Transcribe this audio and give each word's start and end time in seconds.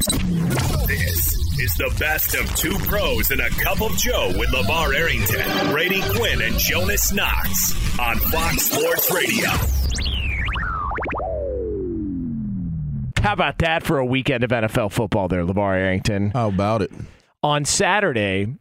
This 0.00 1.34
is 1.58 1.74
the 1.74 1.94
best 1.98 2.34
of 2.34 2.54
two 2.56 2.74
pros 2.86 3.30
and 3.30 3.40
a 3.42 3.50
cup 3.50 3.82
of 3.82 3.94
Joe 3.98 4.32
with 4.38 4.48
LeVar 4.48 4.94
Arrington, 4.94 5.70
Brady 5.70 6.00
Quinn, 6.16 6.40
and 6.40 6.58
Jonas 6.58 7.12
Knox 7.12 7.74
on 7.98 8.16
Fox 8.16 8.62
Sports 8.62 9.12
Radio. 9.12 9.50
How 13.20 13.34
about 13.34 13.58
that 13.58 13.82
for 13.82 13.98
a 13.98 14.06
weekend 14.06 14.42
of 14.42 14.48
NFL 14.50 14.90
football 14.90 15.28
there, 15.28 15.44
LeVar 15.44 15.76
Arrington? 15.76 16.30
How 16.30 16.48
about 16.48 16.80
it? 16.80 16.90
On 17.42 17.66
Saturday, 17.66 18.54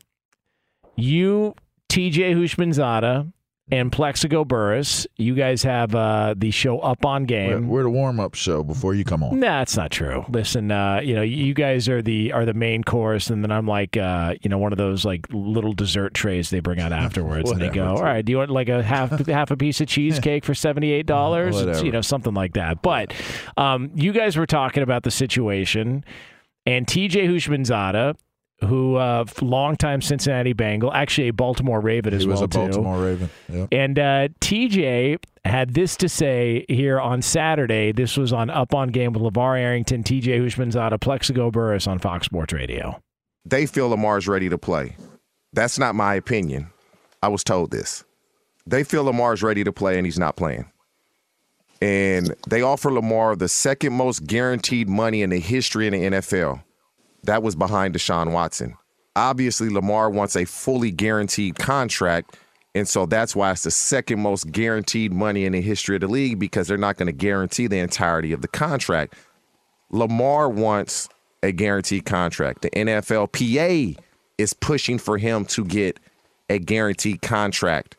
you, 0.97 1.55
TJ 1.87 2.35
Houshmandzadeh, 2.35 3.31
and 3.71 3.91
Plaxico 3.91 4.43
Burress, 4.43 5.05
you 5.17 5.35
guys 5.35 5.63
have 5.63 5.93
uh, 5.93 6.33
the 6.35 6.51
show 6.51 6.79
up 6.79 7.05
on 7.05 7.23
We're, 7.23 7.27
game. 7.27 7.67
we're 7.67 7.83
the 7.83 7.89
warm 7.89 8.19
up 8.19 8.33
show 8.33 8.63
before 8.63 8.95
you 8.95 9.03
come 9.03 9.23
on. 9.23 9.39
Nah, 9.39 9.59
that's 9.59 9.77
not 9.77 9.91
true. 9.91 10.25
Listen, 10.29 10.71
uh, 10.71 11.01
you 11.03 11.13
know, 11.15 11.21
you 11.21 11.53
guys 11.53 11.87
are 11.87 12.01
the 12.01 12.31
are 12.31 12.45
the 12.45 12.53
main 12.53 12.83
course, 12.83 13.29
and 13.29 13.43
then 13.43 13.51
I'm 13.51 13.67
like, 13.67 13.95
uh, 13.97 14.35
you 14.41 14.49
know, 14.49 14.57
one 14.57 14.71
of 14.71 14.77
those 14.77 15.05
like 15.05 15.27
little 15.31 15.73
dessert 15.73 16.13
trays 16.13 16.49
they 16.49 16.59
bring 16.59 16.79
out 16.79 16.91
afterwards, 16.99 17.51
and 17.51 17.61
they 17.61 17.69
go, 17.69 17.95
all 17.95 18.03
right, 18.03 18.23
do 18.25 18.31
you 18.31 18.37
want 18.37 18.49
like 18.49 18.69
a 18.69 18.81
half 18.81 19.25
half 19.27 19.51
a 19.51 19.57
piece 19.57 19.81
of 19.81 19.87
cheesecake 19.87 20.43
for 20.45 20.55
seventy 20.55 20.91
eight 20.91 21.05
dollars? 21.05 21.83
You 21.83 21.91
know, 21.91 22.01
something 22.01 22.33
like 22.33 22.53
that. 22.53 22.81
But 22.81 23.13
um, 23.57 23.91
you 23.93 24.11
guys 24.13 24.37
were 24.37 24.47
talking 24.47 24.83
about 24.83 25.03
the 25.03 25.11
situation, 25.11 26.03
and 26.65 26.87
TJ 26.87 27.27
Houshmandzadeh. 27.29 28.15
Who, 28.65 28.95
uh, 28.95 29.23
longtime 29.41 30.01
Cincinnati 30.01 30.51
Bengal, 30.53 30.91
actually 30.93 31.29
a 31.29 31.33
Baltimore 31.33 31.79
Raven 31.79 32.13
as 32.13 32.23
He 32.23 32.27
was 32.27 32.39
well 32.39 32.43
a 32.45 32.47
too. 32.49 32.59
Baltimore 32.59 32.99
Raven. 33.01 33.29
Yep. 33.47 33.67
And 33.71 33.97
uh, 33.99 34.27
TJ 34.41 35.17
had 35.45 35.73
this 35.73 35.95
to 35.97 36.09
say 36.09 36.65
here 36.67 36.99
on 36.99 37.21
Saturday. 37.21 37.93
This 37.93 38.17
was 38.17 38.33
on 38.33 38.49
Up 38.49 38.75
on 38.75 38.89
Game 38.89 39.13
with 39.13 39.23
LeVar 39.23 39.57
Arrington, 39.59 40.03
TJ 40.03 40.41
Houshmandzadeh, 40.41 40.99
Plaxico 40.99 41.49
Burress 41.49 41.87
on 41.87 41.99
Fox 41.99 42.25
Sports 42.25 42.51
Radio. 42.51 43.01
they 43.45 43.65
feel 43.65 43.87
Lamar's 43.89 44.27
ready 44.27 44.49
to 44.49 44.57
play. 44.57 44.97
That's 45.53 45.79
not 45.79 45.95
my 45.95 46.15
opinion. 46.15 46.67
I 47.23 47.29
was 47.29 47.43
told 47.43 47.71
this. 47.71 48.03
They 48.67 48.83
feel 48.83 49.05
Lamar's 49.05 49.41
ready 49.41 49.63
to 49.63 49.71
play 49.71 49.97
and 49.97 50.05
he's 50.05 50.19
not 50.19 50.35
playing. 50.35 50.65
And 51.81 52.35
they 52.47 52.61
offer 52.61 52.91
Lamar 52.91 53.35
the 53.35 53.47
second 53.47 53.93
most 53.93 54.27
guaranteed 54.27 54.89
money 54.89 55.21
in 55.21 55.29
the 55.29 55.39
history 55.39 55.87
of 55.87 55.93
the 55.93 55.99
NFL. 56.01 56.61
That 57.23 57.43
was 57.43 57.55
behind 57.55 57.95
Deshaun 57.95 58.31
Watson. 58.31 58.75
Obviously, 59.15 59.69
Lamar 59.69 60.09
wants 60.09 60.35
a 60.35 60.45
fully 60.45 60.91
guaranteed 60.91 61.57
contract. 61.57 62.37
And 62.75 62.87
so 62.87 63.05
that's 63.05 63.35
why 63.35 63.51
it's 63.51 63.63
the 63.63 63.71
second 63.71 64.21
most 64.21 64.51
guaranteed 64.51 65.11
money 65.11 65.45
in 65.45 65.53
the 65.53 65.61
history 65.61 65.95
of 65.95 66.01
the 66.01 66.07
league 66.07 66.39
because 66.39 66.67
they're 66.67 66.77
not 66.77 66.97
going 66.97 67.07
to 67.07 67.11
guarantee 67.13 67.67
the 67.67 67.79
entirety 67.79 68.31
of 68.31 68.41
the 68.41 68.47
contract. 68.47 69.15
Lamar 69.89 70.49
wants 70.49 71.09
a 71.41 71.51
guaranteed 71.51 72.05
contract. 72.05 72.61
The 72.61 72.69
NFLPA 72.71 73.97
is 74.37 74.53
pushing 74.53 74.99
for 74.99 75.17
him 75.17 75.45
to 75.45 75.65
get 75.65 75.99
a 76.49 76.59
guaranteed 76.59 77.21
contract. 77.21 77.97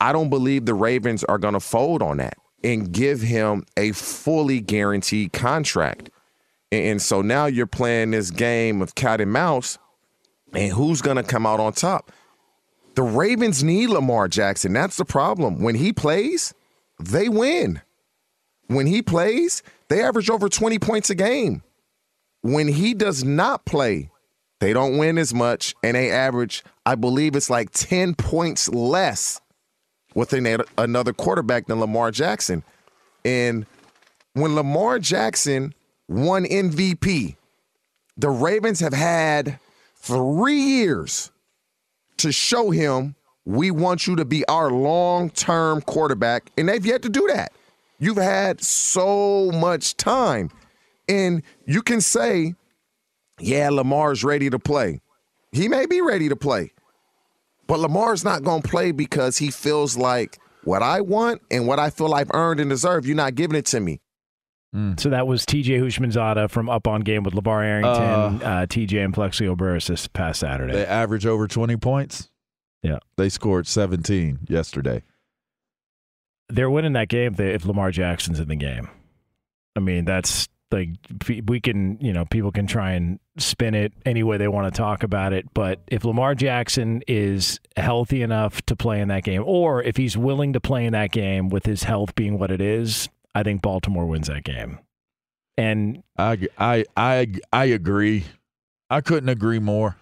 I 0.00 0.12
don't 0.12 0.30
believe 0.30 0.66
the 0.66 0.74
Ravens 0.74 1.24
are 1.24 1.38
going 1.38 1.54
to 1.54 1.60
fold 1.60 2.02
on 2.02 2.18
that 2.18 2.36
and 2.62 2.92
give 2.92 3.20
him 3.20 3.64
a 3.76 3.92
fully 3.92 4.60
guaranteed 4.60 5.32
contract. 5.32 6.10
And, 6.70 7.00
so 7.00 7.22
now 7.22 7.46
you're 7.46 7.66
playing 7.66 8.10
this 8.10 8.30
game 8.30 8.82
of 8.82 8.94
cat 8.94 9.20
and 9.20 9.32
mouse, 9.32 9.78
and 10.52 10.72
who's 10.72 11.00
going 11.00 11.16
to 11.16 11.22
come 11.22 11.46
out 11.46 11.60
on 11.60 11.72
top? 11.72 12.12
The 12.94 13.02
Ravens 13.02 13.62
need 13.62 13.88
Lamar 13.88 14.28
Jackson. 14.28 14.72
That's 14.72 14.96
the 14.96 15.04
problem. 15.04 15.62
When 15.62 15.76
he 15.76 15.92
plays, 15.92 16.52
they 17.00 17.28
win. 17.28 17.80
When 18.66 18.86
he 18.86 19.00
plays, 19.00 19.62
they 19.88 20.02
average 20.02 20.28
over 20.28 20.48
20 20.48 20.78
points 20.78 21.08
a 21.08 21.14
game. 21.14 21.62
When 22.42 22.68
he 22.68 22.92
does 22.92 23.24
not 23.24 23.64
play, 23.64 24.10
they 24.60 24.72
don't 24.72 24.98
win 24.98 25.16
as 25.16 25.32
much, 25.32 25.74
and 25.82 25.96
they 25.96 26.10
average, 26.10 26.64
I 26.84 26.96
believe 26.96 27.34
it's 27.34 27.48
like 27.48 27.70
10 27.70 28.14
points 28.14 28.68
less 28.68 29.40
with 30.14 30.32
an- 30.32 30.64
another 30.76 31.12
quarterback 31.12 31.66
than 31.66 31.80
Lamar 31.80 32.10
Jackson. 32.10 32.62
And 33.24 33.66
when 34.34 34.54
Lamar 34.54 34.98
Jackson 34.98 35.74
won 36.08 36.44
MVP, 36.44 37.36
the 38.16 38.30
Ravens 38.30 38.80
have 38.80 38.94
had 38.94 39.60
three 39.96 40.60
years 40.60 41.30
to 42.18 42.32
show 42.32 42.70
him 42.70 43.14
we 43.44 43.70
want 43.70 44.06
you 44.06 44.16
to 44.16 44.24
be 44.24 44.46
our 44.46 44.70
long 44.70 45.30
term 45.30 45.80
quarterback, 45.82 46.50
and 46.58 46.68
they've 46.68 46.84
yet 46.84 47.02
to 47.02 47.08
do 47.08 47.26
that. 47.28 47.52
You've 47.98 48.18
had 48.18 48.60
so 48.62 49.50
much 49.52 49.96
time, 49.96 50.50
and 51.08 51.42
you 51.64 51.82
can 51.82 52.00
say, 52.00 52.54
yeah, 53.40 53.70
Lamar's 53.70 54.22
ready 54.22 54.50
to 54.50 54.58
play. 54.58 55.00
He 55.52 55.68
may 55.68 55.86
be 55.86 56.02
ready 56.02 56.28
to 56.28 56.36
play, 56.36 56.72
but 57.66 57.80
Lamar's 57.80 58.22
not 58.22 58.42
going 58.42 58.62
to 58.62 58.68
play 58.68 58.92
because 58.92 59.38
he 59.38 59.50
feels 59.50 59.96
like 59.96 60.38
what 60.64 60.82
I 60.82 61.00
want 61.00 61.40
and 61.50 61.66
what 61.66 61.78
I 61.78 61.88
feel 61.88 62.12
I've 62.12 62.30
earned 62.34 62.60
and 62.60 62.68
deserve, 62.68 63.06
you're 63.06 63.16
not 63.16 63.34
giving 63.34 63.56
it 63.56 63.64
to 63.66 63.80
me. 63.80 64.00
So 64.74 65.08
that 65.08 65.26
was 65.26 65.46
TJ 65.46 65.80
Houshmandzadeh 65.80 66.50
from 66.50 66.68
Up 66.68 66.86
on 66.86 67.00
Game 67.00 67.22
with 67.22 67.34
LeVar 67.34 67.64
Arrington, 67.64 68.42
uh, 68.46 68.66
TJ 68.68 69.02
and 69.02 69.14
Plaxico 69.14 69.56
Burress 69.56 69.86
this 69.86 70.06
past 70.08 70.40
Saturday. 70.40 70.74
They 70.74 70.86
average 70.86 71.24
over 71.24 71.48
20 71.48 71.76
points. 71.78 72.30
Yeah. 72.82 72.98
They 73.16 73.30
scored 73.30 73.66
17 73.66 74.40
yesterday. 74.48 75.02
They're 76.50 76.70
winning 76.70 76.92
that 76.94 77.08
game 77.08 77.34
if, 77.38 77.64
Lamar 77.64 77.90
Jackson's 77.90 78.40
in 78.40 78.48
the 78.48 78.56
game. 78.56 78.88
I 79.74 79.80
mean, 79.80 80.04
that's 80.04 80.48
like 80.70 80.90
we 81.46 81.60
can, 81.60 81.98
you 82.00 82.12
know, 82.12 82.26
people 82.26 82.52
can 82.52 82.66
try 82.66 82.92
and 82.92 83.18
spin 83.38 83.74
it 83.74 83.92
any 84.04 84.22
way 84.22 84.36
they 84.36 84.48
want 84.48 84.72
to 84.72 84.76
talk 84.76 85.02
about 85.02 85.32
it, 85.32 85.46
but 85.54 85.80
if 85.86 86.04
Lamar 86.04 86.34
Jackson 86.34 87.02
is 87.08 87.58
healthy 87.76 88.20
enough 88.20 88.60
to 88.66 88.76
play 88.76 89.00
in 89.00 89.08
that 89.08 89.24
game 89.24 89.42
or 89.46 89.82
if 89.82 89.96
he's 89.96 90.16
willing 90.16 90.52
to 90.52 90.60
play 90.60 90.84
in 90.84 90.92
that 90.92 91.10
game 91.10 91.48
with 91.48 91.64
his 91.64 91.84
health 91.84 92.14
being 92.14 92.38
what 92.38 92.50
it 92.50 92.60
is, 92.60 93.08
I 93.38 93.44
think 93.44 93.62
Baltimore 93.62 94.04
wins 94.04 94.26
that 94.26 94.42
game. 94.42 94.80
And 95.56 96.02
I, 96.18 96.48
I, 96.58 96.84
I, 96.96 97.32
I 97.52 97.64
agree. 97.66 98.24
I 98.90 99.00
couldn't 99.00 99.28
agree 99.28 99.60
more. 99.60 99.96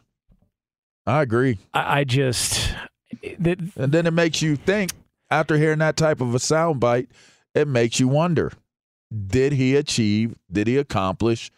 I 1.07 1.21
agree. 1.21 1.59
I, 1.75 2.01
I 2.01 2.05
just 2.05 2.75
that 3.39 3.59
And 3.77 3.93
then 3.93 4.07
it 4.07 4.15
makes 4.15 4.41
you 4.41 4.57
think 4.57 4.93
after 5.31 5.59
hearing 5.59 5.81
that 5.81 5.99
type 5.99 6.23
of 6.23 6.35
a 6.35 6.39
soundbite, 6.39 7.09
it 7.55 7.69
makes 7.69 8.01
you 8.01 8.09
wonder 8.09 8.53
did 9.27 9.53
he 9.53 9.77
achieve, 9.77 10.35
did 10.51 10.67
he 10.67 10.79
accomplish 10.79 11.51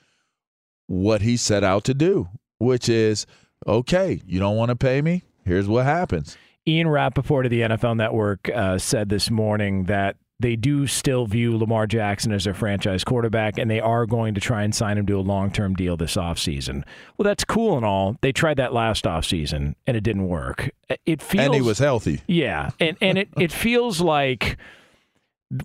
what 0.89 1.23
he 1.23 1.37
set 1.37 1.63
out 1.63 1.85
to 1.85 1.95
do? 1.95 2.29
Which 2.59 2.89
is, 2.89 3.25
okay, 3.69 4.21
you 4.27 4.41
don't 4.41 4.57
want 4.57 4.71
to 4.71 4.77
pay 4.77 5.01
me? 5.01 5.23
Here's 5.45 5.69
what 5.69 5.85
happens. 5.85 6.37
Ian 6.67 6.89
Rapoport 6.89 7.47
of 7.47 7.51
the 7.51 7.61
NFL 7.61 7.97
Network 7.97 8.51
uh, 8.53 8.79
said 8.79 9.09
this 9.11 9.31
morning 9.31 9.85
that 9.85 10.17
they 10.41 10.55
do 10.55 10.87
still 10.87 11.27
view 11.27 11.57
Lamar 11.57 11.87
Jackson 11.87 12.33
as 12.33 12.45
their 12.45 12.55
franchise 12.55 13.03
quarterback, 13.03 13.59
and 13.59 13.71
they 13.71 13.81
are 13.81 14.07
going 14.07 14.35
to 14.35 14.41
try 14.41 14.63
and 14.63 14.75
sign 14.75 14.97
him 14.97 15.07
to 15.07 15.19
a 15.19 15.21
long 15.21 15.51
term 15.51 15.75
deal 15.75 15.97
this 15.97 16.17
offseason. 16.17 16.85
Well, 17.17 17.25
that's 17.25 17.45
cool 17.45 17.77
and 17.77 17.85
all. 17.85 18.17
They 18.21 18.31
tried 18.33 18.59
that 18.59 18.73
last 18.73 19.05
offseason, 19.05 19.75
and 19.87 19.97
it 19.97 20.03
didn't 20.03 20.29
work. 20.29 20.71
It 21.05 21.21
feels. 21.23 21.47
and 21.47 21.55
he 21.55 21.61
was 21.61 21.79
healthy. 21.79 22.21
Yeah. 22.29 22.71
And, 22.79 22.97
and 23.01 23.19
it, 23.19 23.29
it 23.37 23.51
feels 23.51 24.01
like 24.01 24.59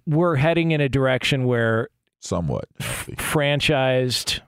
we're 0.08 0.36
heading 0.36 0.72
in 0.72 0.82
a 0.82 0.90
direction 0.90 1.46
where 1.46 1.90
Somewhat 2.20 2.66
healthy. 2.80 3.16
franchised 3.16 4.40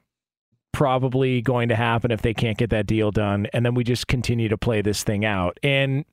probably 0.71 1.41
going 1.41 1.69
to 1.69 1.75
happen 1.75 2.11
if 2.11 2.21
they 2.21 2.33
can't 2.33 2.57
get 2.57 2.69
that 2.69 2.85
deal 2.85 3.09
done 3.11 3.47
and 3.53 3.65
then 3.65 3.73
we 3.73 3.83
just 3.83 4.07
continue 4.07 4.49
to 4.49 4.57
play 4.57 4.81
this 4.81 5.03
thing 5.03 5.23
out 5.23 5.57
and 5.63 6.03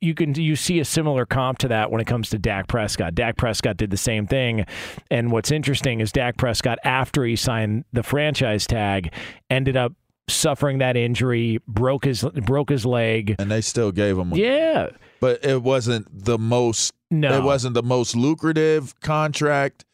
you 0.00 0.14
can 0.14 0.34
you 0.34 0.56
see 0.56 0.80
a 0.80 0.84
similar 0.84 1.24
comp 1.26 1.58
to 1.58 1.68
that 1.68 1.90
when 1.90 2.00
it 2.00 2.06
comes 2.06 2.30
to 2.30 2.38
Dak 2.38 2.68
Prescott. 2.68 3.14
Dak 3.14 3.36
Prescott 3.36 3.76
did 3.76 3.90
the 3.90 3.96
same 3.96 4.26
thing, 4.26 4.66
and 5.10 5.32
what's 5.32 5.50
interesting 5.50 6.00
is 6.00 6.12
Dak 6.12 6.36
Prescott 6.36 6.78
after 6.84 7.24
he 7.24 7.36
signed 7.36 7.84
the 7.92 8.02
franchise 8.02 8.66
tag 8.66 9.12
ended 9.48 9.76
up 9.76 9.92
suffering 10.28 10.78
that 10.78 10.96
injury, 10.96 11.58
broke 11.66 12.04
his 12.04 12.22
broke 12.22 12.70
his 12.70 12.86
leg. 12.86 13.36
And 13.38 13.50
they 13.50 13.60
still 13.60 13.92
gave 13.92 14.18
him. 14.18 14.32
Yeah, 14.34 14.90
But 15.20 15.44
it 15.44 15.62
wasn't 15.62 16.06
the 16.24 16.38
most. 16.38 16.92
No. 17.10 17.38
It 17.38 17.42
wasn't 17.42 17.74
the 17.74 17.82
most 17.82 18.14
lucrative 18.14 18.98
contract, 19.00 19.84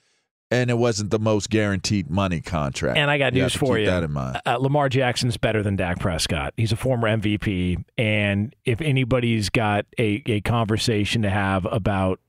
and 0.50 0.70
it 0.70 0.78
wasn't 0.78 1.10
the 1.10 1.18
most 1.18 1.50
guaranteed 1.50 2.08
money 2.10 2.40
contract. 2.40 2.96
And 2.98 3.10
I 3.10 3.18
got 3.18 3.34
You 3.34 3.42
news 3.42 3.54
for 3.54 3.74
keep 3.76 3.80
you. 3.80 3.86
That 3.86 4.02
in 4.04 4.12
mind. 4.12 4.40
uh, 4.46 4.56
Lamar 4.58 4.88
Jackson's 4.88 5.36
better 5.36 5.62
than 5.62 5.76
Dak 5.76 5.98
Prescott. 5.98 6.54
He's 6.56 6.72
a 6.72 6.76
former 6.76 7.08
MVP, 7.08 7.84
and 7.98 8.54
if 8.64 8.80
anybody's 8.80 9.48
got 9.50 9.86
a, 9.98 10.22
a 10.26 10.40
conversation 10.42 11.22
to 11.22 11.30
have 11.30 11.66
about 11.66 12.20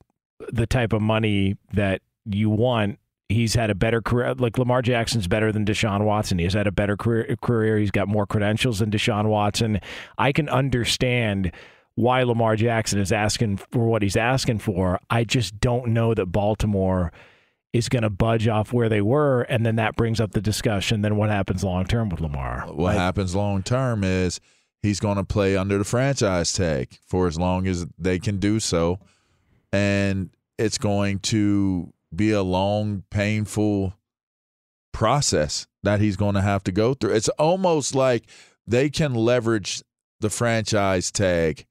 the 0.52 0.66
type 0.68 0.94
of 0.94 1.02
money 1.02 1.58
that 1.74 2.02
you 2.26 2.50
want, 2.50 3.00
he's 3.30 3.54
had 3.56 3.70
a 3.70 3.76
better 3.76 4.02
career. 4.02 4.34
Like 4.36 4.58
Lamar 4.58 4.82
Jackson's 4.82 5.28
better 5.28 5.52
than 5.52 5.66
Deshaun 5.66 6.04
Watson. 6.06 6.40
He's 6.40 6.54
had 6.54 6.68
a 6.68 6.72
better 6.72 6.96
career. 6.98 7.36
career. 7.42 7.78
He's 7.78 7.92
got 7.92 8.08
more 8.08 8.26
credentials 8.26 8.80
than 8.80 8.90
Deshaun 8.92 9.26
Watson. 9.28 9.80
I 10.18 10.32
can 10.32 10.48
understand 10.50 11.52
why 11.96 12.22
Lamar 12.24 12.56
Jackson 12.56 13.00
is 13.00 13.12
asking 13.12 13.58
for 13.58 13.88
what 13.88 14.02
he's 14.04 14.16
asking 14.16 14.60
for. 14.60 15.00
I 15.10 15.24
just 15.24 15.60
don't 15.60 15.88
know 15.88 16.14
that 16.14 16.28
Baltimore 16.28 17.12
is 17.78 17.90
going 17.90 18.04
to 18.04 18.10
budge 18.10 18.48
off 18.48 18.74
where 18.74 18.90
they 18.90 19.02
were, 19.02 19.42
and 19.44 19.66
then 19.66 19.76
that 19.76 19.96
brings 19.96 20.20
up 20.20 20.32
the 20.32 20.42
discussion. 20.42 21.02
Then 21.02 21.16
what 21.16 21.30
happens 21.30 21.64
long 21.64 21.86
term 21.86 22.10
with 22.10 22.22
Lamar? 22.22 22.66
What 22.68 22.96
happens 22.96 23.36
long 23.36 23.64
term 23.64 24.04
is 24.04 24.40
he's 24.82 25.00
going 25.00 25.18
to 25.18 25.24
play 25.24 25.56
under 25.56 25.78
the 25.78 25.84
franchise 25.84 26.54
tag 26.54 26.98
for 27.06 27.28
as 27.28 27.38
long 27.38 27.68
as 27.68 27.86
they 27.98 28.20
can 28.20 28.38
do 28.38 28.60
so, 28.60 29.00
and 29.72 30.30
it's 30.58 30.78
going 30.78 31.20
to 31.20 31.94
be 32.16 32.32
a 32.32 32.42
long, 32.42 33.04
painful 33.10 33.94
process 34.92 35.68
that 35.84 36.00
he's 36.00 36.16
going 36.16 36.36
to 36.36 36.42
have 36.42 36.64
to 36.64 36.72
go 36.72 36.94
through. 36.94 37.14
It's 37.14 37.30
almost 37.30 37.94
like 37.94 38.24
they 38.66 38.90
can 38.90 39.14
leverage 39.14 39.84
the 40.20 40.30
franchise 40.30 41.12
tag 41.12 41.66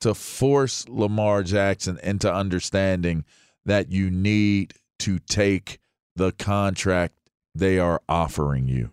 to 0.00 0.14
force 0.14 0.88
Lamar 0.88 1.42
Jackson 1.42 1.98
into 2.02 2.32
understanding 2.32 3.24
that 3.64 3.90
you 3.90 4.10
need 4.10 4.74
to 5.02 5.18
take 5.18 5.80
the 6.14 6.30
contract 6.30 7.14
they 7.56 7.76
are 7.76 8.00
offering 8.08 8.68
you. 8.68 8.92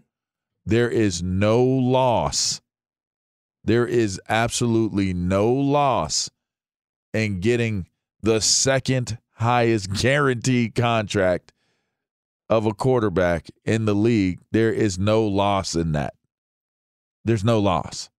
There 0.65 0.89
is 0.89 1.21
no 1.21 1.63
loss. 1.63 2.61
There 3.63 3.85
is 3.85 4.19
absolutely 4.27 5.13
no 5.13 5.51
loss 5.51 6.31
in 7.13 7.41
getting 7.41 7.87
the 8.21 8.41
second 8.41 9.19
highest 9.33 9.93
guaranteed 10.01 10.73
contract 10.73 11.53
of 12.49 12.65
a 12.65 12.73
quarterback 12.73 13.47
in 13.63 13.85
the 13.85 13.93
league. 13.93 14.39
There 14.51 14.73
is 14.73 14.97
no 14.97 15.23
loss 15.27 15.75
in 15.75 15.91
that. 15.91 16.15
There's 17.23 17.43
no 17.43 17.59
loss. 17.59 18.09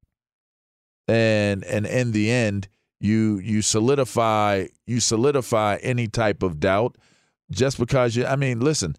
And 1.08 1.64
and 1.64 1.86
in 1.86 2.12
the 2.12 2.31
end, 2.31 2.69
you 3.00 3.38
you 3.38 3.62
solidify 3.62 4.66
you 4.86 5.00
solidify 5.00 5.78
any 5.82 6.06
type 6.06 6.44
of 6.44 6.60
doubt 6.60 6.96
just 7.50 7.79
because 7.79 8.17
you 8.17 8.26
I 8.26 8.37
mean, 8.37 8.61
listen, 8.61 8.97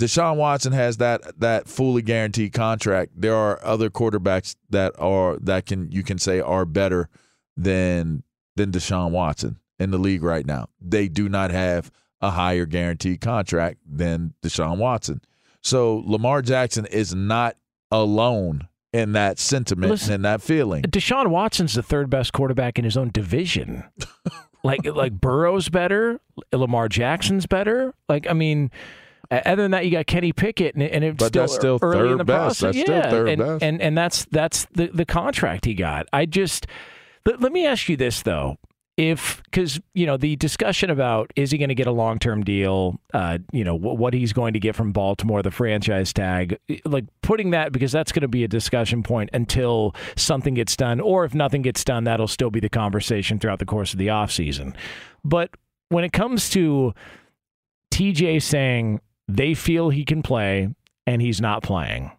Deshaun 0.00 0.36
Watson 0.36 0.72
has 0.72 0.96
that 0.96 1.40
that 1.40 1.68
fully 1.68 2.02
guaranteed 2.02 2.52
contract. 2.52 3.12
There 3.14 3.34
are 3.34 3.64
other 3.64 3.90
quarterbacks 3.90 4.56
that 4.70 4.92
are 4.98 5.38
that 5.38 5.66
can 5.66 5.90
you 5.92 6.02
can 6.02 6.18
say 6.18 6.40
are 6.40 6.64
better 6.64 7.08
than 7.56 8.24
than 8.56 8.72
Deshaun 8.72 9.10
Watson 9.10 9.58
in 9.78 9.90
the 9.90 9.98
league 9.98 10.22
right 10.22 10.46
now. 10.46 10.68
They 10.80 11.08
do 11.08 11.28
not 11.28 11.50
have 11.50 11.90
a 12.20 12.30
higher 12.30 12.66
guaranteed 12.66 13.20
contract 13.20 13.78
than 13.86 14.34
Deshaun 14.42 14.78
Watson. 14.78 15.20
So 15.60 16.02
Lamar 16.06 16.42
Jackson 16.42 16.86
is 16.86 17.14
not 17.14 17.56
alone 17.90 18.68
in 18.92 19.12
that 19.12 19.38
sentiment 19.38 19.90
Listen, 19.90 20.14
and 20.14 20.24
that 20.24 20.40
feeling. 20.40 20.82
Deshaun 20.82 21.28
Watson's 21.28 21.74
the 21.74 21.82
third 21.82 22.10
best 22.10 22.32
quarterback 22.32 22.78
in 22.78 22.84
his 22.84 22.96
own 22.96 23.10
division. 23.12 23.84
like 24.64 24.84
like 24.84 25.12
Burrow's 25.12 25.68
better, 25.68 26.18
Lamar 26.52 26.88
Jackson's 26.88 27.46
better. 27.46 27.94
Like 28.08 28.28
I 28.28 28.32
mean. 28.32 28.70
Other 29.30 29.62
than 29.62 29.70
that, 29.70 29.86
you 29.86 29.90
got 29.90 30.06
Kenny 30.06 30.32
Pickett, 30.34 30.74
and, 30.74 30.82
and 30.84 31.02
it's 31.02 31.16
But 31.18 31.28
still, 31.28 31.42
that's 31.42 31.54
still 31.54 31.78
early 31.82 32.12
in 32.12 32.18
the 32.18 32.24
best. 32.24 32.60
process. 32.60 32.74
That's 32.74 32.80
still 32.80 32.94
Yeah, 32.94 33.10
third 33.10 33.28
and, 33.30 33.38
best. 33.42 33.62
and 33.64 33.80
and 33.82 33.96
that's 33.98 34.26
that's 34.26 34.66
the 34.74 34.88
the 34.88 35.06
contract 35.06 35.64
he 35.64 35.72
got. 35.74 36.06
I 36.12 36.26
just 36.26 36.66
let, 37.24 37.40
let 37.40 37.50
me 37.50 37.66
ask 37.66 37.88
you 37.88 37.96
this 37.96 38.20
though, 38.22 38.58
if 38.96 39.42
because 39.44 39.80
you 39.92 40.06
know 40.06 40.16
the 40.16 40.36
discussion 40.36 40.88
about 40.88 41.32
is 41.34 41.50
he 41.50 41.58
going 41.58 41.68
to 41.68 41.74
get 41.74 41.86
a 41.86 41.92
long 41.92 42.18
term 42.18 42.44
deal, 42.44 43.00
uh, 43.12 43.38
you 43.52 43.64
know 43.64 43.74
what, 43.74 43.98
what 43.98 44.14
he's 44.14 44.32
going 44.32 44.52
to 44.52 44.60
get 44.60 44.76
from 44.76 44.92
Baltimore, 44.92 45.42
the 45.42 45.50
franchise 45.50 46.12
tag, 46.12 46.58
like 46.84 47.04
putting 47.22 47.50
that 47.50 47.72
because 47.72 47.90
that's 47.90 48.12
going 48.12 48.22
to 48.22 48.28
be 48.28 48.44
a 48.44 48.48
discussion 48.48 49.02
point 49.02 49.30
until 49.32 49.94
something 50.16 50.54
gets 50.54 50.76
done, 50.76 51.00
or 51.00 51.24
if 51.24 51.34
nothing 51.34 51.62
gets 51.62 51.82
done, 51.82 52.04
that'll 52.04 52.28
still 52.28 52.50
be 52.50 52.60
the 52.60 52.68
conversation 52.68 53.38
throughout 53.38 53.58
the 53.58 53.66
course 53.66 53.92
of 53.92 53.98
the 53.98 54.06
offseason. 54.08 54.74
But 55.24 55.50
when 55.88 56.04
it 56.04 56.12
comes 56.12 56.50
to 56.50 56.94
TJ 57.92 58.42
saying 58.42 59.00
they 59.28 59.54
feel 59.54 59.90
he 59.90 60.04
can 60.04 60.22
play 60.22 60.68
and 61.06 61.22
he's 61.22 61.40
not 61.40 61.62
playing. 61.62 62.10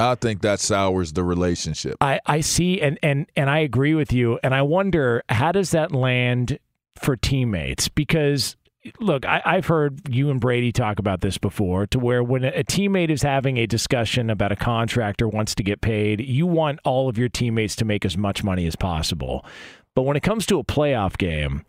I 0.00 0.14
think 0.14 0.42
that 0.42 0.60
sours 0.60 1.12
the 1.12 1.24
relationship. 1.24 1.96
I, 2.00 2.20
I 2.26 2.40
see 2.40 2.80
and, 2.80 2.98
and 3.02 3.26
and 3.36 3.50
I 3.50 3.58
agree 3.58 3.94
with 3.94 4.12
you. 4.12 4.38
And 4.42 4.54
I 4.54 4.62
wonder 4.62 5.22
how 5.28 5.52
does 5.52 5.70
that 5.72 5.92
land 5.92 6.58
for 7.00 7.16
teammates? 7.16 7.88
Because 7.88 8.56
look 8.98 9.24
I, 9.24 9.40
I've 9.44 9.66
heard 9.66 10.00
you 10.08 10.30
and 10.30 10.40
Brady 10.40 10.72
talk 10.72 10.98
about 10.98 11.20
this 11.20 11.38
before 11.38 11.86
to 11.88 11.98
where 11.98 12.22
when 12.22 12.44
a, 12.44 12.48
a 12.48 12.64
teammate 12.64 13.10
is 13.10 13.22
having 13.22 13.56
a 13.56 13.66
discussion 13.66 14.28
about 14.28 14.50
a 14.50 14.56
contract 14.56 15.22
or 15.22 15.28
wants 15.28 15.54
to 15.56 15.62
get 15.62 15.80
paid 15.80 16.20
you 16.20 16.46
want 16.46 16.80
all 16.84 17.08
of 17.08 17.16
your 17.16 17.28
teammates 17.28 17.76
to 17.76 17.84
make 17.84 18.04
as 18.04 18.16
much 18.16 18.42
money 18.42 18.66
as 18.66 18.76
possible. 18.76 19.44
But 19.94 20.02
when 20.02 20.16
it 20.16 20.22
comes 20.22 20.46
to 20.46 20.58
a 20.58 20.64
playoff 20.64 21.16
game 21.16 21.64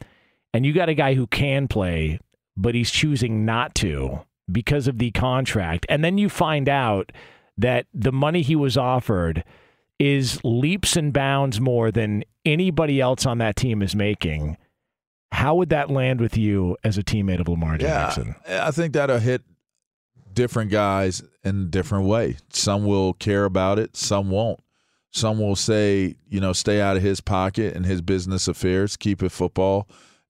and 0.53 0.65
you 0.65 0.73
got 0.73 0.89
a 0.89 0.95
guy 0.95 1.13
who 1.13 1.27
can 1.27 1.67
play 1.67 2.19
but 2.57 2.73
he's 2.73 2.91
choosing 2.91 3.45
not 3.45 3.75
to 3.75 4.21
because 4.51 4.87
of 4.87 4.97
the 4.97 5.11
contract 5.11 5.85
and 5.89 6.03
then 6.03 6.17
you 6.17 6.29
find 6.29 6.67
out 6.67 7.11
that 7.57 7.85
the 7.93 8.11
money 8.11 8.41
he 8.41 8.55
was 8.55 8.77
offered 8.77 9.43
is 9.99 10.39
leaps 10.43 10.95
and 10.95 11.13
bounds 11.13 11.59
more 11.59 11.91
than 11.91 12.23
anybody 12.45 12.99
else 12.99 13.25
on 13.25 13.37
that 13.37 13.55
team 13.55 13.81
is 13.81 13.95
making. 13.95 14.57
How 15.31 15.55
would 15.55 15.69
that 15.69 15.89
land 15.89 16.19
with 16.19 16.37
you 16.37 16.77
as 16.83 16.97
a 16.97 17.03
teammate 17.03 17.39
of 17.39 17.47
Lamar 17.47 17.77
Jackson? 17.77 18.35
Yeah, 18.47 18.67
I 18.67 18.71
think 18.71 18.93
that'll 18.93 19.19
hit 19.19 19.41
different 20.33 20.71
guys 20.71 21.23
in 21.43 21.61
a 21.61 21.65
different 21.65 22.05
way. 22.05 22.37
Some 22.49 22.85
will 22.85 23.13
care 23.13 23.45
about 23.45 23.79
it, 23.79 23.95
some 23.95 24.29
won't. 24.29 24.59
Some 25.11 25.39
will 25.39 25.55
say, 25.55 26.15
you 26.27 26.41
know, 26.41 26.53
stay 26.53 26.81
out 26.81 26.97
of 26.97 27.03
his 27.03 27.21
pocket 27.21 27.75
and 27.75 27.85
his 27.85 28.01
business 28.01 28.47
affairs, 28.47 28.97
keep 28.97 29.21
it 29.21 29.31
football, 29.31 29.87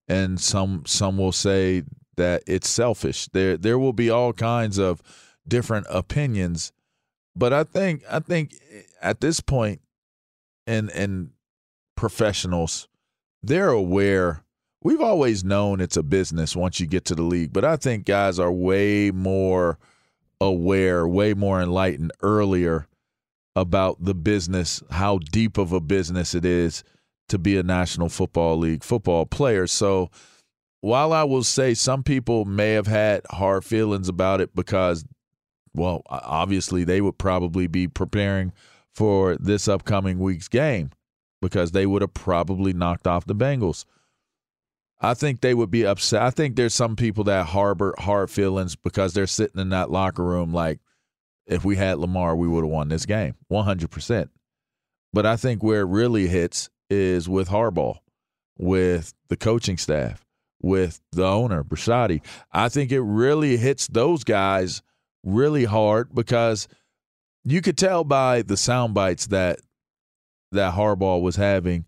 and 0.09 0.39
some 0.39 0.83
some 0.85 1.17
will 1.17 1.31
say 1.31 1.83
that 2.17 2.43
it's 2.45 2.67
selfish. 2.67 3.27
There 3.29 3.55
there 3.55 3.79
will 3.79 3.93
be 3.93 4.09
all 4.09 4.33
kinds 4.33 4.77
of 4.77 5.01
different 5.47 5.87
opinions, 5.89 6.73
but 7.35 7.53
I 7.53 7.63
think 7.63 8.03
I 8.09 8.19
think 8.19 8.53
eh, 8.71 8.81
at 9.01 9.21
this 9.21 9.41
and 9.49 9.79
in 10.67 10.89
in 10.89 11.31
professionals, 11.95 12.87
they're 13.41 13.69
aware 13.69 14.43
we've 14.83 15.01
always 15.01 15.43
known 15.43 15.79
it's 15.79 15.97
a 15.97 16.03
business 16.03 16.55
once 16.55 16.79
you 16.79 16.85
get 16.85 17.05
to 17.05 17.15
the 17.15 17.23
league, 17.23 17.53
but 17.53 17.65
I 17.65 17.77
think 17.77 18.05
guys 18.05 18.37
are 18.37 18.51
way 18.51 19.11
more 19.11 19.79
aware, 20.41 21.07
way 21.07 21.33
more 21.33 21.61
enlightened 21.61 22.11
earlier 22.21 22.87
about 23.55 24.03
the 24.03 24.13
business, 24.13 24.83
how 24.91 25.19
deep 25.19 25.57
of 25.57 25.71
a 25.71 25.79
business 25.79 26.35
it 26.35 26.43
is 26.43 26.83
to 27.29 27.37
be 27.37 27.57
a 27.57 27.63
National 27.63 28.09
Football 28.09 28.57
League 28.57 28.83
football 28.83 29.25
player. 29.25 29.67
So 29.67 30.09
while 30.81 31.13
I 31.13 31.23
will 31.23 31.43
say 31.43 31.73
some 31.73 32.03
people 32.03 32.45
may 32.45 32.73
have 32.73 32.87
had 32.87 33.21
hard 33.31 33.63
feelings 33.63 34.09
about 34.09 34.41
it 34.41 34.53
because, 34.53 35.05
well, 35.73 36.03
obviously 36.07 36.83
they 36.83 37.01
would 37.01 37.17
probably 37.17 37.67
be 37.67 37.87
preparing 37.87 38.53
for 38.93 39.35
this 39.37 39.67
upcoming 39.67 40.19
week's 40.19 40.47
game 40.47 40.91
because 41.41 41.71
they 41.71 41.85
would 41.85 42.01
have 42.01 42.13
probably 42.13 42.73
knocked 42.73 43.07
off 43.07 43.25
the 43.25 43.35
Bengals. 43.35 43.85
I 45.01 45.13
think 45.13 45.41
they 45.41 45.53
would 45.53 45.71
be 45.71 45.85
upset. 45.85 46.21
I 46.21 46.29
think 46.29 46.55
there's 46.55 46.73
some 46.73 46.95
people 46.95 47.25
that 47.25 47.47
harbor 47.47 47.93
hard 47.97 48.29
feelings 48.29 48.75
because 48.75 49.13
they're 49.13 49.27
sitting 49.27 49.59
in 49.59 49.69
that 49.69 49.91
locker 49.91 50.23
room 50.23 50.53
like, 50.53 50.79
if 51.45 51.65
we 51.65 51.75
had 51.75 51.97
Lamar, 51.97 52.37
we 52.37 52.47
would 52.47 52.63
have 52.63 52.71
won 52.71 52.87
this 52.87 53.05
game 53.05 53.35
100%. 53.51 54.29
But 55.11 55.25
I 55.25 55.35
think 55.35 55.61
where 55.61 55.81
it 55.81 55.87
really 55.87 56.27
hits 56.27 56.69
is 56.89 57.27
with 57.27 57.49
Harbaugh, 57.49 57.97
with 58.57 59.13
the 59.27 59.35
coaching 59.35 59.77
staff, 59.77 60.25
with 60.61 61.01
the 61.11 61.25
owner, 61.25 61.63
Bisciotti. 61.63 62.21
I 62.53 62.69
think 62.69 62.93
it 62.93 63.01
really 63.01 63.57
hits 63.57 63.87
those 63.87 64.23
guys 64.23 64.81
really 65.23 65.65
hard 65.65 66.13
because 66.13 66.67
you 67.43 67.61
could 67.61 67.77
tell 67.77 68.03
by 68.03 68.41
the 68.41 68.57
sound 68.57 68.93
bites 68.93 69.27
that 69.27 69.59
that 70.51 70.73
Harbaugh 70.73 71.21
was 71.21 71.35
having 71.35 71.85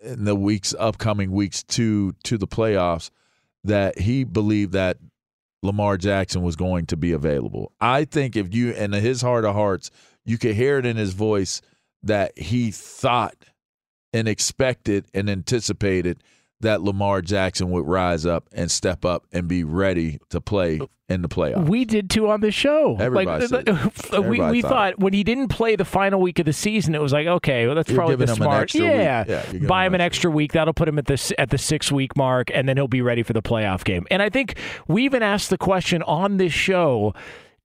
in 0.00 0.24
the 0.24 0.34
weeks 0.34 0.74
upcoming 0.78 1.32
weeks 1.32 1.62
to 1.64 2.14
to 2.24 2.38
the 2.38 2.46
playoffs 2.46 3.10
that 3.64 3.98
he 3.98 4.24
believed 4.24 4.72
that 4.72 4.98
Lamar 5.62 5.96
Jackson 5.96 6.42
was 6.42 6.56
going 6.56 6.86
to 6.86 6.96
be 6.96 7.12
available. 7.12 7.72
I 7.80 8.04
think 8.04 8.36
if 8.36 8.54
you 8.54 8.72
in 8.72 8.92
his 8.92 9.22
heart 9.22 9.44
of 9.44 9.54
hearts, 9.54 9.90
you 10.24 10.38
could 10.38 10.54
hear 10.54 10.78
it 10.78 10.86
in 10.86 10.96
his 10.96 11.14
voice 11.14 11.62
that 12.02 12.38
he 12.38 12.70
thought 12.70 13.36
and 14.12 14.28
expected 14.28 15.06
and 15.14 15.28
anticipated 15.28 16.22
that 16.64 16.82
Lamar 16.82 17.22
Jackson 17.22 17.70
would 17.70 17.86
rise 17.86 18.26
up 18.26 18.48
and 18.52 18.70
step 18.70 19.04
up 19.04 19.26
and 19.32 19.48
be 19.48 19.64
ready 19.64 20.18
to 20.30 20.40
play 20.40 20.80
in 21.08 21.20
the 21.20 21.28
playoffs. 21.28 21.68
We 21.68 21.84
did 21.84 22.08
too 22.08 22.30
on 22.30 22.40
the 22.40 22.50
show. 22.50 22.96
Everybody 22.98 23.46
like, 23.46 23.68
it. 23.68 23.72
we, 24.12 24.18
Everybody 24.18 24.52
we 24.52 24.62
thought 24.62 24.70
thought 24.70 24.98
when 24.98 25.12
he 25.12 25.22
didn't 25.22 25.48
play 25.48 25.76
the 25.76 25.84
final 25.84 26.20
week 26.20 26.38
of 26.38 26.46
the 26.46 26.52
season, 26.52 26.94
it 26.94 27.00
was 27.00 27.12
like, 27.12 27.26
okay, 27.26 27.66
well, 27.66 27.76
that's 27.76 27.90
You're 27.90 27.98
probably 27.98 28.16
the 28.16 28.24
him 28.24 28.30
an 28.30 28.36
smart. 28.36 28.74
week. 28.74 28.82
yeah, 28.82 29.24
Yeah, 29.26 29.66
buy 29.66 29.84
him 29.84 29.88
him 29.88 29.94
an 29.96 30.00
extra 30.00 30.24
extra 30.24 30.30
week. 30.30 30.52
That'll 30.52 30.74
put 30.74 30.88
him 30.88 30.98
at 30.98 31.06
the 31.06 31.34
at 31.38 31.50
the 31.50 31.58
six 31.58 31.92
week 31.92 32.16
mark, 32.16 32.50
and 32.54 32.68
then 32.68 32.76
he'll 32.76 32.88
be 32.88 33.02
ready 33.02 33.22
for 33.22 33.32
the 33.32 33.42
playoff 33.42 33.84
game. 33.84 34.06
And 34.10 34.22
I 34.22 34.30
think 34.30 34.56
we 34.88 35.04
even 35.04 35.22
asked 35.22 35.50
the 35.50 35.58
question 35.58 36.02
on 36.02 36.38
this 36.38 36.52
show. 36.52 37.14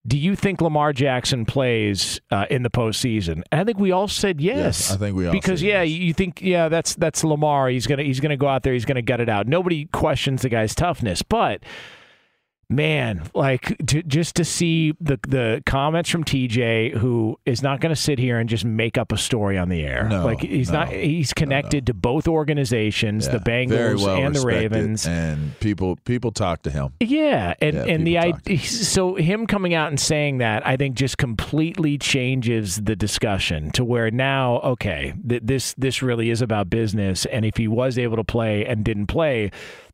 Do 0.08 0.18
you 0.18 0.36
think 0.36 0.62
Lamar 0.62 0.94
Jackson 0.94 1.46
plays 1.46 2.22
uh, 2.32 2.46
in 2.50 2.64
the 2.64 2.70
postseason? 2.70 3.44
And 3.52 3.62
I 3.62 3.64
think 3.64 3.80
we 3.80 3.92
all 3.92 4.08
said 4.08 4.40
yes. 4.40 4.58
Yes, 4.58 4.92
I 4.92 4.98
think 4.98 5.16
we 5.16 5.28
all 5.28 5.34
because 5.34 5.62
yeah, 5.62 5.82
yes. 5.82 6.00
you 6.00 6.14
think 6.14 6.42
yeah, 6.42 6.70
that's 6.70 6.96
that's 6.96 7.24
Lamar. 7.24 7.70
He's 7.70 7.86
gonna 7.86 8.04
he's 8.04 8.20
gonna 8.20 8.38
go 8.38 8.48
out 8.48 8.64
there. 8.64 8.74
He's 8.74 8.86
gonna 8.86 9.02
gut 9.02 9.20
it 9.20 9.30
out. 9.30 9.46
Nobody 9.46 9.86
questions 9.86 10.42
the 10.42 10.50
guy's 10.50 10.74
toughness, 10.74 11.22
but 11.22 11.64
man, 12.70 13.30
like 13.34 13.76
to, 13.88 14.04
just 14.04 14.36
to 14.36 14.46
see 14.46 14.94
the 15.02 15.20
the 15.28 15.64
comments 15.66 16.10
from 16.10 16.24
TJ, 16.24 16.98
who 16.98 17.40
is 17.46 17.64
not 17.64 17.80
going 17.80 17.94
to 17.94 18.00
sit 18.00 18.20
here 18.20 18.40
and 18.40 18.50
just 18.50 18.64
make 18.64 18.98
up 18.98 19.12
a 19.12 19.18
story 19.18 19.58
on 19.58 19.70
the 19.70 19.82
air. 19.82 20.08
No, 20.08 20.24
like 20.24 20.42
he's 20.42 20.72
no, 20.72 20.80
not. 20.80 20.90
He's 20.90 21.34
connected 21.34 21.88
to 21.88 21.94
both 21.94 22.28
organizations, 22.28 23.26
Yeah, 23.26 23.38
the 23.38 23.40
Bengals 23.40 24.06
well 24.06 24.18
and 24.18 24.36
the 24.36 24.46
Ravens. 24.46 25.06
and 25.08 25.58
people 25.60 25.96
people 26.06 26.32
talk 26.32 26.62
to 26.64 26.72
him. 26.72 26.94
Yeah, 27.00 27.56
and 27.62 27.76
Yeah, 27.76 27.86
and 27.86 28.06
the 28.06 28.16
people 28.16 28.32
talk 28.32 28.44
to 28.44 28.52
idea, 28.52 28.68
so 28.68 29.16
him 29.16 29.48
coming 29.48 29.74
out 29.74 29.90
and 29.90 30.00
saying 30.00 30.38
that 30.38 30.66
I 30.66 30.78
think 30.78 30.96
just 30.96 31.18
completely 31.18 31.98
changes 31.98 32.78
the 32.78 32.96
discussion 32.96 33.72
to 33.72 33.84
where 33.84 34.12
now 34.12 34.60
okay, 34.60 35.14
th- 35.28 35.42
this 35.44 35.74
this 35.78 36.02
really 36.02 36.30
is 36.30 36.42
about 36.42 36.70
business, 36.70 37.26
and 37.26 37.46
if 37.46 37.58
he 37.58 37.68
was 37.68 37.98
able 37.98 38.18
to 38.18 38.24
play 38.24 38.66
and 38.66 38.84
didn't 38.84 39.08
play. 39.08 39.52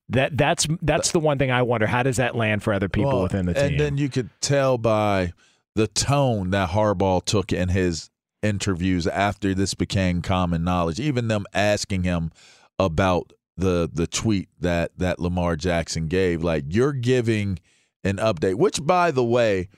That 0.10 0.38
that's 0.38 0.68
that's 0.82 1.12
the 1.12 1.20
one 1.20 1.40
thing 1.40 1.50
I 1.52 1.64
wonder. 1.64 1.88
How 1.88 2.04
does 2.04 2.18
that 2.18 2.36
land 2.36 2.62
for 2.62 2.74
other 2.74 2.90
people 2.90 3.12
Well, 3.12 3.24
within 3.24 3.48
the 3.48 3.54
team? 3.54 3.64
And 3.64 3.80
then 3.80 3.98
you 3.98 4.10
could 4.10 4.30
tell 4.40 4.78
by 4.78 5.34
the 5.76 5.88
tone 5.88 6.52
that 6.52 6.70
Harbaugh 6.70 7.26
took 7.26 7.52
in 7.52 7.70
his 7.70 8.10
interviews 8.44 9.08
after 9.08 9.56
this 9.56 9.74
became 9.74 10.22
common 10.22 10.64
knowledge. 10.64 11.00
Even 11.00 11.28
them 11.28 11.46
asking 11.54 12.04
him 12.04 12.32
about 12.78 13.34
the 13.58 13.90
the 13.92 14.06
tweet 14.06 14.50
that 14.60 14.92
that 14.98 15.20
Lamar 15.20 15.56
Jackson 15.56 16.08
gave, 16.08 16.44
like 16.44 16.66
you're 16.68 16.94
giving 16.94 17.60
an 18.04 18.18
update. 18.18 18.56
Which, 18.56 18.86
by 18.86 19.10
the 19.12 19.24
way, 19.24 19.70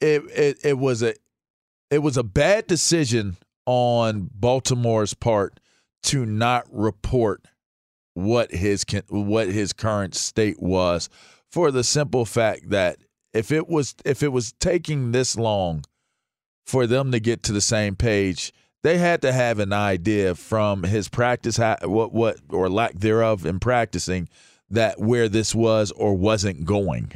it 0.00 0.22
it, 0.30 0.58
it 0.62 0.78
was 0.78 1.02
a 1.02 1.14
it 1.90 1.98
was 1.98 2.16
a 2.16 2.22
bad 2.22 2.66
decision 2.66 3.36
on 3.66 4.30
Baltimore's 4.32 5.14
part 5.14 5.58
to 6.04 6.24
not 6.26 6.66
report 6.70 7.46
what 8.14 8.52
his 8.52 8.84
what 9.08 9.48
his 9.48 9.72
current 9.72 10.14
state 10.14 10.60
was 10.62 11.08
for 11.50 11.70
the 11.70 11.84
simple 11.84 12.24
fact 12.24 12.70
that 12.70 12.98
if 13.32 13.50
it 13.52 13.68
was 13.68 13.94
if 14.04 14.22
it 14.22 14.32
was 14.32 14.52
taking 14.60 15.12
this 15.12 15.36
long 15.36 15.84
for 16.64 16.86
them 16.86 17.12
to 17.12 17.20
get 17.20 17.42
to 17.42 17.52
the 17.52 17.60
same 17.60 17.96
page 17.96 18.52
they 18.84 18.98
had 18.98 19.22
to 19.22 19.32
have 19.32 19.58
an 19.58 19.72
idea 19.72 20.34
from 20.34 20.82
his 20.82 21.08
practice 21.08 21.58
what 21.82 22.12
what 22.12 22.36
or 22.50 22.68
lack 22.68 22.92
thereof 22.92 23.46
in 23.46 23.58
practicing 23.58 24.28
that 24.70 25.00
where 25.00 25.28
this 25.28 25.54
was 25.54 25.90
or 25.92 26.14
wasn't 26.14 26.64
going. 26.64 27.12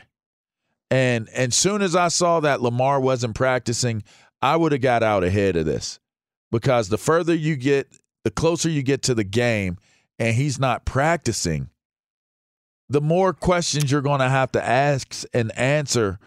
And 0.91 1.29
and 1.35 1.53
soon 1.53 1.83
as 1.83 1.95
I 1.95 2.09
saw 2.09 2.41
that 2.41 2.63
Lamar 2.63 2.99
wasn't 3.01 3.35
practicing 3.35 4.03
I 4.41 4.57
would 4.57 4.73
have 4.73 4.81
got 4.81 5.03
out 5.03 5.25
ahead 5.25 5.57
of 5.57 5.67
this 5.67 6.01
because 6.51 6.89
the 6.89 6.97
further 6.97 7.35
you 7.35 7.55
get 7.57 7.93
the 8.25 8.31
closer 8.31 8.71
you 8.71 8.83
get 8.83 9.03
to 9.03 9.15
the 9.15 9.25
game 9.25 9.77
and 10.19 10.35
he's 10.35 10.59
not 10.59 10.85
practicing, 10.85 11.71
the 12.89 13.01
more 13.01 13.33
questions 13.33 13.91
you're 13.91 14.01
going 14.01 14.21
to 14.21 14.29
have 14.29 14.53
to 14.53 14.65
ask 14.65 15.25
and 15.33 15.57
answer 15.59 16.19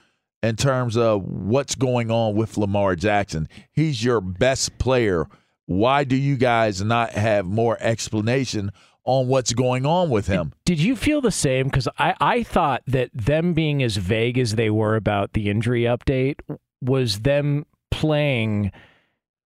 in 0.44 0.56
terms 0.56 0.98
of 0.98 1.24
what's 1.24 1.76
going 1.76 2.10
on 2.10 2.36
with 2.36 2.58
Lamar 2.58 2.96
Jackson. 2.96 3.48
He's 3.72 4.04
your 4.04 4.22
best 4.22 4.78
player. 4.78 5.28
Why 5.66 6.04
do 6.04 6.16
you 6.16 6.36
guys 6.36 6.82
not 6.82 7.12
have 7.12 7.46
more 7.46 7.78
explanation 7.80 8.72
on 9.04 9.28
what's 9.28 9.54
going 9.54 9.86
on 9.86 10.10
with 10.10 10.28
him? 10.28 10.54
Did 10.66 10.80
you 10.80 10.96
feel 10.96 11.22
the 11.22 11.32
same? 11.32 11.68
Because 11.68 11.88
I, 11.98 12.16
I 12.20 12.44
thought 12.44 12.84
that 12.88 13.10
them 13.14 13.54
being 13.54 13.82
as 13.82 13.98
vague 13.98 14.38
as 14.38 14.56
they 14.56 14.70
were 14.70 14.96
about 14.96 15.34
the 15.34 15.50
injury 15.50 15.84
update 15.84 16.40
was 16.82 17.22
them 17.22 17.66
playing 17.90 18.72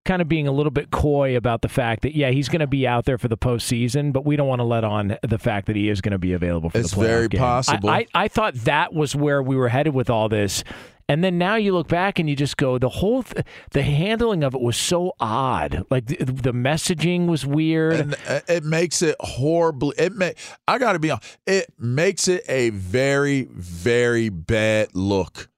kind 0.06 0.22
of 0.22 0.30
being 0.30 0.48
a 0.48 0.52
little 0.52 0.72
bit 0.72 0.92
coy 0.92 1.36
about 1.36 1.62
the 1.62 1.70
fact 1.70 2.04
that 2.04 2.16
yeah 2.16 2.30
he's 2.30 2.48
going 2.48 2.60
to 2.62 2.68
be 2.68 2.88
out 2.88 3.06
there 3.06 3.18
for 3.18 3.28
the 3.28 3.38
postseason, 3.38 4.14
but 4.14 4.26
we 4.26 4.36
don't 4.36 4.48
want 4.48 4.60
to 4.60 4.64
let 4.66 4.84
on 4.84 5.18
the 5.22 5.38
fact 5.40 5.68
that 5.68 5.76
he 5.76 5.90
is 5.90 6.00
going 6.02 6.12
to 6.14 6.18
be 6.20 6.32
available 6.34 6.70
for 6.70 6.78
It's 6.78 6.92
the 6.92 6.98
playoff 6.98 7.06
very 7.06 7.28
game. 7.28 7.40
possible. 7.42 7.90
I, 7.90 8.06
I, 8.14 8.26
I 8.26 8.28
thought 8.28 8.54
that 8.66 8.94
was 8.94 9.16
where 9.16 9.42
we 9.44 9.56
were 9.56 9.70
headed 9.70 9.94
with 9.94 10.10
all 10.10 10.30
this. 10.30 10.64
And 11.08 11.24
then 11.24 11.38
now 11.38 11.56
you 11.56 11.72
look 11.72 11.88
back 11.88 12.18
and 12.18 12.28
you 12.28 12.36
just 12.36 12.58
go, 12.58 12.80
the 12.80 12.90
whole, 12.90 13.22
th- 13.22 13.46
the 13.70 13.84
handling 13.84 14.44
of 14.44 14.56
it 14.56 14.62
was 14.62 14.76
so 14.76 15.14
odd. 15.20 15.86
Like 15.92 16.08
the, 16.08 16.16
the 16.26 16.52
messaging 16.52 17.28
was 17.28 17.46
weird. 17.46 17.94
and 18.00 18.16
uh, 18.28 18.40
it 18.48 18.64
makes 18.64 19.04
it 19.04 19.16
horribly 19.20 19.94
it 20.00 20.14
may 20.14 20.34
i 20.68 20.78
gotta 20.80 20.98
be 20.98 21.12
honest 21.12 21.38
it 21.46 21.72
makes 21.78 22.28
it 22.28 22.44
a 22.48 22.70
very 22.72 23.44
very 23.52 24.30
bad 24.30 24.90
look 24.96 25.50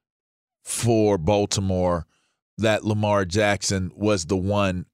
for 0.64 1.18
baltimore 1.18 2.07
that 2.58 2.84
lamar 2.84 3.26
jackson 3.26 3.92
was 3.96 4.26
the 4.26 4.38
one 4.38 4.86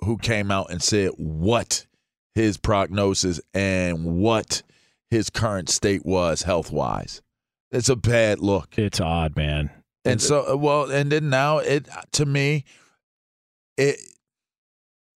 who 0.00 0.16
came 0.16 0.50
out 0.50 0.70
and 0.70 0.82
said 0.82 1.10
what 1.16 1.86
his 2.34 2.56
prognosis 2.56 3.40
and 3.52 4.04
what 4.04 4.62
his 5.10 5.30
current 5.30 5.68
state 5.68 6.04
was 6.04 6.42
health 6.42 6.70
wise 6.70 7.20
it's 7.70 7.88
a 7.88 7.96
bad 7.96 8.40
look 8.40 8.78
it's 8.78 9.00
odd, 9.00 9.36
man. 9.36 9.70
and 10.04 10.22
so, 10.22 10.56
well, 10.56 10.90
and 10.90 11.12
then 11.12 11.28
now 11.28 11.58
it 11.58 11.88
to 12.12 12.24
me, 12.24 12.64
it 13.76 13.98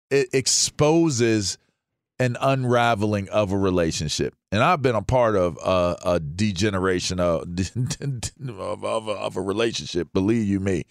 it 0.10 0.30
exposes 0.34 1.58
an 2.18 2.36
unraveling 2.42 3.30
of 3.30 3.52
a 3.52 3.58
relationship, 3.58 4.36
and 4.52 4.64
I've 4.64 4.82
been 4.82 4.96
a 4.96 5.04
part 5.04 5.36
of 5.36 5.58
a, 5.64 5.98
a 6.16 6.20
degeneration 6.20 7.20
of 7.20 7.44
of, 8.48 8.84
of, 8.84 9.08
a, 9.08 9.12
of 9.12 9.38
a 9.38 9.42
relationship. 9.42 10.12
Believe 10.12 10.48
you 10.48 10.60
me, 10.60 10.86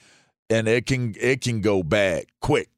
and 0.50 0.68
it 0.68 0.86
can 0.86 1.14
it 1.20 1.40
can 1.40 1.60
go 1.60 1.82
bad 1.82 2.24
quick. 2.40 2.68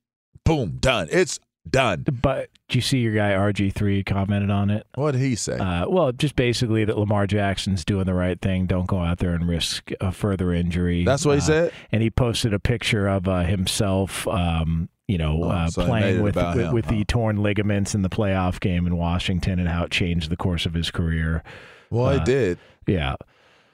Boom, 0.45 0.79
done. 0.81 1.09
It's 1.11 1.39
done. 1.69 2.05
But 2.23 2.49
did 2.69 2.77
you 2.77 2.81
see 2.81 2.99
your 2.99 3.15
guy 3.15 3.31
RG3 3.33 4.05
commented 4.07 4.51
on 4.51 4.71
it? 4.71 4.87
What 4.95 5.13
did 5.13 5.21
he 5.21 5.37
say? 5.37 5.59
Uh, 5.59 5.89
well, 5.89 6.13
just 6.13 6.35
basically 6.35 6.85
that 6.85 6.99
Lamar 6.99 7.27
Jackson's 7.27 7.85
doing 7.85 8.07
the 8.07 8.15
right 8.15 8.41
thing. 8.41 8.67
Don't 8.67 8.87
go 8.87 8.99
out 9.01 9.19
there 9.19 9.35
and 9.35 9.47
risk 9.47 9.91
a 10.01 10.11
further 10.11 10.53
injury. 10.53 11.05
That's 11.05 11.25
what 11.25 11.33
he 11.35 11.39
Uh, 11.39 11.45
said. 11.45 11.73
And 11.93 12.03
he 12.03 12.11
posted 12.11 12.55
a 12.55 12.59
picture 12.59 13.07
of 13.07 13.29
uh, 13.29 13.43
himself, 13.45 14.27
um, 14.29 14.89
you 15.07 15.19
know, 15.19 15.45
Oh, 15.45 15.49
uh, 15.51 15.69
so 15.71 15.85
playing 15.85 16.19
it 16.19 16.23
with 16.23 16.37
with, 16.37 16.57
him, 16.57 16.73
with 16.73 16.87
the 16.87 17.05
torn 17.05 17.43
ligaments 17.43 17.95
in 17.95 18.03
the 18.03 18.11
playoff 18.11 18.59
game 18.61 18.87
in 18.87 18.97
Washington 18.97 19.59
and 19.61 19.69
how 19.69 19.85
it 19.85 19.91
changed 19.91 20.31
the 20.31 20.37
course 20.37 20.67
of 20.67 20.75
his 20.75 20.91
career. 20.91 21.43
Well, 21.91 22.07
uh, 22.07 22.17
it 22.17 22.25
did. 22.25 22.59
Yeah, 22.87 23.17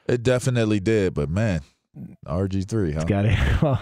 It 0.08 0.22
definitely 0.22 0.80
did. 0.80 1.14
But 1.14 1.30
man, 1.30 1.60
RG 2.26 2.68
three, 2.68 2.92
huh? 2.92 3.04
got 3.04 3.24
it. 3.26 3.38
Well, 3.62 3.80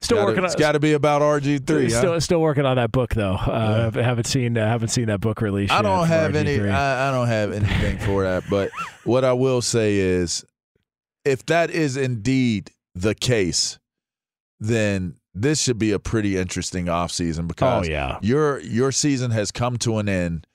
still 0.00 0.16
Gotta- 0.16 0.26
working 0.26 0.38
on. 0.40 0.46
It's 0.46 0.56
got 0.56 0.72
to 0.72 0.80
be 0.80 0.94
about 0.94 1.22
RG 1.22 1.66
three. 1.66 1.88
Still, 1.88 2.20
still 2.20 2.40
working 2.40 2.66
on 2.66 2.76
that 2.76 2.90
book 2.92 3.14
though. 3.14 3.34
Uh, 3.34 3.90
haven't 3.92 4.24
seen 4.26 4.58
uh, 4.58 4.66
haven't 4.66 4.88
seen 4.88 5.06
that 5.06 5.20
book 5.20 5.40
released. 5.40 5.72
I 5.72 5.80
don't 5.82 6.06
have 6.08 6.34
any. 6.34 6.58
RG3. 6.58 6.72
I, 6.72 7.08
I 7.08 7.12
don't 7.12 7.28
have 7.28 7.52
anything 7.52 7.98
for 7.98 8.24
that. 8.24 8.42
But 8.50 8.70
what 9.04 9.24
I 9.24 9.32
will 9.32 9.62
say 9.62 9.96
is, 9.96 10.44
if 11.24 11.46
that 11.46 11.70
is 11.70 11.96
indeed 11.96 12.70
the 12.94 13.14
case, 13.14 13.78
then 14.60 15.14
this 15.34 15.62
should 15.62 15.78
be 15.78 15.92
a 15.92 15.98
pretty 15.98 16.36
interesting 16.36 16.86
offseason 16.86 17.46
because 17.48 17.86
Oh, 17.86 17.90
yeah. 17.90 18.18
your 18.22 18.58
your 18.60 18.92
season 18.92 19.30
has 19.30 19.50
come 19.52 19.76
to 19.78 19.98
an 19.98 20.08
end, 20.08 20.46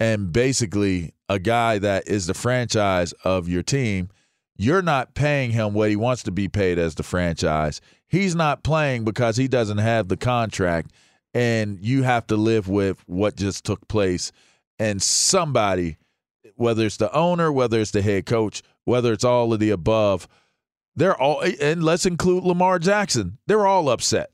and 0.00 0.32
basically 0.32 1.12
a 1.28 1.38
guy 1.38 1.78
that 1.78 2.06
is 2.06 2.26
the 2.26 2.34
franchise 2.34 3.12
of 3.24 3.48
your 3.48 3.62
team, 3.62 4.10
you're 4.56 4.82
not 4.82 5.14
paying 5.14 5.50
him 5.50 5.74
what 5.74 5.90
he 5.90 5.96
wants 5.96 6.22
to 6.24 6.30
be 6.30 6.48
paid 6.48 6.78
as 6.78 6.94
the 6.94 7.02
franchise. 7.02 7.80
He's 8.08 8.34
not 8.34 8.62
playing 8.62 9.04
because 9.04 9.36
he 9.36 9.48
doesn't 9.48 9.78
have 9.78 10.08
the 10.08 10.16
contract, 10.16 10.92
and 11.34 11.78
you 11.80 12.02
have 12.02 12.26
to 12.28 12.36
live 12.36 12.68
with 12.68 13.02
what 13.06 13.36
just 13.36 13.64
took 13.64 13.86
place. 13.88 14.32
And 14.78 15.02
somebody, 15.02 15.96
whether 16.56 16.84
it's 16.86 16.98
the 16.98 17.12
owner, 17.12 17.50
whether 17.50 17.80
it's 17.80 17.92
the 17.92 18.02
head 18.02 18.26
coach, 18.26 18.62
whether 18.84 19.12
it's 19.12 19.24
all 19.24 19.52
of 19.52 19.60
the 19.60 19.70
above, 19.70 20.28
they're 20.94 21.18
all, 21.18 21.42
and 21.60 21.82
let's 21.82 22.04
include 22.04 22.44
Lamar 22.44 22.78
Jackson, 22.78 23.38
they're 23.46 23.66
all 23.66 23.88
upset. 23.88 24.30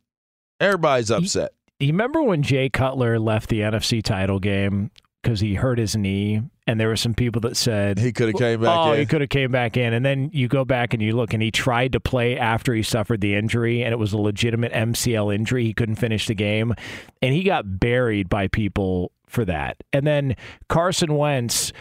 Everybody's 0.61 1.11
upset. 1.11 1.53
You 1.79 1.89
remember 1.89 2.21
when 2.23 2.43
Jay 2.43 2.69
Cutler 2.69 3.21
left 3.21 3.49
the 3.49 3.61
NFC 3.61 4.03
title 4.03 4.41
game 4.41 4.91
because 5.23 5.39
he 5.39 5.55
hurt 5.55 5.79
his 5.79 5.95
knee, 5.95 6.43
and 6.69 6.79
there 6.79 6.89
were 6.89 6.97
some 6.97 7.15
people 7.15 7.41
that 7.41 7.57
said 7.57 7.99
He 7.99 8.13
could 8.13 8.29
have 8.29 8.37
came 8.37 8.61
back 8.61 8.77
oh, 8.79 8.93
in. 8.93 9.01
he 9.01 9.07
could 9.07 9.23
have 9.23 9.31
came 9.31 9.51
back 9.51 9.79
in, 9.79 9.95
and 9.95 10.05
then 10.05 10.29
you 10.35 10.49
go 10.49 10.67
back 10.67 10.93
and 10.93 11.03
you 11.03 11.17
look, 11.17 11.33
and 11.33 11.43
he 11.43 11.51
tried 11.51 11.93
to 11.93 12.01
play 12.01 12.37
after 12.37 12.75
he 12.75 12.83
suffered 12.83 13.23
the 13.23 13.35
injury, 13.35 13.83
and 13.83 13.93
it 13.93 13.97
was 13.97 14.13
a 14.13 14.19
legitimate 14.19 14.71
MCL 14.73 15.35
injury. 15.35 15.65
He 15.65 15.73
couldn't 15.73 15.95
finish 15.95 16.27
the 16.27 16.35
game, 16.35 16.75
and 17.23 17.35
he 17.35 17.43
got 17.43 17.81
buried 17.81 18.29
by 18.29 18.49
people 18.49 19.13
for 19.27 19.47
that. 19.47 19.79
And 19.95 20.07
then 20.07 20.37
Carson 20.69 21.17
Wentz 21.17 21.73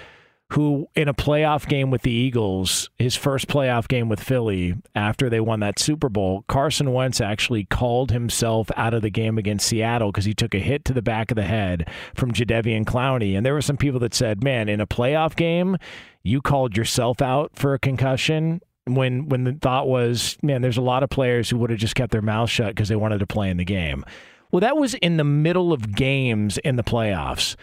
who 0.51 0.87
in 0.95 1.09
a 1.09 1.13
playoff 1.13 1.67
game 1.67 1.91
with 1.91 2.03
the 2.03 2.11
Eagles, 2.11 2.89
his 2.97 3.15
first 3.15 3.47
playoff 3.47 3.87
game 3.87 4.07
with 4.07 4.21
Philly 4.21 4.75
after 4.95 5.29
they 5.29 5.41
won 5.41 5.59
that 5.59 5.77
Super 5.77 6.07
Bowl, 6.07 6.45
Carson 6.47 6.93
Wentz 6.93 7.19
actually 7.19 7.65
called 7.65 8.11
himself 8.11 8.71
out 8.77 8.93
of 8.93 9.01
the 9.01 9.09
game 9.09 9.37
against 9.37 9.67
Seattle 9.67 10.11
because 10.11 10.23
he 10.25 10.33
took 10.33 10.55
a 10.55 10.59
hit 10.59 10.85
to 10.85 10.93
the 10.93 11.01
back 11.01 11.31
of 11.31 11.35
the 11.35 11.43
head 11.43 11.89
from 12.15 12.31
Jadeveon 12.31 12.85
Clowney. 12.85 13.35
And 13.35 13.45
there 13.45 13.53
were 13.53 13.61
some 13.61 13.75
people 13.75 13.99
that 13.99 14.13
said, 14.13 14.41
"Man, 14.41 14.69
in 14.69 14.79
a 14.79 14.87
playoff 14.87 15.35
game, 15.35 15.75
you 16.23 16.41
called 16.41 16.77
yourself 16.77 17.21
out 17.21 17.51
for 17.55 17.73
a 17.73 17.79
concussion." 17.79 18.61
When 18.85 19.27
when 19.27 19.43
the 19.43 19.51
thought 19.51 19.89
was, 19.89 20.37
man, 20.41 20.61
there's 20.61 20.77
a 20.77 20.81
lot 20.81 21.03
of 21.03 21.09
players 21.09 21.49
who 21.49 21.57
would 21.57 21.71
have 21.71 21.79
just 21.79 21.95
kept 21.95 22.13
their 22.13 22.21
mouth 22.21 22.49
shut 22.49 22.69
because 22.69 22.87
they 22.87 22.95
wanted 22.95 23.19
to 23.19 23.27
play 23.27 23.49
in 23.49 23.57
the 23.57 23.65
game. 23.65 24.05
Well, 24.49 24.61
that 24.61 24.77
was 24.77 24.93
in 24.93 25.17
the 25.17 25.25
middle 25.25 25.73
of 25.73 25.93
games 25.93 26.57
in 26.59 26.77
the 26.77 26.83
playoffs. 26.83 27.57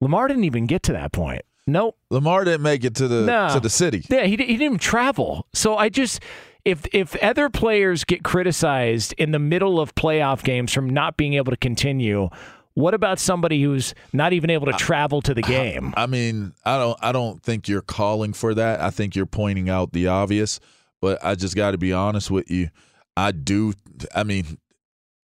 Lamar 0.00 0.28
didn't 0.28 0.44
even 0.44 0.66
get 0.66 0.84
to 0.84 0.92
that 0.92 1.10
point. 1.10 1.42
Nope. 1.68 1.98
Lamar 2.10 2.44
didn't 2.44 2.62
make 2.62 2.82
it 2.82 2.94
to 2.96 3.06
the 3.06 3.22
No. 3.26 3.48
to 3.52 3.60
the 3.60 3.68
city. 3.68 4.02
Yeah, 4.08 4.24
he, 4.24 4.30
he 4.30 4.36
didn't 4.36 4.62
even 4.62 4.78
travel. 4.78 5.46
So 5.52 5.76
I 5.76 5.90
just 5.90 6.22
if 6.64 6.86
if 6.92 7.14
other 7.22 7.50
players 7.50 8.04
get 8.04 8.24
criticized 8.24 9.14
in 9.18 9.32
the 9.32 9.38
middle 9.38 9.78
of 9.78 9.94
playoff 9.94 10.42
games 10.42 10.72
from 10.72 10.88
not 10.88 11.18
being 11.18 11.34
able 11.34 11.50
to 11.52 11.58
continue, 11.58 12.30
what 12.72 12.94
about 12.94 13.18
somebody 13.18 13.62
who's 13.62 13.94
not 14.14 14.32
even 14.32 14.48
able 14.48 14.64
to 14.66 14.72
travel 14.72 15.20
to 15.22 15.34
the 15.34 15.42
game? 15.42 15.92
I 15.96 16.06
mean, 16.06 16.54
I 16.64 16.78
don't 16.78 16.98
I 17.02 17.12
don't 17.12 17.42
think 17.42 17.68
you're 17.68 17.82
calling 17.82 18.32
for 18.32 18.54
that. 18.54 18.80
I 18.80 18.88
think 18.88 19.14
you're 19.14 19.26
pointing 19.26 19.68
out 19.68 19.92
the 19.92 20.06
obvious, 20.08 20.60
but 21.02 21.22
I 21.22 21.34
just 21.34 21.54
got 21.54 21.72
to 21.72 21.78
be 21.78 21.92
honest 21.92 22.30
with 22.30 22.50
you. 22.50 22.70
I 23.14 23.32
do 23.32 23.74
I 24.14 24.24
mean, 24.24 24.56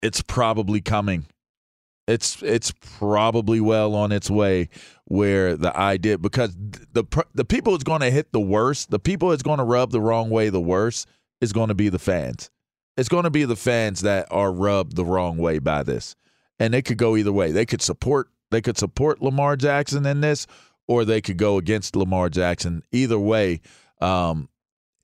it's 0.00 0.22
probably 0.22 0.80
coming. 0.80 1.26
It's 2.10 2.42
it's 2.42 2.72
probably 2.98 3.60
well 3.60 3.94
on 3.94 4.10
its 4.10 4.28
way 4.28 4.68
where 5.04 5.56
the 5.56 5.76
idea 5.76 6.18
because 6.18 6.56
the 6.92 7.04
the 7.34 7.44
people 7.44 7.76
is 7.76 7.84
going 7.84 8.00
to 8.00 8.10
hit 8.10 8.32
the 8.32 8.40
worst, 8.40 8.90
the 8.90 8.98
people 8.98 9.30
is 9.32 9.42
going 9.42 9.58
to 9.58 9.64
rub 9.64 9.92
the 9.92 10.00
wrong 10.00 10.28
way 10.28 10.48
the 10.48 10.60
worst 10.60 11.08
is 11.40 11.52
going 11.52 11.68
to 11.68 11.74
be 11.74 11.88
the 11.88 11.98
fans. 11.98 12.50
It's 12.96 13.08
going 13.08 13.24
to 13.24 13.30
be 13.30 13.44
the 13.44 13.56
fans 13.56 14.00
that 14.00 14.26
are 14.30 14.52
rubbed 14.52 14.96
the 14.96 15.04
wrong 15.04 15.38
way 15.38 15.58
by 15.58 15.82
this. 15.84 16.16
And 16.58 16.74
they 16.74 16.82
could 16.82 16.98
go 16.98 17.16
either 17.16 17.32
way. 17.32 17.52
They 17.52 17.64
could 17.64 17.80
support 17.80 18.28
they 18.50 18.60
could 18.60 18.76
support 18.76 19.22
Lamar 19.22 19.56
Jackson 19.56 20.04
in 20.04 20.20
this 20.20 20.46
or 20.88 21.04
they 21.04 21.20
could 21.20 21.36
go 21.36 21.58
against 21.58 21.94
Lamar 21.94 22.28
Jackson. 22.28 22.82
Either 22.90 23.18
way, 23.18 23.60
um, 24.00 24.48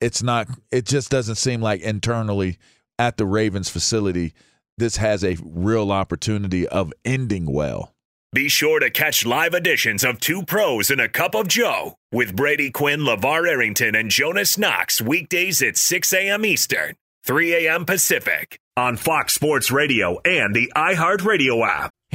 it's 0.01 0.21
not 0.21 0.47
it 0.71 0.85
just 0.85 1.09
doesn't 1.09 1.35
seem 1.35 1.61
like 1.61 1.81
internally 1.81 2.57
at 2.99 3.15
the 3.15 3.25
Ravens 3.25 3.69
facility 3.69 4.33
this 4.77 4.97
has 4.97 5.23
a 5.23 5.37
real 5.43 5.91
opportunity 5.91 6.67
of 6.67 6.93
ending 7.03 7.45
well. 7.51 7.93
Be 8.33 8.49
sure 8.49 8.79
to 8.79 8.89
catch 8.89 9.25
live 9.25 9.53
editions 9.53 10.03
of 10.03 10.19
Two 10.19 10.43
Pros 10.43 10.91
and 10.91 10.99
a 10.99 11.07
Cup 11.07 11.33
of 11.33 11.47
Joe 11.47 11.95
with 12.11 12.35
Brady 12.35 12.69
Quinn, 12.69 12.99
LeVar 12.99 13.47
Arrington, 13.47 13.95
and 13.95 14.11
Jonas 14.11 14.57
Knox 14.57 15.01
weekdays 15.01 15.61
at 15.61 15.77
6 15.77 16.13
a.m. 16.13 16.45
Eastern, 16.45 16.95
3 17.23 17.65
a.m. 17.65 17.85
Pacific 17.85 18.59
on 18.75 18.97
Fox 18.97 19.33
Sports 19.33 19.71
Radio 19.71 20.19
and 20.25 20.53
the 20.53 20.71
iHeartRadio 20.75 21.65
app. 21.65 21.91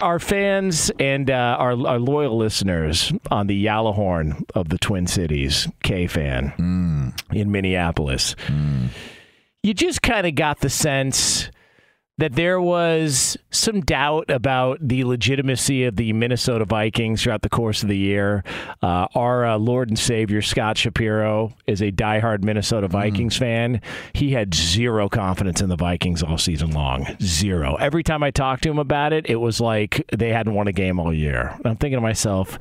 our 0.00 0.18
fans 0.18 0.90
and 0.98 1.30
uh, 1.30 1.56
our, 1.58 1.70
our 1.86 1.98
loyal 1.98 2.36
listeners 2.36 3.12
on 3.30 3.46
the 3.46 3.64
Yalahorn 3.64 4.44
of 4.54 4.68
the 4.68 4.78
Twin 4.78 5.06
Cities, 5.06 5.68
K 5.82 6.06
fan 6.06 6.52
mm. 6.56 7.34
in 7.34 7.50
Minneapolis, 7.50 8.36
mm. 8.46 8.88
you 9.62 9.74
just 9.74 10.02
kind 10.02 10.26
of 10.26 10.34
got 10.34 10.60
the 10.60 10.70
sense 10.70 11.50
that 12.18 12.34
there 12.34 12.60
was 12.60 13.36
some 13.50 13.80
doubt 13.80 14.28
about 14.28 14.78
the 14.80 15.04
legitimacy 15.04 15.84
of 15.84 15.96
the 15.96 16.12
Minnesota 16.12 16.64
Vikings 16.64 17.22
throughout 17.22 17.42
the 17.42 17.48
course 17.48 17.82
of 17.82 17.88
the 17.88 17.96
year. 17.96 18.44
Uh, 18.82 19.06
our 19.14 19.46
uh, 19.46 19.56
Lord 19.56 19.88
and 19.88 19.98
Savior 19.98 20.42
Scott 20.42 20.76
Shapiro 20.76 21.54
is 21.66 21.80
a 21.80 21.90
diehard 21.90 22.42
Minnesota 22.42 22.88
Vikings 22.88 23.36
mm. 23.36 23.38
fan. 23.38 23.80
He 24.12 24.32
had 24.32 24.54
zero 24.54 25.08
confidence 25.08 25.60
in 25.60 25.68
the 25.68 25.76
Vikings 25.76 26.22
all 26.22 26.38
season 26.38 26.72
long. 26.72 27.06
Zero. 27.22 27.76
Every 27.76 28.02
time 28.02 28.22
I 28.22 28.30
talked 28.30 28.64
to 28.64 28.70
him 28.70 28.78
about 28.78 29.12
it, 29.12 29.26
it 29.30 29.36
was 29.36 29.60
like 29.60 30.04
they 30.16 30.30
hadn't 30.30 30.54
won 30.54 30.66
a 30.68 30.72
game 30.72 30.98
all 30.98 31.14
year. 31.14 31.58
I'm 31.64 31.76
thinking 31.76 31.96
to 31.96 32.00
myself, 32.00 32.58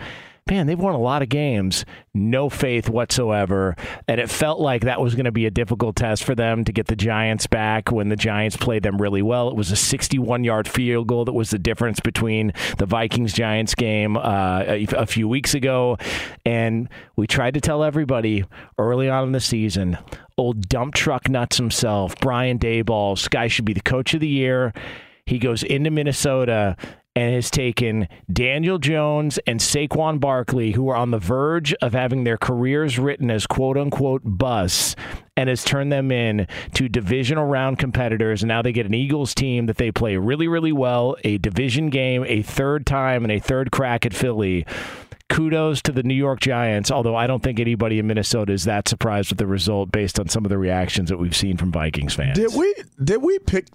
man, 0.49 0.67
they've 0.67 0.79
won 0.79 0.93
a 0.93 0.99
lot 0.99 1.21
of 1.21 1.29
games, 1.29 1.85
no 2.13 2.49
faith 2.49 2.89
whatsoever. 2.89 3.75
And 4.07 4.19
it 4.19 4.29
felt 4.29 4.59
like 4.59 4.83
that 4.83 5.01
was 5.01 5.15
going 5.15 5.25
to 5.25 5.31
be 5.31 5.45
a 5.45 5.51
difficult 5.51 5.95
test 5.95 6.23
for 6.23 6.35
them 6.35 6.63
to 6.65 6.71
get 6.71 6.87
the 6.87 6.95
Giants 6.95 7.47
back 7.47 7.91
when 7.91 8.09
the 8.09 8.15
Giants 8.15 8.57
played 8.57 8.83
them 8.83 9.01
really 9.01 9.21
well. 9.21 9.49
It 9.49 9.55
was 9.55 9.71
a 9.71 9.75
61 9.75 10.43
yard 10.43 10.67
field 10.67 11.07
goal 11.07 11.25
that 11.25 11.33
was 11.33 11.49
the 11.49 11.59
difference 11.59 11.99
between 11.99 12.53
the 12.77 12.85
Vikings 12.85 13.33
Giants 13.33 13.75
game 13.75 14.17
uh, 14.17 14.63
a, 14.67 15.05
few 15.05 15.27
weeks 15.27 15.53
ago. 15.53 15.97
And 16.45 16.89
we 17.15 17.27
tried 17.27 17.53
to 17.53 17.61
tell 17.61 17.83
everybody 17.83 18.45
early 18.77 19.09
on 19.09 19.25
in 19.25 19.31
the 19.31 19.39
season 19.39 19.97
old 20.37 20.69
dump 20.69 20.93
truck 20.93 21.29
nuts 21.29 21.57
himself, 21.57 22.15
Brian 22.19 22.59
Daboll, 22.59 23.15
this 23.15 23.27
guy 23.27 23.47
should 23.47 23.65
be 23.65 23.73
the 23.73 23.81
coach 23.81 24.13
of 24.13 24.19
the 24.19 24.27
year. 24.27 24.73
He 25.25 25.39
goes 25.39 25.63
into 25.63 25.91
Minnesota 25.91 26.77
and 27.17 27.33
has 27.33 27.49
taken 27.49 28.07
Daniel 28.31 28.77
Jones 28.77 29.39
and 29.47 29.59
Saquon 29.59 30.19
Barkley, 30.19 30.73
who 30.73 30.87
are 30.89 30.95
on 30.95 31.09
the 31.09 31.17
verge 31.17 31.73
of 31.81 31.93
having 31.93 32.25
their 32.25 32.37
careers 32.37 32.99
written 32.99 33.31
as 33.31 33.47
quote 33.47 33.75
unquote 33.75 34.21
busts, 34.23 34.95
and 35.35 35.49
has 35.49 35.63
turned 35.63 35.91
them 35.91 36.11
in 36.11 36.45
to 36.75 36.87
divisional 36.87 37.47
round 37.47 37.79
competitors. 37.79 38.43
And 38.43 38.49
now 38.49 38.61
they 38.61 38.71
get 38.71 38.85
an 38.85 38.93
Eagles 38.93 39.33
team 39.33 39.65
that 39.65 39.77
they 39.77 39.91
play 39.91 40.15
really, 40.17 40.47
really 40.47 40.71
well, 40.71 41.17
a 41.23 41.39
division 41.39 41.89
game, 41.89 42.23
a 42.27 42.43
third 42.43 42.85
time, 42.85 43.23
and 43.23 43.31
a 43.31 43.39
third 43.39 43.71
crack 43.71 44.05
at 44.05 44.13
Philly. 44.13 44.63
Kudos 45.27 45.81
to 45.81 45.91
the 45.91 46.03
New 46.03 46.13
York 46.13 46.39
Giants, 46.39 46.91
although 46.91 47.15
I 47.15 47.25
don't 47.25 47.41
think 47.41 47.59
anybody 47.59 47.97
in 47.97 48.05
Minnesota 48.05 48.53
is 48.53 48.65
that 48.65 48.87
surprised 48.87 49.31
with 49.31 49.39
the 49.39 49.47
result 49.47 49.91
based 49.91 50.19
on 50.19 50.29
some 50.29 50.45
of 50.45 50.49
the 50.49 50.57
reactions 50.59 51.09
that 51.09 51.17
we've 51.17 51.35
seen 51.35 51.57
from 51.57 51.71
Vikings 51.71 52.13
fans. 52.13 52.37
Did 52.37 52.53
we 52.53 52.75
did 53.03 53.23
we 53.23 53.39
pick 53.39 53.69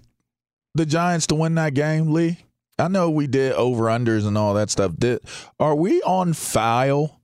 the 0.75 0.85
Giants 0.85 1.27
to 1.27 1.35
win 1.35 1.55
that 1.55 1.73
game, 1.73 2.13
Lee? 2.13 2.37
I 2.79 2.87
know 2.87 3.09
we 3.09 3.27
did 3.27 3.53
over 3.53 3.83
unders 3.83 4.25
and 4.25 4.37
all 4.37 4.53
that 4.55 4.69
stuff. 4.69 4.93
Did 4.97 5.19
are 5.59 5.75
we 5.75 6.01
on 6.01 6.33
file? 6.33 7.21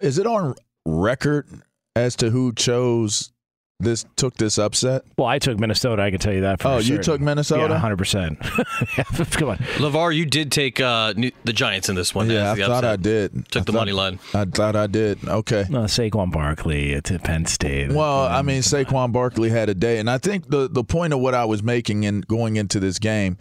Is 0.00 0.18
it 0.18 0.26
on 0.26 0.54
record 0.84 1.46
as 1.94 2.16
to 2.16 2.30
who 2.30 2.52
chose 2.52 3.32
this 3.78 4.06
took 4.16 4.36
this 4.36 4.58
upset? 4.58 5.02
Well, 5.18 5.26
I 5.26 5.38
took 5.38 5.58
Minnesota. 5.58 6.02
I 6.02 6.10
can 6.10 6.18
tell 6.18 6.32
you 6.32 6.40
that. 6.42 6.60
For 6.60 6.68
sure. 6.68 6.72
oh, 6.72 6.80
certain. 6.80 6.96
you 6.96 7.02
took 7.02 7.20
Minnesota, 7.20 7.74
yeah, 7.74 7.78
hundred 7.78 7.98
percent. 7.98 8.40
Come 8.40 9.50
on, 9.50 9.58
Levar, 9.76 10.14
you 10.14 10.24
did 10.24 10.50
take 10.50 10.80
uh, 10.80 11.12
the 11.12 11.52
Giants 11.52 11.90
in 11.90 11.94
this 11.94 12.14
one. 12.14 12.30
Yeah, 12.30 12.52
I 12.52 12.56
thought 12.56 12.70
upset. 12.70 12.84
I 12.84 12.96
did. 12.96 13.48
Took 13.50 13.62
I 13.62 13.64
the 13.64 13.72
thought, 13.72 13.78
money 13.78 13.92
line. 13.92 14.18
I 14.32 14.46
thought 14.46 14.76
I 14.76 14.86
did. 14.86 15.26
Okay. 15.28 15.66
No, 15.68 15.80
Saquon 15.80 16.32
Barkley 16.32 16.94
at 16.94 17.04
Penn 17.22 17.44
State. 17.44 17.92
Well, 17.92 18.26
I 18.26 18.40
mean, 18.40 18.62
Saquon 18.62 19.12
Barkley 19.12 19.50
had 19.50 19.68
a 19.68 19.74
day, 19.74 19.98
and 19.98 20.08
I 20.08 20.16
think 20.16 20.48
the 20.48 20.68
the 20.70 20.84
point 20.84 21.12
of 21.12 21.20
what 21.20 21.34
I 21.34 21.44
was 21.44 21.62
making 21.62 22.04
in 22.04 22.22
going 22.22 22.56
into 22.56 22.80
this 22.80 22.98
game 22.98 23.36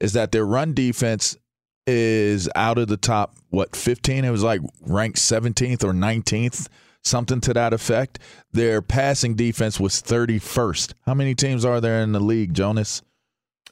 is 0.00 0.12
that 0.12 0.32
their 0.32 0.44
run 0.44 0.74
defense 0.74 1.36
is 1.86 2.48
out 2.54 2.78
of 2.78 2.88
the 2.88 2.96
top 2.96 3.36
what 3.50 3.76
15 3.76 4.24
it 4.24 4.30
was 4.30 4.42
like 4.42 4.60
ranked 4.80 5.18
17th 5.18 5.84
or 5.84 5.92
19th 5.92 6.68
something 7.04 7.40
to 7.40 7.54
that 7.54 7.72
effect. 7.72 8.18
Their 8.52 8.82
passing 8.82 9.36
defense 9.36 9.78
was 9.78 10.02
31st 10.02 10.94
how 11.04 11.14
many 11.14 11.34
teams 11.34 11.64
are 11.64 11.80
there 11.80 12.02
in 12.02 12.12
the 12.12 12.20
league 12.20 12.54
jonas? 12.54 13.02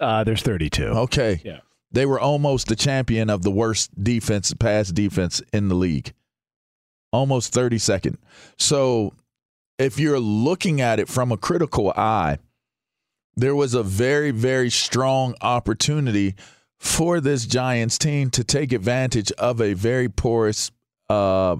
Uh, 0.00 0.24
there's 0.24 0.42
32 0.42 0.86
okay. 0.86 1.40
Yeah. 1.44 1.60
They 1.90 2.06
were 2.06 2.18
almost 2.20 2.66
the 2.68 2.76
champion 2.76 3.30
of 3.30 3.42
the 3.42 3.52
worst 3.52 3.90
defense 4.02 4.52
pass 4.54 4.88
defense 4.88 5.40
in 5.52 5.68
the 5.68 5.76
league. 5.76 6.12
Almost 7.12 7.52
32nd 7.52 8.16
so 8.58 9.12
if 9.76 9.98
you're 9.98 10.20
looking 10.20 10.80
at 10.80 11.00
it 11.00 11.08
from 11.08 11.32
a 11.32 11.36
critical 11.36 11.92
eye 11.96 12.38
there 13.36 13.54
was 13.54 13.74
a 13.74 13.82
very 13.82 14.30
very 14.30 14.70
strong 14.70 15.34
opportunity 15.40 16.34
for 16.78 17.20
this 17.20 17.46
Giants 17.46 17.96
team 17.98 18.30
to 18.30 18.44
take 18.44 18.72
advantage 18.72 19.32
of 19.32 19.60
a 19.60 19.72
very 19.72 20.08
porous 20.08 20.70
uh, 21.08 21.56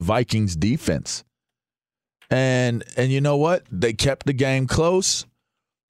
Vikings 0.00 0.56
defense. 0.56 1.24
And 2.30 2.84
and 2.96 3.12
you 3.12 3.20
know 3.20 3.36
what? 3.36 3.64
They 3.70 3.92
kept 3.92 4.26
the 4.26 4.32
game 4.32 4.66
close. 4.66 5.26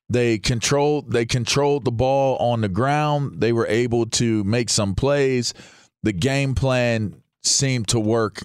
They 0.08 0.38
controlled 0.38 1.12
they 1.12 1.24
controlled 1.24 1.84
the 1.84 1.92
ball 1.92 2.36
on 2.38 2.62
the 2.62 2.68
ground. 2.68 3.40
They 3.40 3.52
were 3.52 3.66
able 3.68 4.06
to 4.06 4.42
make 4.44 4.68
some 4.68 4.94
plays. 4.94 5.54
The 6.02 6.12
game 6.12 6.54
plan 6.54 7.22
seemed 7.42 7.88
to 7.88 8.00
work 8.00 8.42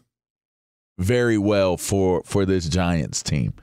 very 1.00 1.38
well 1.38 1.78
for 1.78 2.22
for 2.24 2.46
this 2.46 2.70
Giants 2.70 3.24
team. 3.24 3.54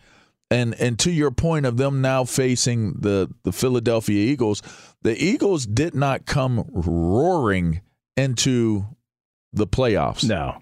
And 0.50 0.74
and 0.80 0.98
to 1.00 1.10
your 1.10 1.30
point 1.30 1.66
of 1.66 1.76
them 1.78 2.00
now 2.00 2.24
facing 2.24 2.94
the 3.00 3.32
the 3.42 3.52
Philadelphia 3.52 4.30
Eagles, 4.30 4.62
the 5.02 5.16
Eagles 5.16 5.66
did 5.66 5.94
not 5.94 6.26
come 6.26 6.64
roaring 6.70 7.80
into 8.16 8.86
the 9.52 9.66
playoffs. 9.66 10.24
No. 10.24 10.60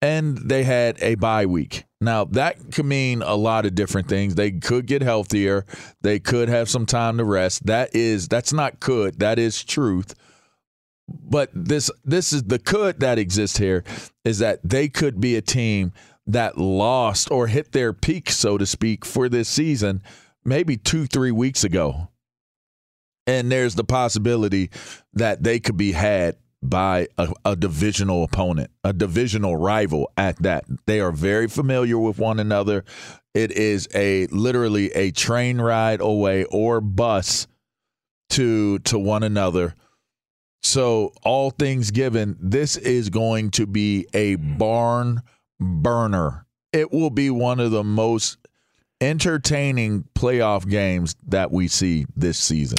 And 0.00 0.36
they 0.36 0.64
had 0.64 1.00
a 1.00 1.14
bye 1.14 1.46
week. 1.46 1.84
Now, 2.00 2.24
that 2.24 2.72
could 2.72 2.86
mean 2.86 3.22
a 3.22 3.36
lot 3.36 3.64
of 3.64 3.76
different 3.76 4.08
things. 4.08 4.34
They 4.34 4.50
could 4.50 4.86
get 4.86 5.02
healthier. 5.02 5.64
They 6.00 6.18
could 6.18 6.48
have 6.48 6.68
some 6.68 6.84
time 6.84 7.18
to 7.18 7.24
rest. 7.24 7.66
That 7.66 7.94
is 7.94 8.26
that's 8.26 8.52
not 8.52 8.80
could, 8.80 9.20
that 9.20 9.38
is 9.38 9.62
truth. 9.62 10.14
But 11.08 11.50
this 11.54 11.90
this 12.04 12.32
is 12.32 12.44
the 12.44 12.58
could 12.58 13.00
that 13.00 13.18
exists 13.18 13.56
here 13.56 13.84
is 14.24 14.40
that 14.40 14.60
they 14.64 14.88
could 14.88 15.20
be 15.20 15.36
a 15.36 15.42
team 15.42 15.92
that 16.26 16.58
lost 16.58 17.30
or 17.30 17.46
hit 17.46 17.72
their 17.72 17.92
peak, 17.92 18.30
so 18.30 18.56
to 18.58 18.66
speak, 18.66 19.04
for 19.04 19.28
this 19.28 19.48
season 19.48 20.02
maybe 20.44 20.76
two, 20.76 21.06
three 21.06 21.30
weeks 21.30 21.64
ago. 21.64 22.08
And 23.26 23.52
there's 23.52 23.74
the 23.74 23.84
possibility 23.84 24.70
that 25.12 25.42
they 25.42 25.60
could 25.60 25.76
be 25.76 25.92
had 25.92 26.36
by 26.62 27.08
a, 27.18 27.32
a, 27.44 27.56
divisional 27.56 28.24
opponent, 28.24 28.70
a 28.84 28.92
divisional 28.92 29.56
rival 29.56 30.10
at 30.16 30.40
that. 30.42 30.64
They 30.86 31.00
are 31.00 31.12
very 31.12 31.48
familiar 31.48 31.98
with 31.98 32.18
one 32.18 32.38
another. 32.38 32.84
It 33.34 33.52
is 33.52 33.88
a 33.94 34.26
literally 34.28 34.90
a 34.92 35.10
train 35.10 35.60
ride 35.60 36.00
away 36.00 36.44
or 36.44 36.80
bus 36.80 37.46
to 38.30 38.78
to 38.80 38.98
one 38.98 39.22
another. 39.22 39.74
So 40.62 41.12
all 41.24 41.50
things 41.50 41.90
given, 41.90 42.36
this 42.40 42.76
is 42.76 43.10
going 43.10 43.50
to 43.52 43.66
be 43.66 44.06
a 44.14 44.36
barn 44.36 45.22
burner. 45.62 46.46
It 46.72 46.92
will 46.92 47.10
be 47.10 47.30
one 47.30 47.60
of 47.60 47.70
the 47.70 47.84
most 47.84 48.38
entertaining 49.00 50.04
playoff 50.14 50.68
games 50.68 51.16
that 51.26 51.50
we 51.50 51.68
see 51.68 52.06
this 52.16 52.38
season. 52.38 52.78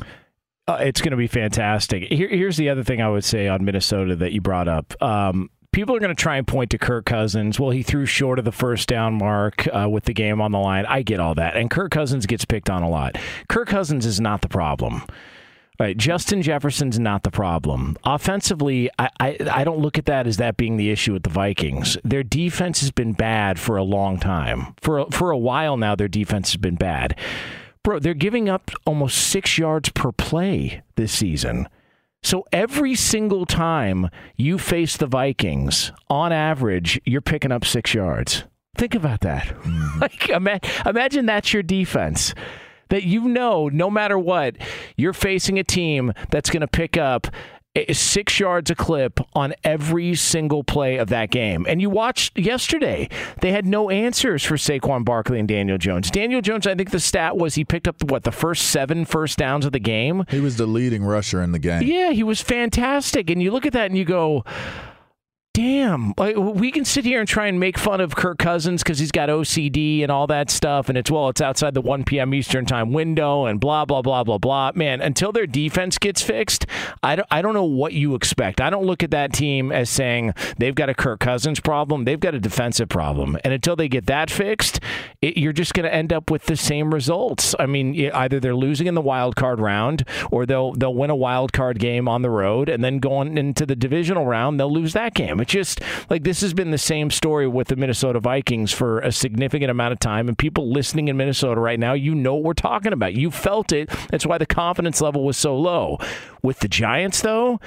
Uh, 0.68 0.78
it's 0.80 1.02
going 1.02 1.12
to 1.12 1.18
be 1.18 1.28
fantastic. 1.28 2.04
Here, 2.04 2.30
here's 2.30 2.56
the 2.56 2.70
other 2.70 2.84
thing 2.84 3.02
I 3.02 3.10
would 3.10 3.26
say 3.26 3.48
on 3.50 3.66
Minnesota 3.66 4.16
that 4.16 4.32
you 4.32 4.40
brought 4.40 4.70
up. 4.70 4.94
Um, 5.04 5.50
people 5.74 5.94
are 5.96 6.00
going 6.00 6.16
to 6.16 6.22
try 6.22 6.38
and 6.38 6.48
point 6.48 6.72
to 6.72 6.78
Kirk 6.78 7.06
Cousins. 7.06 7.60
Well, 7.60 7.72
he 7.72 7.84
threw 7.84 8.06
short 8.06 8.40
of 8.40 8.46
the 8.46 8.54
first 8.54 8.88
down 8.88 9.16
mark 9.16 9.68
uh, 9.68 9.90
with 9.90 10.06
the 10.06 10.14
game 10.14 10.40
on 10.40 10.54
the 10.54 10.60
line. 10.60 10.86
I 10.86 11.02
get 11.02 11.20
all 11.20 11.36
that. 11.36 11.58
And 11.58 11.70
Kirk 11.70 11.92
Cousins 11.92 12.26
gets 12.26 12.46
picked 12.46 12.70
on 12.70 12.82
a 12.82 12.90
lot. 12.90 13.18
Kirk 13.50 13.68
Cousins 13.68 14.06
is 14.06 14.22
not 14.22 14.42
the 14.42 14.48
problem. 14.48 15.04
Right, 15.84 15.98
Justin 15.98 16.42
Jefferson's 16.42 16.98
not 16.98 17.24
the 17.24 17.30
problem. 17.30 17.98
Offensively, 18.06 18.90
I, 18.98 19.10
I 19.20 19.38
I 19.52 19.64
don't 19.66 19.80
look 19.80 19.98
at 19.98 20.06
that 20.06 20.28
as 20.28 20.38
that 20.38 20.56
being 20.56 20.78
the 20.78 20.90
issue 20.92 21.12
with 21.12 21.24
the 21.24 21.30
Vikings. 21.30 21.98
Their 22.06 22.24
defense 22.24 22.80
has 22.80 22.90
been 22.90 23.12
bad 23.12 23.60
for 23.60 23.76
a 23.76 23.84
long 23.84 24.18
time. 24.18 24.76
For 24.80 25.00
a, 25.00 25.12
for 25.12 25.30
a 25.30 25.38
while 25.38 25.76
now, 25.76 25.94
their 25.94 26.08
defense 26.08 26.54
has 26.54 26.56
been 26.58 26.78
bad. 26.78 27.20
Bro, 27.84 28.00
they're 28.00 28.14
giving 28.14 28.48
up 28.48 28.72
almost 28.86 29.18
six 29.18 29.58
yards 29.58 29.90
per 29.90 30.14
play 30.14 30.84
this 30.96 31.12
season. 31.12 31.68
So 32.22 32.46
every 32.54 32.96
single 32.96 33.46
time 33.46 34.10
you 34.38 34.58
face 34.58 34.96
the 34.96 35.06
Vikings, 35.06 35.92
on 36.10 36.32
average, 36.32 37.02
you're 37.04 37.20
picking 37.20 37.52
up 37.52 37.66
six 37.66 37.94
yards. 37.94 38.46
Think 38.78 38.96
about 38.96 39.20
that. 39.20 39.48
Mm-hmm. 39.48 40.00
Like, 40.00 40.30
ima- 40.30 40.62
imagine 40.86 41.26
that's 41.26 41.52
your 41.52 41.62
defense. 41.62 42.34
That 42.94 43.06
you 43.06 43.28
know, 43.28 43.70
no 43.70 43.90
matter 43.90 44.20
what, 44.20 44.56
you're 44.98 45.14
facing 45.14 45.58
a 45.58 45.64
team 45.64 46.14
that's 46.30 46.52
going 46.52 46.62
to 46.62 46.68
pick 46.68 46.96
up 46.96 47.26
six 47.92 48.40
yards 48.40 48.70
a 48.70 48.76
clip 48.76 49.20
on 49.34 49.56
every 49.64 50.14
single 50.14 50.64
play 50.64 50.98
of 50.98 51.10
that 51.10 51.32
game. 51.32 51.66
And 51.68 51.82
you 51.82 51.90
watched 51.90 52.38
yesterday, 52.38 53.10
they 53.42 53.52
had 53.52 53.66
no 53.66 53.90
answers 53.90 54.44
for 54.44 54.58
Saquon 54.58 55.04
Barkley 55.04 55.40
and 55.40 55.48
Daniel 55.48 55.80
Jones. 55.80 56.12
Daniel 56.12 56.40
Jones, 56.40 56.68
I 56.68 56.76
think 56.76 56.92
the 56.92 57.00
stat 57.00 57.36
was 57.36 57.56
he 57.56 57.66
picked 57.66 57.88
up, 57.88 57.96
what, 58.04 58.26
the 58.26 58.32
first 58.32 58.68
seven 58.68 59.06
first 59.06 59.40
downs 59.40 59.66
of 59.66 59.72
the 59.72 59.80
game? 59.80 60.26
He 60.30 60.40
was 60.40 60.58
the 60.58 60.68
leading 60.68 61.04
rusher 61.04 61.42
in 61.42 61.52
the 61.52 61.58
game. 61.58 61.82
Yeah, 61.82 62.12
he 62.12 62.22
was 62.22 62.42
fantastic. 62.42 63.32
And 63.32 63.42
you 63.42 63.50
look 63.50 63.66
at 63.66 63.74
that 63.74 63.88
and 63.88 63.98
you 63.98 64.06
go, 64.06 64.46
damn, 65.54 66.16
we 66.18 66.72
can 66.72 66.84
sit 66.84 67.06
here 67.06 67.20
and 67.20 67.30
try 67.30 67.46
and 67.46 67.60
make 67.60 67.78
fun 67.78 68.02
of 68.02 68.16
Kirk 68.16 68.40
Cousins 68.40 68.82
because 68.82 68.98
he's 68.98 69.12
got 69.12 69.30
OCD 69.30 70.02
and 70.02 70.12
all 70.12 70.26
that 70.26 70.50
stuff. 70.50 70.90
And 70.90 70.98
it's, 70.98 71.12
well, 71.12 71.30
it's 71.30 71.42
outside 71.42 71.76
the 71.76 71.82
1 71.82 72.06
p.m. 72.06 72.34
Eastern 72.34 72.66
time 72.66 72.92
window 72.92 73.46
and 73.46 73.60
blah, 73.60 73.86
blah, 73.86 74.02
blah, 74.02 74.24
blah, 74.24 74.40
blah. 74.40 74.72
Man, 74.74 75.00
until 75.00 75.32
their 75.32 75.46
defense 75.46 76.00
gets 76.00 76.24
fixed, 76.24 76.66
I 77.04 77.18
don't, 77.18 77.28
I 77.30 77.44
don't 77.44 77.54
know 77.54 77.66
what 77.66 77.94
you 77.94 78.16
expect. 78.16 78.62
I 78.62 78.72
don't 78.72 78.86
look 78.86 79.04
at 79.04 79.12
that 79.12 79.32
team 79.32 79.72
as 79.72 79.92
saying 79.92 80.34
they've 80.58 80.74
got 80.74 80.90
a 80.90 80.96
Kirk 80.96 81.20
Cousins 81.20 81.60
problem. 81.60 82.06
They've 82.06 82.20
got 82.20 82.34
a 82.34 82.40
defensive 82.40 82.90
problem. 82.90 83.38
And 83.44 83.54
until 83.54 83.76
they 83.76 83.88
get 83.88 84.08
that 84.08 84.32
fixed, 84.32 84.80
it, 85.22 85.38
you're 85.38 85.54
just 85.54 85.76
going 85.76 85.86
to 85.86 85.94
end 85.94 86.12
up 86.12 86.32
with 86.32 86.46
the 86.46 86.58
same 86.58 86.92
results. 86.92 87.54
I 87.60 87.68
mean, 87.68 87.94
either 88.12 88.40
they're 88.40 88.56
losing 88.56 88.88
in 88.88 88.96
the 88.96 89.02
wild 89.02 89.36
card 89.36 89.60
round 89.60 90.04
or 90.32 90.48
they'll, 90.48 90.74
they'll 90.74 90.96
win 90.96 91.12
a 91.12 91.16
wild 91.16 91.54
card 91.54 91.78
game 91.78 92.08
on 92.08 92.24
the 92.24 92.32
road 92.32 92.70
and 92.70 92.84
then 92.84 92.98
going 92.98 93.38
into 93.38 93.68
the 93.68 93.76
divisional 93.76 94.26
round, 94.26 94.60
they'll 94.60 94.74
lose 94.74 94.94
that 94.94 95.14
game. 95.14 95.43
It's 95.44 95.52
just 95.52 95.82
like 96.10 96.24
this 96.24 96.42
has 96.42 96.54
been 96.54 96.72
the 96.72 96.78
same 96.78 97.12
story 97.12 97.48
with 97.48 97.68
the 97.68 97.76
Minnesota 97.76 98.20
Vikings 98.20 98.72
for 98.72 99.00
a 99.00 99.12
significant 99.12 99.70
amount 99.70 99.92
of 99.94 100.00
time. 100.00 100.28
And 100.28 100.38
people 100.38 100.72
listening 100.72 101.10
in 101.10 101.18
Minnesota 101.18 101.60
right 101.60 101.80
now, 101.80 101.94
you 101.94 102.16
know 102.16 102.36
what 102.36 102.44
we're 102.44 102.54
talking 102.54 102.94
about. 102.94 103.14
You 103.14 103.30
felt 103.30 103.72
it. 103.72 103.90
That's 104.10 104.26
why 104.26 104.38
the 104.38 104.46
confidence 104.46 105.02
level 105.02 105.24
was 105.24 105.38
so 105.38 105.56
low. 105.56 105.98
With 106.42 106.60
the 106.60 106.68
Giants, 106.68 107.22
though, 107.22 107.60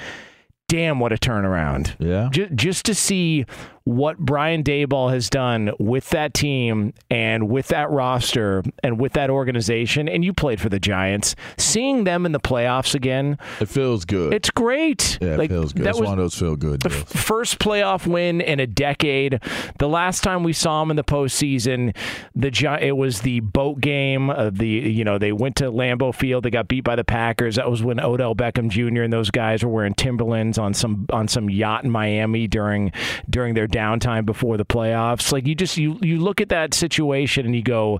damn, 0.67 0.99
what 0.99 1.13
a 1.13 1.17
turnaround. 1.17 1.95
Yeah. 1.99 2.29
Just, 2.31 2.53
just 2.55 2.85
to 2.85 2.95
see 2.95 3.45
what 3.87 4.17
Brian 4.17 4.63
Daboll 4.63 5.11
has 5.11 5.29
done 5.29 5.71
with 5.79 6.09
that 6.09 6.33
team 6.33 6.93
and 7.09 7.47
with 7.49 7.69
that 7.69 7.89
roster 7.89 8.61
and 8.83 8.99
with 8.99 9.13
that 9.13 9.29
organization, 9.29 10.09
and 10.09 10.25
you 10.25 10.33
played 10.33 10.59
for 10.59 10.67
the 10.67 10.79
Giants, 10.79 11.35
seeing 11.57 12.03
them 12.03 12.25
in 12.25 12.33
the 12.33 12.39
playoffs 12.39 12.93
again, 12.93 13.37
It 13.61 13.69
feels 13.69 14.03
good. 14.03 14.33
it's 14.33 14.49
great. 14.49 15.17
yeah, 15.21 15.35
it 15.35 15.37
Like, 15.37 15.49
feels 15.49 15.71
good. 15.71 15.85
that 15.85 15.91
It's 15.91 15.99
was 16.01 16.09
one 16.09 16.19
of 16.19 16.23
those 16.25 16.35
feel 16.37 16.57
good 16.57 16.81
the 16.81 16.89
deals. 16.89 17.01
f- 17.03 17.21
first 17.21 17.59
playoff 17.59 18.05
win 18.05 18.41
in 18.41 18.59
a 18.59 18.67
decade. 18.67 19.39
The 19.79 19.87
last 19.87 20.21
time 20.21 20.43
we 20.43 20.51
saw 20.51 20.81
them 20.81 20.91
in 20.91 20.97
the 20.97 21.03
postseason, 21.05 21.95
the 22.35 22.51
Gi- 22.51 22.67
it 22.81 22.97
was 22.97 23.21
the 23.21 23.39
boat 23.39 23.79
game. 23.79 24.29
Of 24.29 24.57
the 24.57 24.67
you 24.67 25.03
know 25.05 25.17
they 25.17 25.31
went 25.31 25.55
to 25.57 25.71
Lambeau 25.71 26.13
Field. 26.13 26.43
They 26.43 26.49
got 26.49 26.67
beat 26.67 26.83
by 26.83 26.95
the 26.97 27.03
Packers. 27.05 27.55
That 27.55 27.69
was 27.71 27.81
when 27.83 27.99
Odell 27.99 28.35
Beckham 28.35 28.69
Jr. 28.69 29.03
and 29.03 29.13
those 29.13 29.31
guys 29.31 29.63
were 29.63 29.71
wearing 29.71 29.93
Timberlands 29.93 30.57
on 30.57 30.73
some 30.73 31.05
on 31.11 31.27
some 31.29 31.49
yacht 31.49 31.83
in 31.85 31.91
Miami 31.91 32.47
during 32.47 32.91
during 33.29 33.53
their 33.53 33.67
downtime 33.77 34.25
before 34.25 34.57
the 34.57 34.65
playoffs. 34.65 35.31
Like 35.31 35.45
you 35.47 35.55
just 35.55 35.77
you 35.77 35.97
you 36.01 36.19
look 36.19 36.41
at 36.41 36.49
that 36.49 36.73
situation 36.73 37.45
and 37.45 37.55
you 37.55 37.61
go 37.63 37.99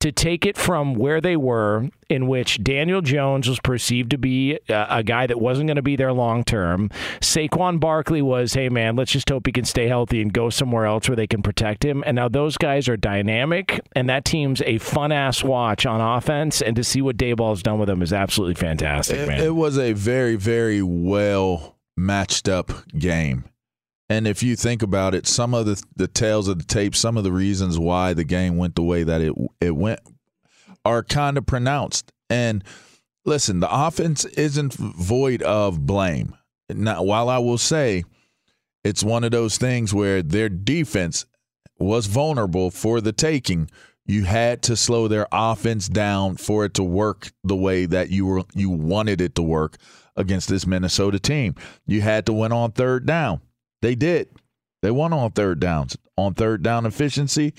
to 0.00 0.10
take 0.12 0.46
it 0.46 0.56
from 0.56 0.94
where 0.94 1.20
they 1.20 1.36
were 1.36 1.88
in 2.08 2.26
which 2.26 2.62
Daniel 2.64 3.02
Jones 3.02 3.48
was 3.48 3.60
perceived 3.60 4.10
to 4.10 4.18
be 4.18 4.58
a, 4.68 4.86
a 4.90 5.02
guy 5.02 5.26
that 5.26 5.40
wasn't 5.40 5.66
going 5.68 5.76
to 5.76 5.82
be 5.82 5.94
there 5.96 6.12
long 6.12 6.42
term. 6.42 6.88
Saquon 7.20 7.78
Barkley 7.78 8.22
was, 8.22 8.54
hey 8.54 8.68
man, 8.68 8.96
let's 8.96 9.12
just 9.12 9.28
hope 9.28 9.46
he 9.46 9.52
can 9.52 9.64
stay 9.64 9.86
healthy 9.88 10.20
and 10.22 10.32
go 10.32 10.48
somewhere 10.50 10.86
else 10.86 11.08
where 11.08 11.16
they 11.16 11.26
can 11.26 11.42
protect 11.42 11.84
him. 11.84 12.02
And 12.06 12.16
now 12.16 12.28
those 12.28 12.56
guys 12.56 12.88
are 12.88 12.96
dynamic, 12.96 13.80
and 13.94 14.08
that 14.08 14.24
team's 14.24 14.62
a 14.62 14.78
fun 14.78 15.12
ass 15.12 15.44
watch 15.44 15.84
on 15.86 16.00
offense. 16.00 16.62
And 16.62 16.74
to 16.76 16.82
see 16.84 17.02
what 17.02 17.16
Daboll's 17.16 17.62
done 17.62 17.78
with 17.78 17.88
them 17.88 18.02
is 18.02 18.12
absolutely 18.12 18.54
fantastic, 18.54 19.18
It, 19.18 19.28
man. 19.28 19.40
it 19.40 19.54
was 19.54 19.78
a 19.78 19.92
very, 19.92 20.36
very 20.36 20.82
well 20.82 21.76
matched 21.96 22.48
up 22.48 22.72
game. 22.98 23.44
And 24.10 24.26
if 24.26 24.42
you 24.42 24.56
think 24.56 24.82
about 24.82 25.14
it, 25.14 25.28
some 25.28 25.54
of 25.54 25.66
the 25.66 25.80
the 25.94 26.08
tales 26.08 26.48
of 26.48 26.58
the 26.58 26.64
tape, 26.64 26.96
some 26.96 27.16
of 27.16 27.22
the 27.22 27.32
reasons 27.32 27.78
why 27.78 28.12
the 28.12 28.24
game 28.24 28.56
went 28.56 28.74
the 28.74 28.82
way 28.82 29.04
that 29.04 29.20
it 29.20 29.32
it 29.60 29.76
went 29.76 30.00
are 30.84 31.04
kind 31.04 31.38
of 31.38 31.46
pronounced. 31.46 32.10
And 32.28 32.64
listen, 33.24 33.60
the 33.60 33.72
offense 33.72 34.24
isn't 34.24 34.74
void 34.74 35.42
of 35.42 35.86
blame. 35.86 36.36
Now, 36.68 37.04
while 37.04 37.28
I 37.28 37.38
will 37.38 37.56
say 37.56 38.02
it's 38.82 39.04
one 39.04 39.22
of 39.22 39.30
those 39.30 39.58
things 39.58 39.94
where 39.94 40.22
their 40.22 40.48
defense 40.48 41.24
was 41.78 42.06
vulnerable 42.06 42.72
for 42.72 43.00
the 43.00 43.12
taking, 43.12 43.70
you 44.06 44.24
had 44.24 44.60
to 44.62 44.76
slow 44.76 45.06
their 45.06 45.28
offense 45.30 45.88
down 45.88 46.36
for 46.36 46.64
it 46.64 46.74
to 46.74 46.82
work 46.82 47.30
the 47.44 47.56
way 47.56 47.86
that 47.86 48.10
you 48.10 48.26
were 48.26 48.42
you 48.54 48.70
wanted 48.70 49.20
it 49.20 49.36
to 49.36 49.42
work 49.42 49.76
against 50.16 50.48
this 50.48 50.66
Minnesota 50.66 51.20
team. 51.20 51.54
You 51.86 52.00
had 52.00 52.26
to 52.26 52.32
win 52.32 52.50
on 52.50 52.72
third 52.72 53.06
down. 53.06 53.40
They 53.82 53.94
did. 53.94 54.28
They 54.82 54.90
won 54.90 55.12
on 55.12 55.30
third 55.32 55.60
downs. 55.60 55.96
On 56.16 56.34
third 56.34 56.62
down 56.62 56.86
efficiency, 56.86 57.54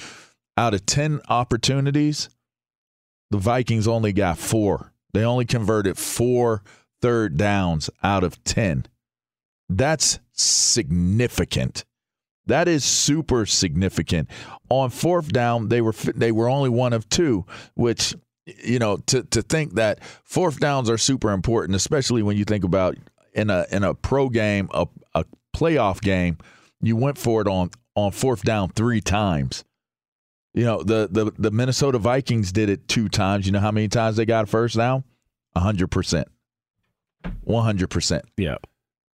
out 0.58 0.74
of 0.74 0.86
10 0.86 1.22
opportunities, 1.30 2.30
the 3.32 3.38
Vikings 3.38 3.88
only 3.88 4.14
got 4.14 4.38
4. 4.38 4.92
They 5.14 5.24
only 5.24 5.46
converted 5.46 5.98
four 5.98 6.64
third 7.02 7.38
downs 7.38 7.90
out 8.04 8.24
of 8.24 8.44
10. 8.44 8.86
That's 9.70 10.20
significant. 10.34 11.86
That 12.48 12.68
is 12.68 12.84
super 12.84 13.46
significant. 13.46 14.30
On 14.70 14.90
fourth 14.90 15.32
down, 15.32 15.70
they 15.70 15.80
were 15.80 15.94
they 15.94 16.32
were 16.32 16.50
only 16.50 16.70
one 16.70 16.92
of 16.92 17.08
two, 17.08 17.46
which 17.76 18.16
you 18.46 18.80
know 18.80 18.98
to 19.06 19.24
to 19.24 19.42
think 19.42 19.76
that 19.76 20.04
fourth 20.24 20.60
downs 20.60 20.90
are 20.90 20.98
super 20.98 21.32
important, 21.32 21.76
especially 21.76 22.24
when 22.24 22.36
you 22.36 22.44
think 22.44 22.64
about 22.64 22.98
in 23.34 23.50
a 23.50 23.66
in 23.72 23.84
a 23.84 23.94
pro 23.94 24.28
game, 24.28 24.70
a 24.74 24.88
playoff 25.56 26.02
game, 26.02 26.38
you 26.82 26.96
went 26.96 27.18
for 27.18 27.42
it 27.42 27.48
on 27.48 27.72
on 27.96 28.12
fourth 28.12 28.44
down 28.44 28.70
three 28.70 29.02
times. 29.02 29.64
You 30.54 30.66
know 30.66 30.84
the 30.84 31.08
the 31.12 31.32
the 31.38 31.52
Minnesota 31.52 31.98
Vikings 31.98 32.52
did 32.52 32.70
it 32.70 32.88
two 32.88 33.10
times. 33.10 33.46
You 33.46 33.52
know 33.52 33.60
how 33.60 33.72
many 33.72 33.88
times 33.88 34.18
they 34.18 34.26
got 34.26 34.50
first 34.50 34.76
down? 34.76 35.04
hundred 35.56 35.92
percent, 35.92 36.28
one 37.42 37.64
hundred 37.64 37.90
percent. 37.90 38.26
yeah. 38.38 38.58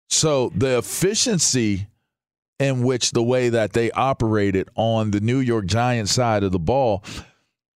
So 0.08 0.52
the 0.54 0.78
efficiency 0.78 1.88
in 2.60 2.84
which 2.84 3.10
the 3.10 3.22
way 3.22 3.48
that 3.48 3.72
they 3.72 3.90
operated 3.90 4.68
on 4.76 5.10
the 5.10 5.20
New 5.20 5.38
York 5.38 5.66
Giants 5.66 6.12
side 6.12 6.44
of 6.44 6.52
the 6.52 6.58
ball, 6.58 7.02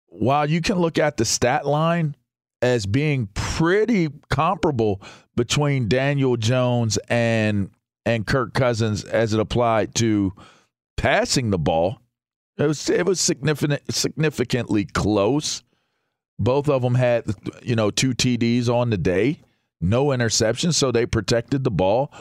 while 0.07 0.49
you 0.49 0.61
can 0.61 0.79
look 0.79 0.99
at 0.99 1.17
the 1.17 1.25
stat 1.25 1.67
line 1.67 2.15
as 2.63 2.87
being 2.87 3.29
pretty 3.35 4.09
comparable 4.31 5.01
between 5.37 5.89
Daniel 5.89 6.37
Jones 6.37 6.97
and 7.09 7.71
and 8.09 8.27
Kirk 8.27 8.55
Cousins 8.55 9.05
as 9.05 9.35
it 9.35 9.41
applied 9.41 9.95
to 9.97 10.33
passing 10.97 11.51
the 11.51 11.59
ball, 11.59 12.01
it 12.57 12.67
was 12.67 12.89
it 12.89 13.07
was 13.07 13.21
significant 13.21 13.83
significantly 13.95 14.85
close. 14.85 15.63
Both 16.39 16.69
of 16.69 16.83
them 16.83 16.95
had 16.95 17.25
you 17.63 17.77
know 17.77 17.91
two 17.91 18.15
TDs 18.15 18.69
on 18.69 18.91
the 18.91 18.97
day, 18.97 19.41
no 19.81 20.07
interceptions, 20.07 20.75
so 20.75 20.91
they 20.91 21.07
protected 21.07 21.65
the 21.65 21.71
ball 21.71 22.13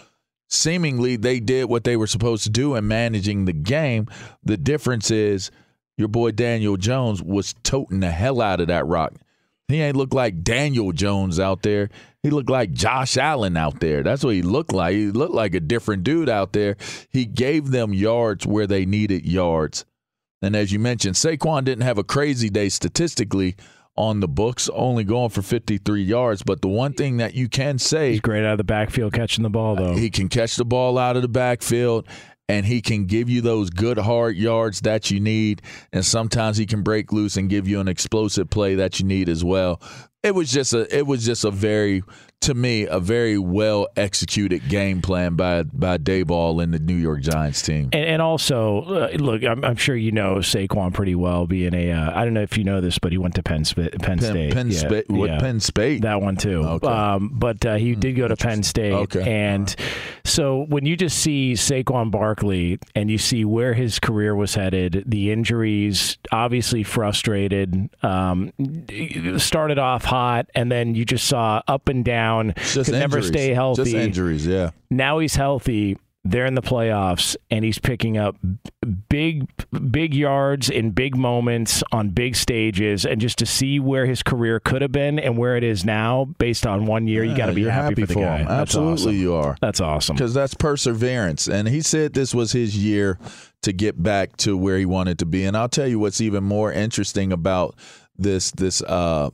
seemingly 0.49 1.17
they 1.17 1.39
did 1.39 1.65
what 1.65 1.83
they 1.83 1.97
were 1.97 2.07
supposed 2.07 2.43
to 2.43 2.49
do 2.49 2.75
in 2.75 2.87
managing 2.87 3.45
the 3.45 3.53
game. 3.53 4.07
The 4.43 4.57
difference 4.57 5.11
is 5.11 5.51
your 5.97 6.07
boy 6.07 6.31
Daniel 6.31 6.77
Jones 6.77 7.21
was 7.21 7.53
toting 7.63 7.99
the 7.99 8.11
hell 8.11 8.41
out 8.41 8.61
of 8.61 8.67
that 8.67 8.85
rock. 8.85 9.13
He 9.67 9.81
ain't 9.81 9.97
look 9.97 10.13
like 10.13 10.43
Daniel 10.43 10.93
Jones 10.93 11.39
out 11.39 11.63
there. 11.63 11.89
He 12.27 12.31
looked 12.31 12.49
like 12.49 12.73
Josh 12.73 13.15
Allen 13.15 13.55
out 13.55 13.79
there. 13.79 14.03
That's 14.03 14.21
what 14.21 14.33
he 14.35 14.41
looked 14.41 14.73
like. 14.73 14.93
He 14.93 15.11
looked 15.11 15.33
like 15.33 15.55
a 15.55 15.61
different 15.61 16.03
dude 16.03 16.27
out 16.27 16.51
there. 16.51 16.75
He 17.09 17.23
gave 17.23 17.71
them 17.71 17.93
yards 17.93 18.45
where 18.45 18.67
they 18.67 18.85
needed 18.85 19.25
yards. 19.25 19.85
And 20.41 20.53
as 20.53 20.73
you 20.73 20.77
mentioned, 20.77 21.15
Saquon 21.15 21.63
didn't 21.63 21.85
have 21.85 21.97
a 21.97 22.03
crazy 22.03 22.49
day 22.49 22.67
statistically 22.67 23.55
on 23.95 24.19
the 24.19 24.27
books, 24.27 24.69
only 24.73 25.05
going 25.05 25.29
for 25.29 25.41
53 25.41 26.03
yards. 26.03 26.43
But 26.43 26.61
the 26.61 26.67
one 26.67 26.91
thing 26.91 27.15
that 27.15 27.33
you 27.33 27.47
can 27.47 27.79
say 27.79 28.11
He's 28.11 28.19
great 28.19 28.43
out 28.43 28.51
of 28.51 28.57
the 28.57 28.65
backfield 28.65 29.13
catching 29.13 29.43
the 29.43 29.49
ball, 29.49 29.77
though. 29.77 29.95
he 29.95 30.09
can 30.09 30.27
catch 30.27 30.57
the 30.57 30.65
ball 30.65 30.97
out 30.97 31.15
of 31.15 31.21
the 31.21 31.29
backfield. 31.29 32.09
And 32.49 32.65
he 32.65 32.81
can 32.81 33.05
give 33.05 33.29
you 33.29 33.41
those 33.41 33.69
good 33.69 33.97
hard 33.97 34.35
yards 34.35 34.81
that 34.81 35.11
you 35.11 35.19
need. 35.19 35.61
And 35.91 36.05
sometimes 36.05 36.57
he 36.57 36.65
can 36.65 36.81
break 36.81 37.11
loose 37.11 37.37
and 37.37 37.49
give 37.49 37.67
you 37.67 37.79
an 37.79 37.87
explosive 37.87 38.49
play 38.49 38.75
that 38.75 38.99
you 38.99 39.05
need 39.05 39.29
as 39.29 39.43
well. 39.43 39.81
It 40.23 40.35
was 40.35 40.51
just 40.51 40.73
a 40.73 40.95
it 40.95 41.05
was 41.05 41.25
just 41.25 41.43
a 41.43 41.51
very 41.51 42.03
to 42.41 42.53
me 42.53 42.85
a 42.85 42.99
very 42.99 43.37
well 43.37 43.87
executed 43.97 44.69
game 44.69 45.01
plan 45.01 45.35
by 45.35 45.63
by 45.63 45.97
Daboll 45.97 46.63
and 46.63 46.73
the 46.73 46.79
New 46.79 46.95
York 46.95 47.21
Giants 47.21 47.61
team. 47.61 47.89
And, 47.91 48.05
and 48.05 48.21
also, 48.21 48.83
uh, 48.83 49.09
look, 49.17 49.43
I'm, 49.43 49.63
I'm 49.65 49.75
sure 49.75 49.95
you 49.95 50.11
know 50.11 50.35
Saquon 50.35 50.93
pretty 50.93 51.15
well. 51.15 51.47
Being 51.47 51.73
a, 51.73 51.91
uh, 51.91 52.11
I 52.17 52.23
don't 52.23 52.33
know 52.33 52.43
if 52.43 52.57
you 52.57 52.63
know 52.63 52.79
this, 52.79 52.99
but 52.99 53.11
he 53.11 53.17
went 53.17 53.35
to 53.35 53.43
Penn, 53.43 53.65
Sp- 53.65 53.91
Penn, 53.99 54.19
Penn, 54.19 54.19
State. 54.19 54.53
Penn 54.53 54.71
yeah, 54.71 54.77
State, 54.77 55.09
what 55.09 55.29
yeah. 55.29 55.39
Penn 55.39 55.59
State? 55.59 56.01
That 56.03 56.21
one 56.21 56.37
too. 56.37 56.63
Okay. 56.63 56.87
Um, 56.87 57.31
but 57.33 57.65
uh, 57.65 57.75
he 57.75 57.95
did 57.95 58.13
go 58.13 58.27
to 58.27 58.35
Penn 58.35 58.63
State. 58.63 58.93
Okay. 58.93 59.29
And 59.29 59.75
so 60.23 60.65
when 60.69 60.85
you 60.85 60.95
just 60.95 61.19
see 61.19 61.53
Saquon 61.53 62.11
Barkley 62.11 62.79
and 62.95 63.09
you 63.09 63.17
see 63.17 63.45
where 63.45 63.73
his 63.73 63.99
career 63.99 64.35
was 64.35 64.55
headed, 64.55 65.03
the 65.07 65.31
injuries, 65.31 66.17
obviously 66.31 66.83
frustrated, 66.83 67.89
um, 68.03 68.53
started 69.37 69.79
off 69.79 70.05
hot, 70.05 70.49
and 70.53 70.71
then 70.71 70.95
you 70.95 71.03
just 71.03 71.27
saw 71.27 71.61
up 71.67 71.89
and 71.89 72.05
down, 72.05 72.26
Just 72.55 72.89
could 72.89 72.99
never 72.99 73.17
injuries. 73.17 73.27
stay 73.27 73.53
healthy. 73.53 73.83
Just 73.83 73.95
injuries, 73.95 74.47
yeah. 74.47 74.71
Now 74.89 75.19
he's 75.19 75.35
healthy. 75.35 75.97
They're 76.23 76.45
in 76.45 76.55
the 76.55 76.61
playoffs, 76.61 77.37
and 77.49 77.63
he's 77.63 77.79
picking 77.79 78.17
up 78.17 78.35
big, 79.07 79.47
big 79.91 80.13
yards 80.13 80.69
in 80.69 80.91
big 80.91 81.15
moments 81.15 81.83
on 81.93 82.09
big 82.09 82.35
stages. 82.35 83.05
And 83.05 83.21
just 83.21 83.37
to 83.37 83.45
see 83.45 83.79
where 83.79 84.05
his 84.05 84.23
career 84.23 84.59
could 84.59 84.81
have 84.81 84.91
been 84.91 85.19
and 85.19 85.37
where 85.37 85.55
it 85.55 85.63
is 85.63 85.85
now, 85.85 86.25
based 86.37 86.67
on 86.67 86.85
one 86.85 87.07
year, 87.07 87.23
you 87.23 87.37
got 87.37 87.45
to 87.45 87.53
be 87.53 87.61
you're 87.61 87.71
happy, 87.71 88.01
for 88.01 88.07
the 88.07 88.15
guy. 88.15 88.37
him. 88.39 88.47
Absolutely, 88.49 88.93
awesome. 88.93 89.15
you 89.15 89.33
are. 89.35 89.55
That's 89.61 89.79
awesome. 89.79 90.17
Because 90.17 90.33
that's 90.33 90.53
perseverance. 90.53 91.47
And 91.47 91.65
he 91.65 91.81
said 91.81 92.13
this 92.13 92.35
was 92.35 92.51
his 92.51 92.75
year 92.75 93.17
to 93.61 93.71
get 93.71 94.03
back 94.03 94.35
to 94.37 94.57
where 94.57 94.77
he 94.77 94.85
wanted 94.85 95.19
to 95.19 95.25
be. 95.25 95.45
And 95.45 95.55
I'll 95.55 95.69
tell 95.69 95.87
you 95.87 95.97
what's 95.97 96.19
even 96.19 96.43
more 96.43 96.73
interesting 96.73 97.31
about 97.31 97.75
this 98.17 98.51
this 98.51 98.81
uh 98.81 99.29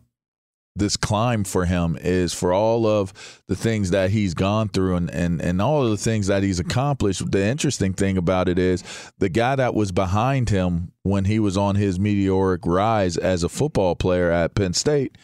this 0.75 0.97
climb 0.97 1.43
for 1.43 1.65
him 1.65 1.97
is 2.01 2.33
for 2.33 2.51
all 2.51 2.87
of 2.87 3.41
the 3.47 3.55
things 3.55 3.91
that 3.91 4.09
he's 4.09 4.33
gone 4.33 4.69
through 4.69 4.95
and, 4.95 5.11
and, 5.11 5.41
and 5.41 5.61
all 5.61 5.83
of 5.83 5.91
the 5.91 5.97
things 5.97 6.27
that 6.27 6.41
he's 6.41 6.59
accomplished. 6.59 7.31
The 7.31 7.45
interesting 7.45 7.93
thing 7.93 8.17
about 8.17 8.49
it 8.49 8.57
is 8.57 8.83
the 9.19 9.29
guy 9.29 9.55
that 9.55 9.75
was 9.75 9.91
behind 9.91 10.49
him 10.49 10.91
when 11.03 11.25
he 11.25 11.39
was 11.39 11.57
on 11.57 11.75
his 11.75 11.99
meteoric 11.99 12.65
rise 12.65 13.17
as 13.17 13.43
a 13.43 13.49
football 13.49 13.95
player 13.95 14.31
at 14.31 14.55
Penn 14.55 14.73
State 14.73 15.17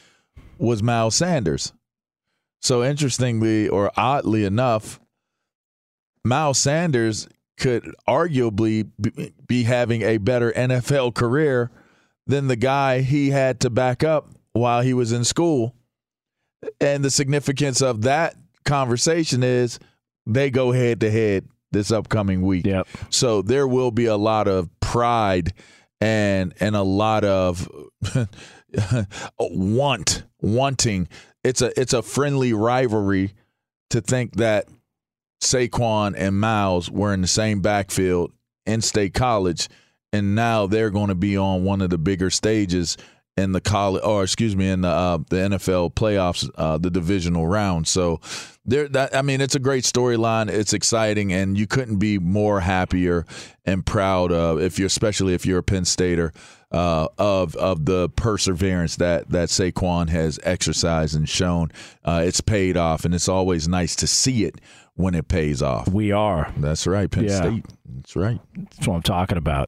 was 0.60 0.84
Miles 0.84 1.16
Sanders. 1.16 1.74
So 2.62 2.84
interestingly 2.84 3.68
or 3.68 3.92
oddly 3.98 4.46
enough, 4.46 5.00
Miles 6.24 6.60
Sanders 6.60 7.28
could 7.58 7.96
arguably 8.08 8.90
be- 9.02 9.34
be 9.48 9.64
having 9.64 10.04
a 10.04 10.18
better 10.18 10.52
NFL 10.52 11.16
career 11.16 11.72
than 12.28 12.48
the 12.48 12.56
guy 12.56 13.02
he 13.02 13.32
had 13.32 13.60
to 13.62 13.70
back 13.70 14.04
up 14.04 14.30
while 14.60 14.82
he 14.82 14.94
was 14.94 15.12
in 15.12 15.24
school. 15.24 15.76
And 16.80 17.04
the 17.04 17.10
significance 17.10 17.82
of 17.82 18.02
that 18.04 18.36
conversation 18.66 19.44
is 19.44 19.80
they 20.26 20.50
go 20.52 20.72
head 20.72 21.00
to 21.02 21.10
head 21.10 21.48
this 21.72 21.92
upcoming 21.92 22.42
week. 22.42 22.66
Yep. 22.66 22.88
So 23.10 23.42
there 23.42 23.68
will 23.68 23.92
be 23.92 24.06
a 24.06 24.18
lot 24.18 24.48
of 24.48 24.70
pride 24.80 25.54
and 26.02 26.54
and 26.60 26.76
a 26.76 26.82
lot 26.82 27.24
of 27.24 27.70
want 29.40 30.24
wanting. 30.42 31.08
It's 31.44 31.62
a 31.62 31.80
it's 31.80 31.94
a 31.94 32.02
friendly 32.02 32.54
rivalry 32.54 33.34
to 33.90 34.02
think 34.02 34.36
that 34.36 34.68
Saquon 35.42 36.16
and 36.18 36.40
Miles 36.40 36.92
were 36.92 37.14
in 37.14 37.22
the 37.22 37.28
same 37.28 37.62
backfield 37.62 38.32
in 38.66 38.82
State 38.82 39.14
College, 39.14 39.70
and 40.12 40.36
now 40.36 40.68
they're 40.68 40.90
going 40.90 41.08
to 41.08 41.16
be 41.16 41.38
on 41.38 41.64
one 41.64 41.82
of 41.82 41.90
the 41.90 41.98
bigger 41.98 42.30
stages 42.30 42.98
in 43.40 43.52
the 43.54 43.62
college, 43.62 44.04
or 44.04 44.24
excuse 44.24 44.56
me, 44.56 44.70
in 44.70 44.82
the 44.82 44.90
uh, 44.90 45.18
the 45.30 45.38
NFL 45.38 45.94
playoffs, 45.94 46.50
uh, 46.56 46.78
the 46.78 46.90
divisional 46.90 47.48
round. 47.48 47.88
So 47.88 48.20
there, 48.66 48.88
that 48.90 49.16
I 49.16 49.22
mean, 49.22 49.42
it's 49.42 49.56
a 49.56 49.60
great 49.60 49.84
storyline. 49.84 50.50
It's 50.50 50.74
exciting, 50.74 51.34
and 51.34 51.58
you 51.58 51.68
couldn't 51.68 51.98
be 51.98 52.20
more 52.20 52.60
happier 52.60 53.26
and 53.66 53.86
proud 53.86 54.32
of 54.32 54.62
if 54.62 54.78
you're, 54.78 54.88
especially 54.88 55.34
if 55.34 55.46
you're 55.46 55.60
a 55.60 55.64
Penn 55.64 55.86
Stater, 55.86 56.32
uh, 56.72 57.08
of 57.18 57.56
of 57.56 57.86
the 57.86 58.10
perseverance 58.10 58.98
that 58.98 59.30
that 59.30 59.50
Saquon 59.50 60.10
has 60.10 60.40
exercised 60.44 61.16
and 61.16 61.28
shown. 61.28 61.72
Uh, 62.04 62.22
it's 62.26 62.42
paid 62.42 62.78
off, 62.78 63.06
and 63.06 63.16
it's 63.16 63.30
always 63.30 63.68
nice 63.68 63.96
to 63.98 64.08
see 64.08 64.44
it 64.46 64.60
when 64.96 65.16
it 65.16 65.28
pays 65.30 65.62
off. 65.62 65.88
We 65.88 66.12
are. 66.12 66.54
That's 66.58 66.86
right, 66.86 67.10
Penn 67.10 67.24
Yeah. 67.26 67.42
State. 67.42 67.66
That's 67.86 68.16
right. 68.16 68.40
That's 68.56 68.88
what 68.88 68.96
I'm 68.96 69.02
talking 69.02 69.38
about. 69.38 69.68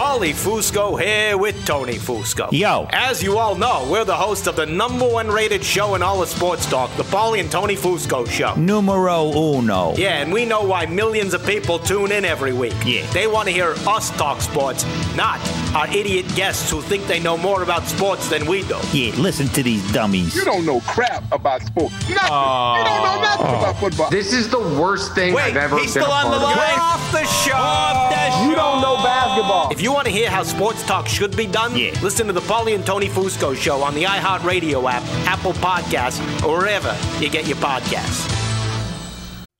Paulie 0.00 0.32
Fusco 0.32 0.98
here 0.98 1.36
with 1.36 1.66
Tony 1.66 1.96
Fusco. 1.96 2.50
Yo. 2.52 2.86
As 2.88 3.22
you 3.22 3.36
all 3.36 3.54
know, 3.54 3.86
we're 3.92 4.06
the 4.06 4.16
host 4.16 4.46
of 4.46 4.56
the 4.56 4.64
number 4.64 5.06
one 5.06 5.28
rated 5.28 5.62
show 5.62 5.94
in 5.94 6.02
all 6.02 6.22
of 6.22 6.28
sports 6.30 6.64
talk, 6.64 6.90
the 6.96 7.02
Paulie 7.02 7.38
and 7.38 7.52
Tony 7.52 7.76
Fusco 7.76 8.26
Show. 8.26 8.54
Numero 8.54 9.30
uno. 9.30 9.94
Yeah, 9.98 10.22
and 10.22 10.32
we 10.32 10.46
know 10.46 10.64
why 10.64 10.86
millions 10.86 11.34
of 11.34 11.44
people 11.44 11.78
tune 11.78 12.12
in 12.12 12.24
every 12.24 12.54
week. 12.54 12.72
Yeah. 12.82 13.06
They 13.12 13.26
want 13.26 13.48
to 13.48 13.52
hear 13.52 13.74
us 13.86 14.08
talk 14.12 14.40
sports, 14.40 14.86
not 15.16 15.38
our 15.74 15.86
idiot 15.88 16.24
guests 16.34 16.70
who 16.70 16.80
think 16.80 17.06
they 17.06 17.20
know 17.20 17.36
more 17.36 17.62
about 17.62 17.84
sports 17.84 18.30
than 18.30 18.46
we 18.46 18.62
do. 18.62 18.78
Yeah, 18.94 19.14
listen 19.16 19.48
to 19.48 19.62
these 19.62 19.92
dummies. 19.92 20.34
You 20.34 20.46
don't 20.46 20.64
know 20.64 20.80
crap 20.80 21.30
about 21.30 21.60
sports. 21.60 21.92
Nothing. 22.08 22.14
you 22.14 22.84
don't 22.86 23.02
know 23.04 23.20
nothing 23.20 23.46
oh. 23.48 23.58
about 23.58 23.76
football. 23.78 24.08
This 24.08 24.32
is 24.32 24.48
the 24.48 24.60
worst 24.80 25.14
thing 25.14 25.34
Wait, 25.34 25.42
I've 25.42 25.56
ever 25.58 25.76
he's 25.76 25.92
been 25.92 26.04
still 26.04 26.14
a 26.14 26.24
on 26.24 26.30
the 26.30 26.38
part 26.38 26.56
of. 26.56 26.56
line. 26.56 26.78
Off 26.80 27.12
the 27.12 27.24
show. 27.44 28.00
You 28.48 28.54
don't 28.54 28.80
know 28.80 28.96
basketball. 28.96 29.70
If 29.70 29.82
you 29.82 29.89
want 29.92 30.06
to 30.06 30.12
hear 30.12 30.30
how 30.30 30.42
sports 30.42 30.84
talk 30.86 31.06
should 31.06 31.36
be 31.36 31.46
done, 31.46 31.76
Yeah. 31.76 31.98
listen 32.02 32.26
to 32.26 32.32
the 32.32 32.40
Paulie 32.42 32.74
and 32.74 32.84
Tony 32.84 33.08
Fusco 33.08 33.56
show 33.56 33.82
on 33.82 33.94
the 33.94 34.04
iHeartRadio 34.04 34.90
app, 34.90 35.02
Apple 35.26 35.52
Podcasts, 35.54 36.20
or 36.44 36.58
wherever 36.58 36.96
you 37.20 37.28
get 37.28 37.46
your 37.46 37.56
podcasts. 37.58 38.39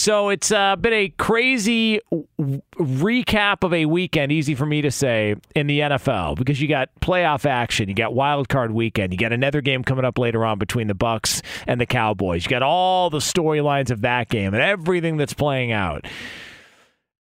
So 0.00 0.30
it's 0.30 0.50
uh, 0.50 0.76
been 0.76 0.94
a 0.94 1.10
crazy 1.10 2.00
w- 2.10 2.62
recap 2.78 3.64
of 3.64 3.74
a 3.74 3.84
weekend, 3.84 4.32
easy 4.32 4.54
for 4.54 4.64
me 4.64 4.80
to 4.80 4.90
say, 4.90 5.36
in 5.54 5.66
the 5.66 5.80
NFL 5.80 6.36
because 6.36 6.58
you 6.58 6.68
got 6.68 6.88
playoff 7.02 7.44
action, 7.44 7.86
you 7.86 7.94
got 7.94 8.14
wild 8.14 8.48
card 8.48 8.72
weekend, 8.72 9.12
you 9.12 9.18
got 9.18 9.34
another 9.34 9.60
game 9.60 9.84
coming 9.84 10.06
up 10.06 10.16
later 10.16 10.42
on 10.42 10.58
between 10.58 10.86
the 10.86 10.94
Bucks 10.94 11.42
and 11.66 11.78
the 11.78 11.84
Cowboys. 11.84 12.46
You 12.46 12.48
got 12.48 12.62
all 12.62 13.10
the 13.10 13.18
storylines 13.18 13.90
of 13.90 14.00
that 14.00 14.30
game 14.30 14.54
and 14.54 14.62
everything 14.62 15.18
that's 15.18 15.34
playing 15.34 15.70
out. 15.70 16.06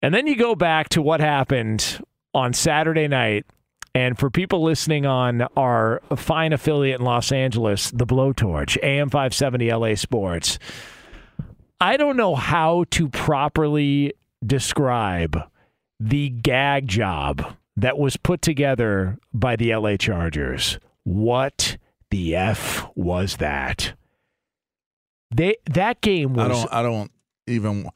And 0.01 0.14
then 0.14 0.29
you 0.29 0.37
go 0.37 0.55
back 0.55 0.89
to 0.91 1.03
what 1.03 1.18
happened 1.18 2.01
on 2.33 2.53
Saturday 2.53 3.09
night. 3.09 3.45
And 3.93 4.16
for 4.16 4.31
people 4.31 4.62
listening 4.62 5.05
on 5.05 5.49
our 5.57 6.01
fine 6.14 6.53
affiliate 6.53 7.01
in 7.01 7.05
Los 7.05 7.33
Angeles, 7.33 7.91
the 7.91 8.07
Blowtorch, 8.07 8.79
AM 8.85 9.11
570 9.11 9.72
LA 9.72 9.97
Sports. 9.97 10.61
I 11.81 11.97
don't 11.97 12.16
know 12.16 12.35
how 12.35 12.85
to 12.93 13.09
properly 13.09 14.14
describe 14.45 15.39
the 16.01 16.29
gag 16.29 16.89
job 16.89 17.55
that 17.76 17.99
was 17.99 18.16
put 18.16 18.43
together 18.43 19.18
by 19.33 19.57
the 19.57 19.74
LA 19.74 19.97
Chargers. 19.97 20.79
What 21.05 21.76
the 22.11 22.35
F 22.35 22.89
was 22.97 23.37
that? 23.37 23.95
They 25.31 25.57
that 25.70 26.01
game 26.01 26.35
was 26.35 26.47
I 26.47 26.49
don't 26.49 26.72
I 26.72 26.83
don't 26.83 27.12
even 27.47 27.89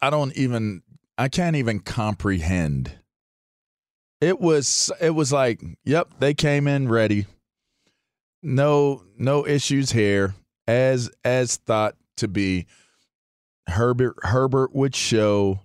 I 0.00 0.10
don't 0.10 0.36
even 0.36 0.82
I 1.18 1.28
can't 1.28 1.56
even 1.56 1.80
comprehend. 1.80 2.92
It 4.20 4.40
was 4.40 4.92
it 5.00 5.10
was 5.10 5.32
like, 5.32 5.62
yep, 5.84 6.08
they 6.18 6.34
came 6.34 6.68
in 6.68 6.88
ready. 6.88 7.26
No 8.42 9.02
no 9.18 9.46
issues 9.46 9.90
here 9.92 10.34
as 10.68 11.10
as 11.24 11.56
thought 11.56 11.96
to 12.18 12.28
be. 12.28 12.66
Herbert 13.70 14.16
Herbert 14.22 14.74
would 14.74 14.94
show 14.94 15.60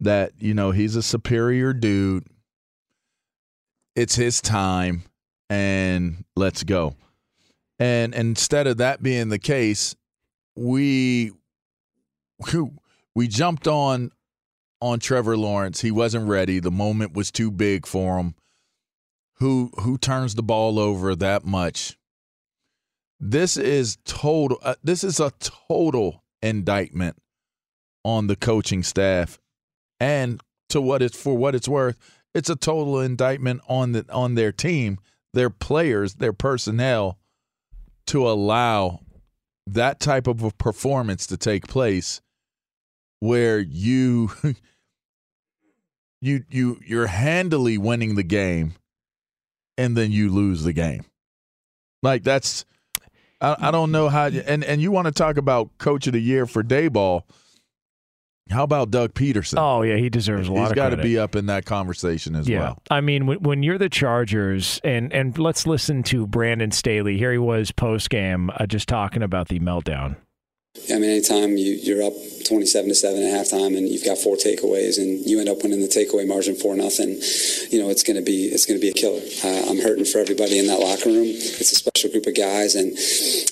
that, 0.00 0.32
you 0.38 0.54
know, 0.54 0.70
he's 0.70 0.96
a 0.96 1.02
superior 1.02 1.72
dude. 1.72 2.26
It's 3.96 4.14
his 4.14 4.40
time 4.40 5.02
and 5.50 6.24
let's 6.36 6.62
go. 6.62 6.94
And 7.78 8.14
instead 8.14 8.66
of 8.66 8.76
that 8.78 9.02
being 9.02 9.28
the 9.28 9.38
case, 9.38 9.96
we 10.56 11.32
we 13.14 13.28
jumped 13.28 13.66
on 13.66 14.12
on 14.80 15.00
Trevor 15.00 15.36
Lawrence. 15.36 15.80
He 15.80 15.90
wasn't 15.90 16.28
ready. 16.28 16.60
The 16.60 16.70
moment 16.70 17.14
was 17.14 17.30
too 17.30 17.50
big 17.50 17.86
for 17.86 18.18
him. 18.18 18.34
Who 19.36 19.70
who 19.80 19.98
turns 19.98 20.34
the 20.34 20.42
ball 20.42 20.78
over 20.78 21.14
that 21.16 21.44
much? 21.44 21.96
This 23.20 23.56
is 23.56 23.98
total. 24.04 24.58
Uh, 24.62 24.76
this 24.82 25.02
is 25.02 25.18
a 25.18 25.32
total 25.40 26.22
indictment 26.40 27.16
on 28.08 28.26
the 28.26 28.36
coaching 28.36 28.82
staff, 28.82 29.38
and 30.00 30.40
to 30.70 30.80
what 30.80 31.02
it's 31.02 31.20
for 31.20 31.36
what 31.36 31.54
it's 31.54 31.68
worth, 31.68 31.98
it's 32.34 32.48
a 32.48 32.56
total 32.56 33.00
indictment 33.00 33.60
on 33.68 33.92
the 33.92 34.06
on 34.10 34.34
their 34.34 34.50
team, 34.50 34.98
their 35.34 35.50
players, 35.50 36.14
their 36.14 36.32
personnel, 36.32 37.18
to 38.06 38.26
allow 38.28 39.00
that 39.66 40.00
type 40.00 40.26
of 40.26 40.42
a 40.42 40.50
performance 40.52 41.26
to 41.26 41.36
take 41.36 41.68
place 41.68 42.22
where 43.20 43.58
you 43.58 44.30
you 46.22 46.44
you 46.48 46.80
you're 46.86 47.08
handily 47.08 47.76
winning 47.76 48.14
the 48.14 48.22
game 48.22 48.72
and 49.76 49.96
then 49.96 50.10
you 50.10 50.30
lose 50.30 50.64
the 50.64 50.72
game. 50.72 51.04
Like 52.02 52.22
that's 52.22 52.64
i, 53.42 53.56
I 53.58 53.70
don't 53.70 53.92
know 53.92 54.08
how 54.08 54.26
you, 54.26 54.42
and 54.46 54.64
and 54.64 54.80
you 54.80 54.90
want 54.90 55.06
to 55.06 55.12
talk 55.12 55.36
about 55.36 55.76
coach 55.76 56.06
of 56.06 56.14
the 56.14 56.20
year 56.20 56.46
for 56.46 56.62
Daboll 56.62 57.24
how 58.50 58.64
about 58.64 58.90
Doug 58.90 59.14
Pederson? 59.14 59.54
Oh 59.58 59.82
yeah, 59.82 59.96
he 59.96 60.08
deserves 60.08 60.48
a 60.48 60.52
lot 60.52 60.62
He's 60.62 60.70
of 60.70 60.76
got 60.76 60.90
to 60.90 60.96
be 60.96 61.18
up 61.18 61.36
in 61.36 61.46
that 61.46 61.64
conversation 61.64 62.34
as 62.34 62.48
well. 62.48 62.52
yeah. 62.52 62.60
well. 62.60 62.82
I 62.90 63.00
mean, 63.00 63.26
when, 63.26 63.38
when 63.40 63.62
you're 63.62 63.78
the 63.78 63.88
Chargers, 63.88 64.80
and 64.84 65.12
and 65.12 65.38
let's 65.38 65.66
listen 65.66 66.02
to 66.04 66.26
Brandon 66.26 66.70
Staley. 66.70 67.18
Here 67.18 67.32
he 67.32 67.38
was 67.38 67.70
post 67.72 68.10
game, 68.10 68.50
uh, 68.54 68.66
just 68.66 68.88
talking 68.88 69.22
about 69.22 69.48
the 69.48 69.60
meltdown. 69.60 70.16
I 70.90 70.94
mean, 70.94 71.10
anytime 71.10 71.56
you, 71.56 71.74
you're 71.74 72.02
up 72.02 72.12
27 72.46 72.88
to 72.88 72.94
7 72.94 73.22
at 73.22 73.34
halftime 73.34 73.76
and 73.76 73.88
you've 73.88 74.04
got 74.04 74.16
four 74.16 74.36
takeaways 74.36 74.96
and 74.98 75.24
you 75.26 75.40
end 75.40 75.48
up 75.48 75.62
winning 75.62 75.80
the 75.80 75.88
takeaway 75.88 76.26
margin 76.26 76.54
for 76.54 76.76
nothing, 76.76 77.20
you 77.70 77.82
know, 77.82 77.90
it's 77.90 78.04
going 78.04 78.16
to 78.16 78.22
be, 78.22 78.44
it's 78.44 78.64
going 78.64 78.78
to 78.78 78.80
be 78.80 78.88
a 78.88 78.94
killer. 78.94 79.20
Uh, 79.44 79.70
I'm 79.70 79.80
hurting 79.80 80.04
for 80.04 80.18
everybody 80.18 80.58
in 80.58 80.66
that 80.68 80.78
locker 80.78 81.10
room. 81.10 81.26
It's 81.26 81.72
a 81.72 81.74
special 81.74 82.10
group 82.10 82.26
of 82.26 82.36
guys 82.36 82.74
and, 82.76 82.96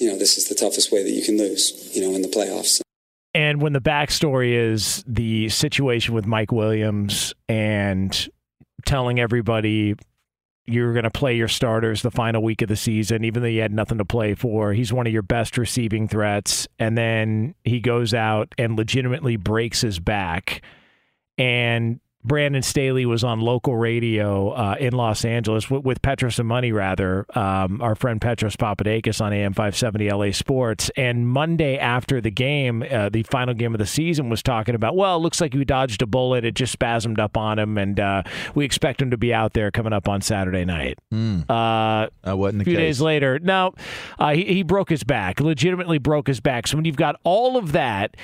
you 0.01 0.09
know, 0.09 0.16
this 0.16 0.38
is 0.38 0.47
the 0.49 0.55
toughest 0.55 0.92
way 0.92 1.03
that 1.03 1.11
you 1.11 1.22
can 1.22 1.36
lose, 1.36 1.90
you 1.97 2.03
know, 2.09 2.14
in 2.14 2.22
the 2.22 2.28
playoffs. 2.28 2.80
And 3.37 3.61
when 3.61 3.74
the 3.74 3.82
backstory 3.82 4.53
is 4.53 5.05
the 5.07 5.51
situation 5.51 6.14
with 6.14 6.24
Mike 6.24 6.53
Williams 6.53 7.34
and 7.51 8.28
telling 8.87 9.20
everybody 9.20 9.95
you're 10.64 10.95
going 10.95 11.05
to 11.05 11.11
play 11.11 11.37
your 11.37 11.47
starters 11.47 12.01
the 12.01 12.11
final 12.11 12.43
week 12.43 12.62
of 12.62 12.68
the 12.68 12.76
season, 12.76 13.24
even 13.24 13.43
though 13.43 13.49
you 13.49 13.61
had 13.61 13.74
nothing 13.74 13.99
to 13.99 14.07
play 14.07 14.34
for. 14.34 14.72
He's 14.72 14.91
one 14.91 15.07
of 15.07 15.12
your 15.12 15.20
best 15.20 15.59
receiving 15.59 16.09
threats. 16.09 16.66
And 16.78 16.97
then 16.97 17.55
he 17.62 17.78
goes 17.78 18.14
out 18.14 18.55
and 18.57 18.74
legitimately 18.74 19.37
breaks 19.37 19.82
his 19.82 20.01
back. 20.01 20.64
And 21.37 22.01
Brandon 22.27 22.62
Staley 22.62 23.07
was 23.07 23.22
on 23.22 23.41
local 23.41 23.77
radio 23.77 24.51
uh, 24.51 24.74
in 24.81 24.93
Los 24.93 25.24
Angeles 25.24 25.70
with, 25.70 25.85
with 25.85 26.03
Petros 26.03 26.41
and 26.41 26.49
Money, 26.49 26.72
rather, 26.72 27.24
um, 27.39 27.81
our 27.81 27.95
friend 27.95 28.20
Petros 28.20 28.57
Papadakis 28.57 29.20
on 29.20 29.33
AM 29.33 29.53
570 29.53 30.11
LA 30.11 30.33
Sports. 30.33 30.91
And 30.97 31.29
Monday 31.29 31.79
after 31.79 32.20
the 32.20 32.33
game, 32.33 32.83
uh, 32.91 33.11
the 33.11 33.22
final 33.22 33.55
game 33.55 33.74
of 33.74 33.79
the 33.79 33.87
season, 33.87 34.29
was 34.29 34.43
talking 34.43 34.74
about, 34.74 34.97
well, 34.97 35.16
it 35.16 35.20
looks 35.20 35.41
like 35.41 35.55
you 35.55 35.64
dodged 35.64 36.03
a 36.03 36.07
bullet. 36.07 36.45
It 36.45 36.57
just 36.57 36.77
spasmed 36.77 37.20
up 37.20 37.37
on 37.37 37.61
him, 37.61 37.79
and 37.79 38.01
uh, 38.01 38.24
we 38.57 38.64
expect 38.64 39.01
him 39.01 39.12
to 39.12 39.16
be 39.16 39.33
out 39.33 39.53
there 39.53 39.70
coming 39.70 39.93
up 39.93 40.09
on 40.09 40.20
Saturday 40.20 40.64
night. 40.64 40.99
Mm. 41.14 41.43
Uh, 41.49 42.09
that 42.22 42.37
wasn't 42.37 42.62
a 42.62 42.64
few 42.64 42.74
case. 42.74 42.97
days 42.97 43.01
later, 43.01 43.39
no, 43.39 43.72
uh, 44.18 44.33
he, 44.33 44.45
he 44.45 44.62
broke 44.64 44.91
his 44.91 45.05
back, 45.05 45.39
legitimately 45.39 45.99
broke 45.99 46.27
his 46.27 46.41
back. 46.41 46.66
So 46.66 46.77
when 46.77 46.85
you've 46.87 46.97
got 46.97 47.20
all 47.22 47.57
of 47.57 47.70
that, 47.72 48.16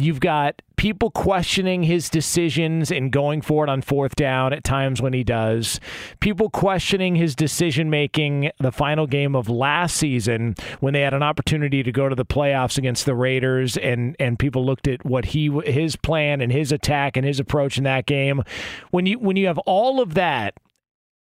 you've 0.00 0.20
got 0.20 0.62
people 0.76 1.10
questioning 1.10 1.82
his 1.82 2.08
decisions 2.08 2.90
and 2.90 3.12
going 3.12 3.42
for 3.42 3.64
it 3.64 3.70
on 3.70 3.82
fourth 3.82 4.16
down 4.16 4.52
at 4.52 4.64
times 4.64 5.02
when 5.02 5.12
he 5.12 5.22
does. 5.22 5.78
People 6.20 6.48
questioning 6.48 7.16
his 7.16 7.34
decision 7.34 7.90
making 7.90 8.50
the 8.58 8.72
final 8.72 9.06
game 9.06 9.36
of 9.36 9.48
last 9.48 9.96
season 9.96 10.54
when 10.80 10.94
they 10.94 11.02
had 11.02 11.12
an 11.12 11.22
opportunity 11.22 11.82
to 11.82 11.92
go 11.92 12.08
to 12.08 12.14
the 12.14 12.24
playoffs 12.24 12.78
against 12.78 13.04
the 13.04 13.14
Raiders 13.14 13.76
and 13.76 14.16
and 14.18 14.38
people 14.38 14.64
looked 14.64 14.88
at 14.88 15.04
what 15.04 15.26
he 15.26 15.50
his 15.64 15.96
plan 15.96 16.40
and 16.40 16.50
his 16.50 16.72
attack 16.72 17.16
and 17.16 17.26
his 17.26 17.38
approach 17.38 17.76
in 17.76 17.84
that 17.84 18.06
game. 18.06 18.42
When 18.90 19.06
you 19.06 19.18
when 19.18 19.36
you 19.36 19.46
have 19.48 19.58
all 19.58 20.00
of 20.00 20.14
that 20.14 20.54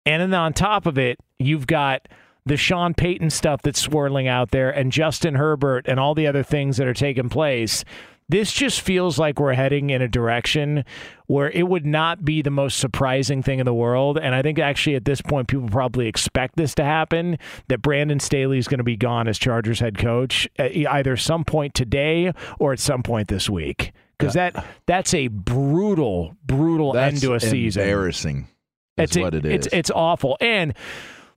and 0.04 0.20
then 0.20 0.34
on 0.34 0.52
top 0.52 0.86
of 0.86 0.98
it, 0.98 1.18
you've 1.38 1.66
got 1.66 2.08
the 2.46 2.56
Sean 2.56 2.92
Payton 2.92 3.30
stuff 3.30 3.62
that's 3.62 3.80
swirling 3.80 4.28
out 4.28 4.50
there 4.50 4.70
and 4.70 4.92
Justin 4.92 5.36
Herbert 5.36 5.86
and 5.88 5.98
all 5.98 6.14
the 6.14 6.26
other 6.26 6.42
things 6.42 6.76
that 6.76 6.86
are 6.86 6.94
taking 6.94 7.28
place. 7.28 7.84
This 8.28 8.52
just 8.52 8.80
feels 8.80 9.18
like 9.18 9.38
we're 9.38 9.52
heading 9.52 9.90
in 9.90 10.00
a 10.00 10.08
direction 10.08 10.84
where 11.26 11.50
it 11.50 11.68
would 11.68 11.84
not 11.84 12.24
be 12.24 12.40
the 12.40 12.50
most 12.50 12.78
surprising 12.78 13.42
thing 13.42 13.58
in 13.58 13.66
the 13.66 13.74
world. 13.74 14.18
And 14.18 14.34
I 14.34 14.40
think 14.40 14.58
actually 14.58 14.96
at 14.96 15.04
this 15.04 15.20
point, 15.20 15.48
people 15.48 15.68
probably 15.68 16.08
expect 16.08 16.56
this 16.56 16.74
to 16.76 16.84
happen 16.84 17.38
that 17.68 17.82
Brandon 17.82 18.18
Staley 18.18 18.56
is 18.58 18.66
going 18.66 18.78
to 18.78 18.84
be 18.84 18.96
gone 18.96 19.28
as 19.28 19.38
Chargers 19.38 19.80
head 19.80 19.98
coach 19.98 20.48
at 20.58 20.74
either 20.74 21.16
some 21.18 21.44
point 21.44 21.74
today 21.74 22.32
or 22.58 22.72
at 22.72 22.78
some 22.78 23.02
point 23.02 23.28
this 23.28 23.50
week. 23.50 23.92
Because 24.18 24.34
that 24.34 24.64
that's 24.86 25.12
a 25.12 25.28
brutal, 25.28 26.36
brutal 26.46 26.92
That's 26.92 27.14
end 27.14 27.22
to 27.22 27.34
a 27.34 27.40
season. 27.40 27.82
embarrassing. 27.82 28.48
It's 28.96 29.16
what 29.16 29.34
it 29.34 29.44
is. 29.44 29.52
It's 29.52 29.66
it's 29.74 29.90
awful. 29.90 30.38
And 30.40 30.72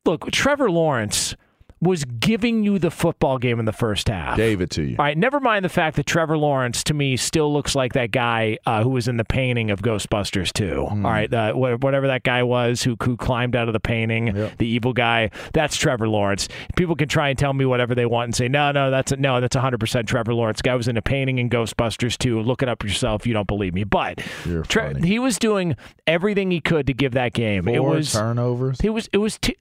look, 0.05 0.31
Trevor 0.31 0.69
Lawrence 0.69 1.35
was 1.79 2.03
giving 2.05 2.63
you 2.63 2.79
the 2.79 2.89
football 2.89 3.37
game 3.37 3.59
in 3.59 3.65
the 3.65 3.71
first 3.71 4.07
half. 4.09 4.35
Gave 4.35 4.61
it 4.61 4.71
to 4.71 4.81
you. 4.83 4.95
All 4.97 5.05
right, 5.05 5.17
never 5.17 5.39
mind 5.39 5.63
the 5.63 5.69
fact 5.69 5.95
that 5.97 6.05
Trevor 6.07 6.37
Lawrence 6.37 6.83
to 6.85 6.93
me 6.93 7.15
still 7.17 7.53
looks 7.53 7.75
like 7.75 7.93
that 7.93 8.11
guy 8.11 8.57
uh, 8.65 8.81
who 8.83 8.89
was 8.89 9.07
in 9.07 9.17
the 9.17 9.23
painting 9.25 9.69
of 9.69 9.81
Ghostbusters 9.81 10.51
2. 10.53 10.85
All 10.89 10.95
right, 10.97 11.31
uh, 11.31 11.53
wh- 11.53 11.79
whatever 11.81 12.07
that 12.07 12.23
guy 12.23 12.41
was 12.43 12.81
who, 12.83 12.95
who 13.03 13.15
climbed 13.15 13.55
out 13.55 13.67
of 13.67 13.73
the 13.73 13.79
painting, 13.79 14.33
the 14.57 14.65
evil 14.67 14.91
guy, 14.93 15.29
that's 15.53 15.77
Trevor 15.77 16.07
Lawrence. 16.09 16.47
People 16.75 16.95
can 16.95 17.07
try 17.07 17.29
and 17.29 17.37
tell 17.37 17.53
me 17.53 17.65
whatever 17.65 17.93
they 17.93 18.05
want 18.07 18.25
and 18.25 18.35
say, 18.35 18.47
no, 18.47 18.71
no, 18.71 18.89
that's 18.89 19.11
a, 19.11 19.17
no, 19.17 19.39
that's 19.39 19.55
100% 19.55 20.07
Trevor 20.07 20.33
Lawrence. 20.33 20.61
Guy 20.61 20.73
was 20.75 20.87
in 20.87 20.97
a 20.97 21.01
painting 21.01 21.37
in 21.37 21.49
Ghostbusters 21.49 22.17
2. 22.17 22.41
Look 22.41 22.63
it 22.63 22.69
up 22.69 22.83
yourself. 22.83 23.27
You 23.27 23.33
don't 23.33 23.47
believe 23.47 23.73
me. 23.75 23.83
But 23.83 24.19
Tre- 24.63 24.93
he 25.03 25.19
was 25.19 25.37
doing 25.37 25.75
everything 26.07 26.49
he 26.51 26.59
could 26.61 26.87
to 26.87 26.93
give 26.93 27.13
that 27.13 27.33
game. 27.33 27.67
it 27.67 27.77
Four 27.77 27.89
was 27.91 28.11
turnovers. 28.13 28.79
It 28.81 28.89
was 28.89 29.09
it 29.13 29.17
was 29.17 29.37
t- 29.37 29.55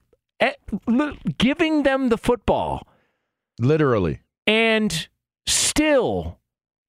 giving 1.37 1.83
them 1.83 2.09
the 2.09 2.17
football 2.17 2.87
Literally. 3.59 4.19
and 4.45 5.07
still 5.45 6.37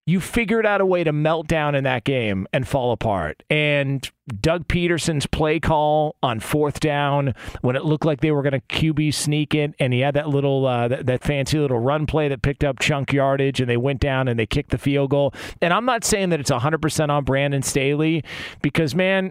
you 0.09 0.21
figured 0.21 0.65
out 0.65 0.81
a 0.81 0.87
way 0.87 1.05
to 1.05 1.13
melt 1.13 1.47
down 1.47 1.75
in 1.75 1.85
that 1.85 2.03
game 2.03 2.47
and 2.51 2.67
fall 2.67 2.93
apart. 2.93 3.43
And 3.51 4.11
Doug 4.41 4.67
Pederson's 4.67 5.27
play 5.27 5.61
call 5.61 6.17
on 6.23 6.41
fourth 6.41 6.81
down 6.81 7.35
when 7.61 7.77
it 7.77 7.85
looked 7.85 8.07
like 8.07 8.23
they 8.23 8.31
were 8.31 8.41
going 8.41 8.59
to 8.59 8.61
QB 8.75 9.13
sneak 9.13 9.55
it, 9.55 9.75
and 9.79 9.93
he 9.93 10.01
had 10.01 10.15
that 10.15 10.31
little 10.31 10.65
uh, 10.67 10.89
that, 10.89 11.05
that 11.05 11.23
fancy 11.23 11.59
little 11.59 11.79
run 11.79 12.07
play 12.07 12.27
that 12.29 12.41
picked 12.41 12.65
up 12.65 12.79
chunk 12.79 13.13
yardage, 13.13 13.61
and 13.61 13.69
they 13.69 13.77
went 13.77 14.01
down 14.01 14.29
and 14.29 14.41
they 14.41 14.47
kicked 14.47 14.71
the 14.71 14.79
field 14.79 15.11
goal. 15.11 15.35
And 15.61 15.75
I'm 15.75 15.85
not 15.85 16.05
saying 16.05 16.31
that 16.31 16.41
it's 16.41 16.51
100% 16.51 17.11
on 17.11 17.25
Brandon 17.25 17.63
Staley 17.63 18.25
because 18.63 18.95
man, 18.95 19.31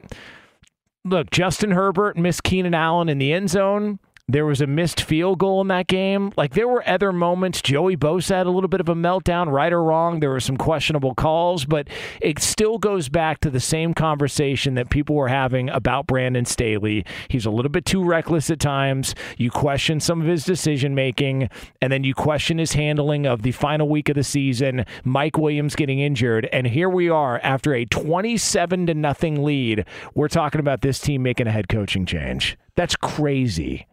look, 1.10 1.32
Justin 1.32 1.72
Herbert 1.72 2.18
missed 2.18 2.44
Keenan 2.44 2.74
Allen 2.74 3.10
in 3.10 3.18
the 3.18 3.34
end 3.34 3.50
zone. 3.50 4.00
There 4.30 4.46
was 4.46 4.60
a 4.60 4.68
missed 4.68 5.00
field 5.00 5.40
goal 5.40 5.62
in 5.62 5.70
that 5.70 5.88
game. 5.88 6.34
Like 6.36 6.54
there 6.54 6.68
were 6.68 6.84
other 6.86 7.14
moments. 7.14 7.62
Joey 7.62 7.96
Bosa 7.96 8.36
had 8.36 8.46
a 8.46 8.52
little 8.52 8.68
bit 8.68 8.82
of 8.82 8.90
a 8.90 8.94
meltdown, 8.94 9.50
right 9.50 9.72
or 9.72 9.82
wrong. 9.82 10.20
There 10.20 10.32
were 10.32 10.42
some 10.42 10.58
questionable 10.58 11.16
calls, 11.16 11.64
but 11.64 11.88
it 12.22 12.40
still 12.40 12.78
goes 12.78 13.08
back 13.08 13.40
to 13.40 13.50
the 13.50 13.62
same 13.62 13.94
conversation 13.94 14.74
that 14.74 14.90
people 14.90 15.16
were 15.16 15.30
having 15.30 15.70
about 15.70 16.08
Brandon 16.08 16.44
Staley. 16.44 17.06
He's 17.30 17.46
a 17.46 17.50
little 17.50 17.72
bit 17.72 17.86
too 17.86 18.04
reckless 18.04 18.50
at 18.50 18.60
times. 18.60 19.16
You 19.38 19.50
question 19.50 20.02
some 20.02 20.20
of 20.20 20.28
his 20.28 20.44
decision 20.44 20.94
making, 20.94 21.50
and 21.82 21.90
then 21.90 22.04
you 22.04 22.14
question 22.14 22.58
his 22.58 22.74
handling 22.74 23.26
of 23.26 23.44
the 23.44 23.54
final 23.54 23.88
week 23.88 24.10
of 24.10 24.16
the 24.16 24.26
season. 24.26 24.86
Mike 25.06 25.38
Williams 25.38 25.74
getting 25.74 26.00
injured, 26.00 26.50
and 26.52 26.68
here 26.68 26.90
we 26.90 27.10
are 27.10 27.40
after 27.44 27.74
a 27.74 27.86
twenty-seven 27.86 28.88
to 28.88 28.94
nothing 28.94 29.46
lead. 29.46 29.86
We're 30.16 30.28
talking 30.28 30.60
about 30.60 30.82
this 30.82 31.00
team 31.00 31.24
making 31.24 31.48
a 31.48 31.52
head 31.52 31.70
coaching 31.70 32.06
change. 32.06 32.58
That's 32.76 32.98
crazy. 32.98 33.88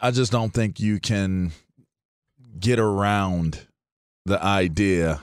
I 0.00 0.10
just 0.10 0.32
don't 0.32 0.52
think 0.52 0.78
you 0.80 1.00
can 1.00 1.52
get 2.58 2.78
around 2.78 3.66
the 4.24 4.42
idea 4.42 5.20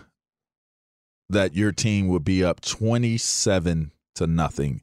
that 1.29 1.55
your 1.55 1.71
team 1.71 2.07
would 2.07 2.23
be 2.23 2.43
up 2.43 2.61
27 2.61 3.91
to 4.15 4.27
nothing 4.27 4.81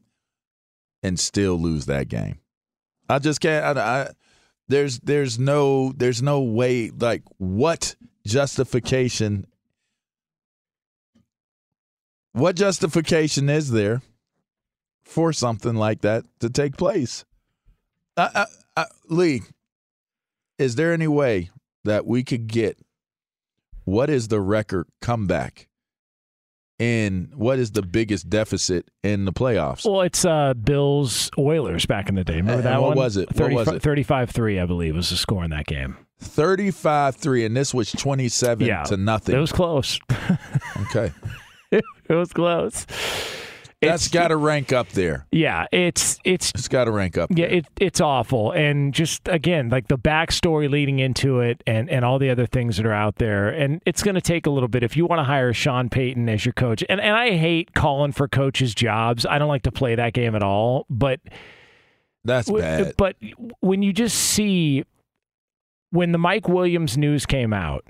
and 1.03 1.19
still 1.19 1.55
lose 1.55 1.85
that 1.85 2.07
game. 2.07 2.39
I 3.09 3.19
just 3.19 3.41
can't 3.41 3.77
I, 3.77 3.81
I 3.81 4.09
there's 4.67 4.99
there's 4.99 5.37
no 5.37 5.91
there's 5.91 6.21
no 6.21 6.41
way 6.41 6.89
like 6.89 7.21
what 7.37 7.95
justification 8.25 9.45
what 12.33 12.55
justification 12.55 13.49
is 13.49 13.71
there 13.71 14.01
for 15.05 15.31
something 15.31 15.75
like 15.75 16.01
that 16.01 16.25
to 16.39 16.49
take 16.49 16.75
place? 16.75 17.23
I, 18.17 18.29
I, 18.35 18.81
I, 18.81 18.85
Lee, 19.07 19.43
is 20.57 20.75
there 20.75 20.93
any 20.93 21.07
way 21.07 21.49
that 21.83 22.05
we 22.05 22.23
could 22.23 22.47
get 22.47 22.77
what 23.83 24.09
is 24.09 24.27
the 24.29 24.41
record 24.41 24.87
comeback 25.01 25.67
and 26.79 27.33
what 27.35 27.59
is 27.59 27.71
the 27.71 27.81
biggest 27.81 28.29
deficit 28.29 28.89
in 29.03 29.25
the 29.25 29.31
playoffs? 29.31 29.89
Well, 29.89 30.01
it's 30.01 30.25
uh, 30.25 30.53
Bills 30.55 31.31
Oilers 31.37 31.85
back 31.85 32.09
in 32.09 32.15
the 32.15 32.23
day. 32.23 32.37
Remember 32.37 32.63
that 32.63 32.81
what 32.81 32.89
one? 32.89 32.97
was 32.97 33.17
it? 33.17 33.33
What 33.39 33.51
was 33.51 33.67
it? 33.67 33.81
35-3, 33.81 34.61
I 34.61 34.65
believe, 34.65 34.95
was 34.95 35.09
the 35.09 35.17
score 35.17 35.43
in 35.43 35.51
that 35.51 35.67
game. 35.67 35.97
35 36.19 37.15
3, 37.15 37.45
and 37.45 37.55
this 37.55 37.73
was 37.73 37.91
27 37.91 38.65
Yeah, 38.65 38.83
to 38.83 38.97
nothing. 38.97 39.35
It 39.35 39.39
was 39.39 39.51
close. 39.51 39.99
okay. 40.81 41.11
it 41.71 41.83
was 42.09 42.33
close. 42.33 42.85
That's 43.87 44.07
got 44.07 44.29
to 44.29 44.37
rank 44.37 44.71
up 44.73 44.89
there. 44.89 45.25
Yeah, 45.31 45.65
it's 45.71 46.19
it's 46.23 46.51
It's 46.55 46.67
got 46.67 46.85
to 46.85 46.91
rank 46.91 47.17
up. 47.17 47.29
yeah, 47.33 47.45
it, 47.45 47.65
it's 47.79 48.01
awful, 48.01 48.51
and 48.51 48.93
just 48.93 49.27
again, 49.27 49.69
like 49.69 49.87
the 49.87 49.97
backstory 49.97 50.69
leading 50.69 50.99
into 50.99 51.39
it, 51.39 51.63
and 51.65 51.89
and 51.89 52.03
all 52.05 52.19
the 52.19 52.29
other 52.29 52.45
things 52.45 52.77
that 52.77 52.85
are 52.85 52.93
out 52.93 53.15
there, 53.17 53.49
and 53.49 53.81
it's 53.85 54.03
going 54.03 54.15
to 54.15 54.21
take 54.21 54.45
a 54.45 54.49
little 54.49 54.69
bit 54.69 54.83
if 54.83 54.95
you 54.97 55.05
want 55.05 55.19
to 55.19 55.23
hire 55.23 55.53
Sean 55.53 55.89
Payton 55.89 56.27
as 56.29 56.45
your 56.45 56.53
coach. 56.53 56.83
And 56.89 56.99
and 57.01 57.15
I 57.15 57.37
hate 57.37 57.73
calling 57.73 58.11
for 58.11 58.27
coaches' 58.27 58.73
jobs. 58.75 59.25
I 59.25 59.37
don't 59.39 59.49
like 59.49 59.63
to 59.63 59.71
play 59.71 59.95
that 59.95 60.13
game 60.13 60.35
at 60.35 60.43
all. 60.43 60.85
But 60.89 61.19
That's 62.23 62.49
bad. 62.51 62.95
But 62.97 63.15
when 63.59 63.81
you 63.81 63.93
just 63.93 64.17
see 64.17 64.83
when 65.91 66.11
the 66.11 66.17
Mike 66.17 66.49
Williams 66.49 66.97
news 66.97 67.25
came 67.25 67.53
out, 67.53 67.85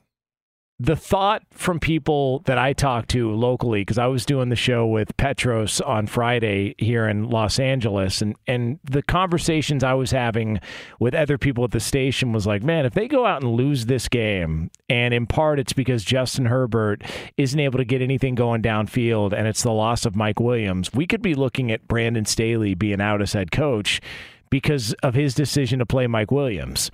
the 0.78 0.96
thought 0.96 1.42
from 1.52 1.80
people 1.80 2.40
that 2.40 2.58
I 2.58 2.74
talked 2.74 3.10
to 3.12 3.32
locally, 3.32 3.82
because 3.82 3.98
I 3.98 4.08
was 4.08 4.26
doing 4.26 4.50
the 4.50 4.58
show 4.58 4.86
with 4.86 5.16
Petros 5.16 5.80
on 5.80 6.06
Friday 6.06 6.76
here 6.78 7.08
in 7.08 7.30
Los 7.30 7.60
Angeles, 7.60 8.22
and, 8.22 8.36
and 8.46 8.80
the 8.84 9.02
conversations 9.02 9.86
I 9.86 9.94
was 9.94 10.12
having 10.12 10.60
with 11.00 11.16
other 11.16 11.38
people 11.38 11.64
at 11.64 11.72
the 11.72 11.80
station 11.80 12.34
was 12.34 12.46
like, 12.46 12.62
man, 12.62 12.86
if 12.86 12.94
they 12.94 13.08
go 13.08 13.26
out 13.26 13.42
and 13.42 13.54
lose 13.54 13.86
this 13.86 14.10
game, 14.10 14.70
and 14.90 15.14
in 15.14 15.28
part 15.28 15.60
it's 15.60 15.72
because 15.72 16.04
Justin 16.04 16.48
Herbert 16.48 17.04
isn't 17.38 17.60
able 17.60 17.78
to 17.78 17.86
get 17.86 18.02
anything 18.02 18.36
going 18.36 18.62
downfield, 18.62 19.32
and 19.32 19.48
it's 19.48 19.64
the 19.64 19.72
loss 19.72 20.06
of 20.06 20.18
Mike 20.18 20.42
Williams, 20.42 20.94
we 20.94 21.08
could 21.08 21.22
be 21.22 21.36
looking 21.36 21.72
at 21.72 21.88
Brandon 21.88 22.26
Staley 22.26 22.76
being 22.76 23.00
out 23.00 23.22
as 23.22 23.32
head 23.32 23.50
coach 23.50 24.02
because 24.50 24.92
of 25.04 25.14
his 25.14 25.34
decision 25.34 25.80
to 25.80 25.86
play 25.86 26.06
Mike 26.06 26.32
Williams. 26.32 26.92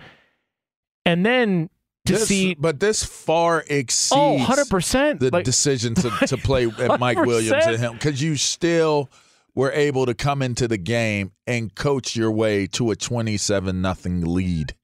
And 1.03 1.25
then 1.25 1.71
to 2.05 2.13
This- 2.13 2.27
see 2.27 2.55
but 2.55 2.79
this 2.79 3.03
far 3.03 3.61
oh, 3.61 3.73
exceeds 3.73 4.11
Oh, 4.19 4.37
100%. 4.39 5.19
the 5.19 5.29
Like- 5.31 5.45
decision 5.45 5.93
to, 5.95 6.09
to 6.27 6.37
play 6.43 6.65
at 6.79 6.99
Mike 6.99 7.23
Williams 7.23 7.65
and 7.65 7.77
him 7.77 7.93
because 7.93 8.21
you 8.21 8.35
still 8.35 9.09
were 9.53 9.71
able 9.71 10.05
to 10.05 10.13
come 10.13 10.41
into 10.41 10.67
the 10.67 10.77
game 10.77 11.31
and 11.45 11.75
coach 11.75 12.15
your 12.15 12.31
way 12.31 12.65
to 12.67 12.89
a 12.91 12.95
27 12.95 13.81
nothing 13.81 14.21
lead 14.25 14.75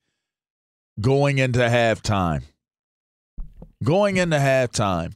going 1.00 1.38
into 1.38 1.60
halftime. 1.60 2.42
Going 3.82 4.16
into 4.16 4.36
halftime. 4.36 5.14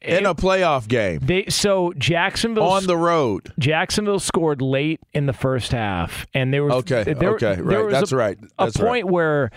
Eh, 0.00 0.18
in 0.18 0.26
a 0.26 0.34
playoff 0.34 0.86
game. 0.88 1.18
They 1.22 1.46
so 1.48 1.92
Jacksonville 1.98 2.64
on 2.64 2.86
the 2.86 2.96
road. 2.96 3.52
Jacksonville 3.58 4.20
scored 4.20 4.62
late 4.62 5.00
in 5.12 5.26
the 5.26 5.32
first 5.32 5.72
half, 5.72 6.26
and 6.34 6.52
there 6.54 6.62
was 6.64 6.74
Okay, 6.74 7.02
There, 7.14 7.30
okay, 7.34 7.54
there 7.56 7.64
right. 7.64 7.84
was 7.84 7.92
That's 7.92 8.12
a, 8.12 8.16
right. 8.16 8.38
That's 8.58 8.78
a 8.78 8.82
right. 8.84 8.88
point 8.88 9.06
where 9.08 9.50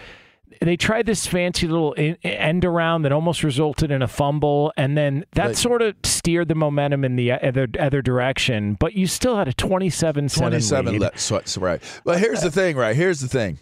they 0.62 0.78
tried 0.78 1.06
this 1.06 1.26
fancy 1.28 1.68
little 1.68 1.93
end 2.24 2.64
around 2.66 3.01
that 3.03 3.12
almost 3.12 3.43
resulted 3.43 3.91
in 3.91 4.01
a 4.01 4.08
fumble, 4.08 4.72
and 4.78 4.97
then 4.97 5.26
that 5.34 5.47
But- 5.47 5.58
sort 5.58 5.82
of 5.82 5.95
steered 6.03 6.47
the 6.47 6.56
momentum 6.56 7.03
in 7.03 7.16
the 7.16 7.32
other 7.32 7.68
other 7.80 8.01
direction. 8.01 8.76
But 8.80 8.93
you 8.93 9.08
still 9.08 9.36
had 9.38 9.47
a 9.47 9.53
27-7 9.53 10.30
27 10.38 10.93
lead. 10.93 11.01
left. 11.01 11.20
So, 11.20 11.41
so 11.45 11.62
right. 11.62 11.82
But 12.03 12.20
here's 12.20 12.41
the 12.41 12.51
thing, 12.51 12.76
right? 12.78 12.95
Here's 12.95 13.20
the 13.22 13.28
thing. 13.28 13.60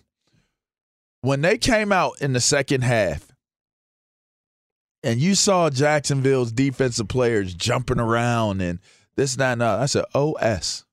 When 1.21 1.41
they 1.41 1.57
came 1.57 1.91
out 1.91 2.21
in 2.21 2.33
the 2.33 2.41
second 2.41 2.81
half 2.83 3.27
and 5.03 5.19
you 5.19 5.35
saw 5.35 5.69
Jacksonville's 5.69 6.51
defensive 6.51 7.07
players 7.07 7.53
jumping 7.53 7.99
around 7.99 8.61
and 8.61 8.79
this, 9.15 9.35
that, 9.35 9.53
and 9.53 9.61
that, 9.61 9.79
I 9.79 9.85
said, 9.85 10.05
OS. 10.13 10.85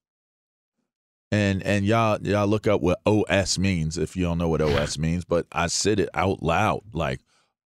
And 1.32 1.62
and 1.62 1.84
y'all 1.84 2.18
y'all 2.22 2.48
look 2.48 2.66
up 2.66 2.80
what 2.80 3.00
OS 3.06 3.58
means 3.58 3.96
if 3.96 4.16
you 4.16 4.24
don't 4.24 4.38
know 4.38 4.48
what 4.48 4.60
OS 4.60 4.98
means, 4.98 5.24
but 5.24 5.46
I 5.52 5.68
said 5.68 6.00
it 6.00 6.08
out 6.14 6.42
loud 6.42 6.82
like 6.92 7.20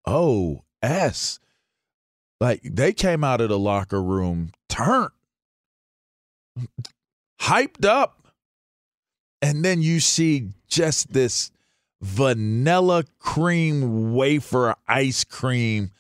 OS. 0.05 1.41
Like 2.41 2.61
they 2.63 2.93
came 2.93 3.25
out 3.25 3.41
of 3.41 3.49
the 3.49 3.59
locker 3.59 4.03
room 4.03 4.51
turned, 4.69 5.11
hyped 7.41 7.87
up, 7.87 8.29
and 9.41 9.65
then 9.65 9.81
you 9.81 10.01
see 10.01 10.51
just 10.69 11.13
this 11.13 11.51
vanilla 12.03 13.05
cream 13.19 14.13
wafer 14.13 14.75
ice 14.87 15.25
cream 15.25 15.91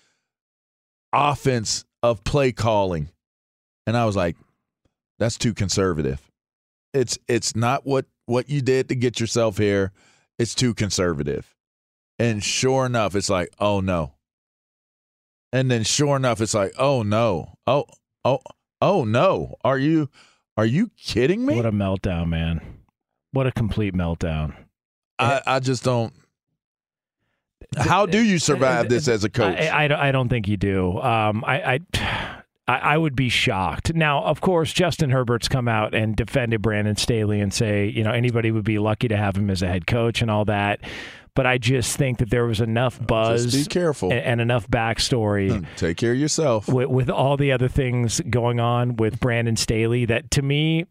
offense 1.15 1.87
of 2.03 2.25
play 2.25 2.53
calling. 2.53 3.09
And 3.87 3.97
I 3.97 4.05
was 4.05 4.17
like, 4.17 4.37
that's 5.19 5.39
too 5.39 5.55
conservative. 5.55 6.21
It's 6.95 7.19
it's 7.29 7.55
not 7.55 7.85
what 7.85 8.07
what 8.27 8.49
you 8.49 8.63
did 8.63 8.89
to 8.89 8.95
get 8.95 9.21
yourself 9.21 9.59
here. 9.59 9.93
It's 10.39 10.55
too 10.55 10.73
conservative. 10.73 11.55
And 12.19 12.43
sure 12.43 12.87
enough, 12.87 13.15
it's 13.15 13.29
like, 13.29 13.51
oh 13.59 13.81
no. 13.81 14.15
And 15.53 15.71
then 15.71 15.83
sure 15.83 16.17
enough, 16.17 16.41
it's 16.41 16.55
like, 16.55 16.73
oh 16.79 17.03
no. 17.03 17.59
Oh, 17.67 17.85
oh, 18.25 18.39
oh 18.81 19.05
no. 19.05 19.57
Are 19.65 19.79
you 19.79 20.09
are 20.57 20.67
you 20.67 20.91
kidding 20.97 21.45
me? 21.45 21.57
What 21.57 21.67
a 21.67 21.73
meltdown, 21.73 22.29
man! 22.29 22.61
What 23.33 23.47
a 23.49 23.53
complete 23.53 23.93
meltdown. 23.93 24.55
I, 25.19 25.43
I 25.47 25.59
just 25.61 25.83
don't 25.85 26.13
how 27.77 28.07
do 28.07 28.23
you 28.23 28.39
survive 28.39 28.89
this 28.89 29.09
as 29.09 29.25
a 29.25 29.31
coach? 29.31 29.59
I, 29.59 29.85
I, 29.85 29.89
don't- 29.89 30.01
I 30.01 30.13
don't 30.13 30.29
think 30.29 30.49
you 30.49 30.57
do. 30.57 30.99
Um, 31.01 31.45
I, 31.47 31.75
I, 31.95 32.43
I 32.67 32.79
I 32.79 32.97
would 32.97 33.17
be 33.17 33.29
shocked. 33.29 33.95
Now, 33.95 34.23
of 34.25 34.41
course, 34.41 34.73
Justin 34.73 35.11
Herbert's 35.11 35.49
come 35.49 35.69
out 35.69 35.95
and 35.95 36.17
defended 36.17 36.63
Brandon 36.63 36.97
Staley 36.97 37.41
and 37.41 37.53
say, 37.53 37.87
you 37.87 38.05
know, 38.05 38.13
anybody 38.13 38.51
would 38.51 38.65
be 38.65 38.79
lucky 38.79 39.09
to 39.09 39.17
have 39.17 39.37
him 39.37 39.51
as 39.51 39.63
a 39.63 39.69
head 39.69 39.87
coach 39.87 40.23
and 40.23 40.31
all 40.31 40.45
that. 40.47 40.81
But 41.35 41.47
I 41.47 41.59
just 41.59 41.97
think 41.97 42.19
that 42.19 42.31
there 42.31 42.47
was 42.47 42.61
enough 42.61 43.05
buzz 43.05 43.53
be 43.53 43.65
careful. 43.65 44.13
and, 44.13 44.21
and 44.21 44.41
enough 44.41 44.69
backstory 44.69 45.51
hmm. 45.51 45.65
Take 45.77 45.97
care 45.97 46.13
of 46.13 46.19
yourself. 46.19 46.69
with, 46.69 46.89
with 46.89 47.11
all 47.11 47.37
the 47.37 47.51
other 47.51 47.67
things 47.67 48.21
going 48.31 48.61
on 48.61 48.97
with 48.97 49.19
Brandon 49.19 49.57
Staley 49.57 50.05
that 50.05 50.31
to 50.33 50.43
me, 50.43 50.87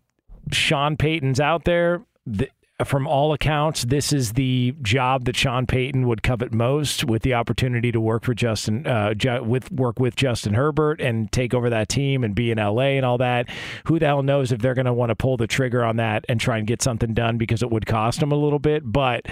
Sean 0.52 0.98
Payton's 0.98 1.40
out 1.40 1.64
there. 1.64 2.02
Th- 2.32 2.52
from 2.84 3.08
all 3.08 3.34
accounts, 3.34 3.84
this 3.84 4.14
is 4.14 4.34
the 4.34 4.76
job 4.82 5.26
that 5.26 5.36
Sean 5.36 5.66
Payton 5.66 6.08
would 6.08 6.24
covet 6.24 6.54
most, 6.54 7.04
with 7.04 7.22
the 7.22 7.34
opportunity 7.34 7.92
to 7.92 8.00
work 8.00 8.24
for 8.24 8.34
Justin, 8.34 8.88
uh, 8.88 9.14
with 9.44 9.72
work 9.72 10.00
with 10.00 10.16
Justin 10.16 10.54
Herbert 10.54 11.02
and 11.02 11.32
take 11.32 11.54
over 11.54 11.70
that 11.70 11.90
team 11.90 12.24
and 12.24 12.34
be 12.34 12.52
in 12.52 12.58
LA 12.58 12.96
and 12.98 13.06
all 13.06 13.18
that. 13.18 13.50
Who 13.86 14.00
the 14.00 14.06
hell 14.06 14.24
knows 14.24 14.52
if 14.52 14.62
they're 14.62 14.74
going 14.74 14.86
to 14.86 14.94
want 14.94 15.10
to 15.10 15.16
pull 15.16 15.38
the 15.38 15.48
trigger 15.48 15.84
on 15.84 15.98
that 15.98 16.26
and 16.30 16.40
try 16.40 16.58
and 16.58 16.68
get 16.68 16.82
something 16.82 17.14
done 17.14 17.38
because 17.38 17.62
it 17.62 17.70
would 17.70 17.86
cost 17.86 18.20
them 18.20 18.32
a 18.32 18.38
little 18.38 18.60
bit, 18.60 18.84
but 18.86 19.26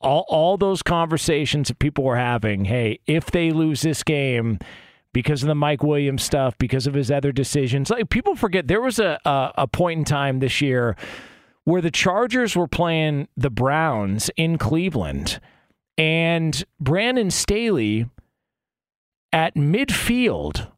all 0.00 0.24
all 0.28 0.56
those 0.56 0.82
conversations 0.82 1.68
that 1.68 1.78
people 1.78 2.04
were 2.04 2.16
having. 2.16 2.64
Hey, 2.64 3.00
if 3.06 3.30
they 3.30 3.50
lose 3.50 3.82
this 3.82 4.02
game 4.02 4.58
because 5.12 5.42
of 5.42 5.48
the 5.48 5.54
Mike 5.54 5.82
Williams 5.82 6.22
stuff, 6.22 6.56
because 6.58 6.86
of 6.86 6.94
his 6.94 7.10
other 7.10 7.32
decisions, 7.32 7.90
like 7.90 8.10
people 8.10 8.36
forget 8.36 8.68
there 8.68 8.80
was 8.80 8.98
a 8.98 9.18
a, 9.24 9.52
a 9.58 9.66
point 9.66 9.98
in 9.98 10.04
time 10.04 10.40
this 10.40 10.60
year 10.60 10.96
where 11.68 11.82
the 11.82 11.90
Chargers 11.90 12.56
were 12.56 12.66
playing 12.66 13.28
the 13.36 13.50
Browns 13.50 14.30
in 14.38 14.56
Cleveland, 14.56 15.38
and 15.98 16.64
Brandon 16.80 17.30
Staley 17.30 18.08
at 19.34 19.54
midfield 19.54 20.72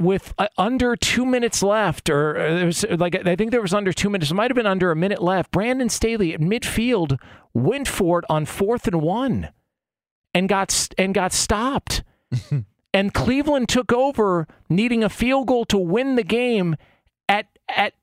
with 0.00 0.34
uh, 0.36 0.48
under 0.58 0.96
two 0.96 1.24
minutes 1.24 1.62
left, 1.62 2.10
or 2.10 2.36
uh, 2.36 2.54
there 2.56 2.66
was 2.66 2.84
like 2.90 3.24
I 3.24 3.36
think 3.36 3.52
there 3.52 3.62
was 3.62 3.72
under 3.72 3.92
two 3.92 4.10
minutes. 4.10 4.32
It 4.32 4.34
might 4.34 4.50
have 4.50 4.56
been 4.56 4.66
under 4.66 4.90
a 4.90 4.96
minute 4.96 5.22
left. 5.22 5.52
Brandon 5.52 5.88
Staley 5.88 6.34
at 6.34 6.40
midfield 6.40 7.16
went 7.54 7.86
for 7.86 8.18
it 8.18 8.24
on 8.28 8.46
fourth 8.46 8.88
and 8.88 9.00
one, 9.00 9.50
and 10.34 10.48
got 10.48 10.88
and 10.98 11.14
got 11.14 11.32
stopped. 11.32 12.02
and 12.92 13.14
Cleveland 13.14 13.68
took 13.68 13.92
over, 13.92 14.48
needing 14.68 15.04
a 15.04 15.08
field 15.08 15.46
goal 15.46 15.64
to 15.66 15.78
win 15.78 16.16
the 16.16 16.24
game 16.24 16.74
at 17.28 17.46
at 17.68 17.94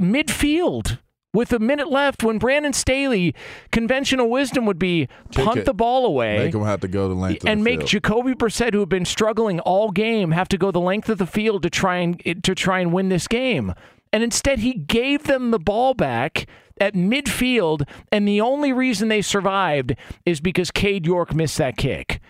midfield. 0.00 0.98
With 1.34 1.52
a 1.52 1.58
minute 1.58 1.90
left, 1.90 2.22
when 2.22 2.38
Brandon 2.38 2.72
Staley, 2.72 3.34
conventional 3.70 4.30
wisdom 4.30 4.64
would 4.64 4.78
be 4.78 5.08
Kick 5.30 5.44
punt 5.44 5.58
it. 5.58 5.64
the 5.66 5.74
ball 5.74 6.06
away 6.06 6.38
Make 6.38 6.52
them 6.52 6.64
have 6.64 6.80
to 6.80 6.88
go 6.88 7.06
the 7.06 7.14
length 7.14 7.44
and 7.44 7.60
the 7.60 7.64
make 7.64 7.80
field. 7.80 7.90
Jacoby 7.90 8.32
Brissett, 8.32 8.72
who 8.72 8.80
had 8.80 8.88
been 8.88 9.04
struggling 9.04 9.60
all 9.60 9.90
game, 9.90 10.30
have 10.30 10.48
to 10.48 10.56
go 10.56 10.70
the 10.70 10.80
length 10.80 11.10
of 11.10 11.18
the 11.18 11.26
field 11.26 11.62
to 11.64 11.70
try 11.70 11.98
and 11.98 12.42
to 12.44 12.54
try 12.54 12.80
and 12.80 12.94
win 12.94 13.10
this 13.10 13.28
game. 13.28 13.74
And 14.10 14.22
instead, 14.22 14.60
he 14.60 14.72
gave 14.72 15.24
them 15.24 15.50
the 15.50 15.58
ball 15.58 15.92
back 15.92 16.46
at 16.80 16.94
midfield, 16.94 17.86
and 18.10 18.26
the 18.26 18.40
only 18.40 18.72
reason 18.72 19.08
they 19.08 19.20
survived 19.20 19.94
is 20.24 20.40
because 20.40 20.70
Cade 20.70 21.04
York 21.04 21.34
missed 21.34 21.58
that 21.58 21.76
kick. 21.76 22.20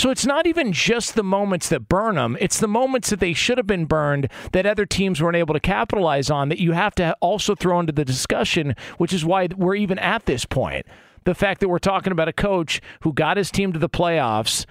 So 0.00 0.08
it's 0.08 0.24
not 0.24 0.46
even 0.46 0.72
just 0.72 1.14
the 1.14 1.22
moments 1.22 1.68
that 1.68 1.86
burn 1.86 2.14
them; 2.14 2.34
it's 2.40 2.58
the 2.58 2.66
moments 2.66 3.10
that 3.10 3.20
they 3.20 3.34
should 3.34 3.58
have 3.58 3.66
been 3.66 3.84
burned 3.84 4.30
that 4.52 4.64
other 4.64 4.86
teams 4.86 5.20
weren't 5.20 5.36
able 5.36 5.52
to 5.52 5.60
capitalize 5.60 6.30
on. 6.30 6.48
That 6.48 6.58
you 6.58 6.72
have 6.72 6.94
to 6.94 7.14
also 7.20 7.54
throw 7.54 7.78
into 7.78 7.92
the 7.92 8.06
discussion, 8.06 8.74
which 8.96 9.12
is 9.12 9.26
why 9.26 9.48
we're 9.54 9.74
even 9.74 9.98
at 9.98 10.24
this 10.24 10.46
point. 10.46 10.86
The 11.24 11.34
fact 11.34 11.60
that 11.60 11.68
we're 11.68 11.78
talking 11.78 12.12
about 12.12 12.28
a 12.28 12.32
coach 12.32 12.80
who 13.00 13.12
got 13.12 13.36
his 13.36 13.50
team 13.50 13.74
to 13.74 13.78
the 13.78 13.90
playoffs 13.90 14.64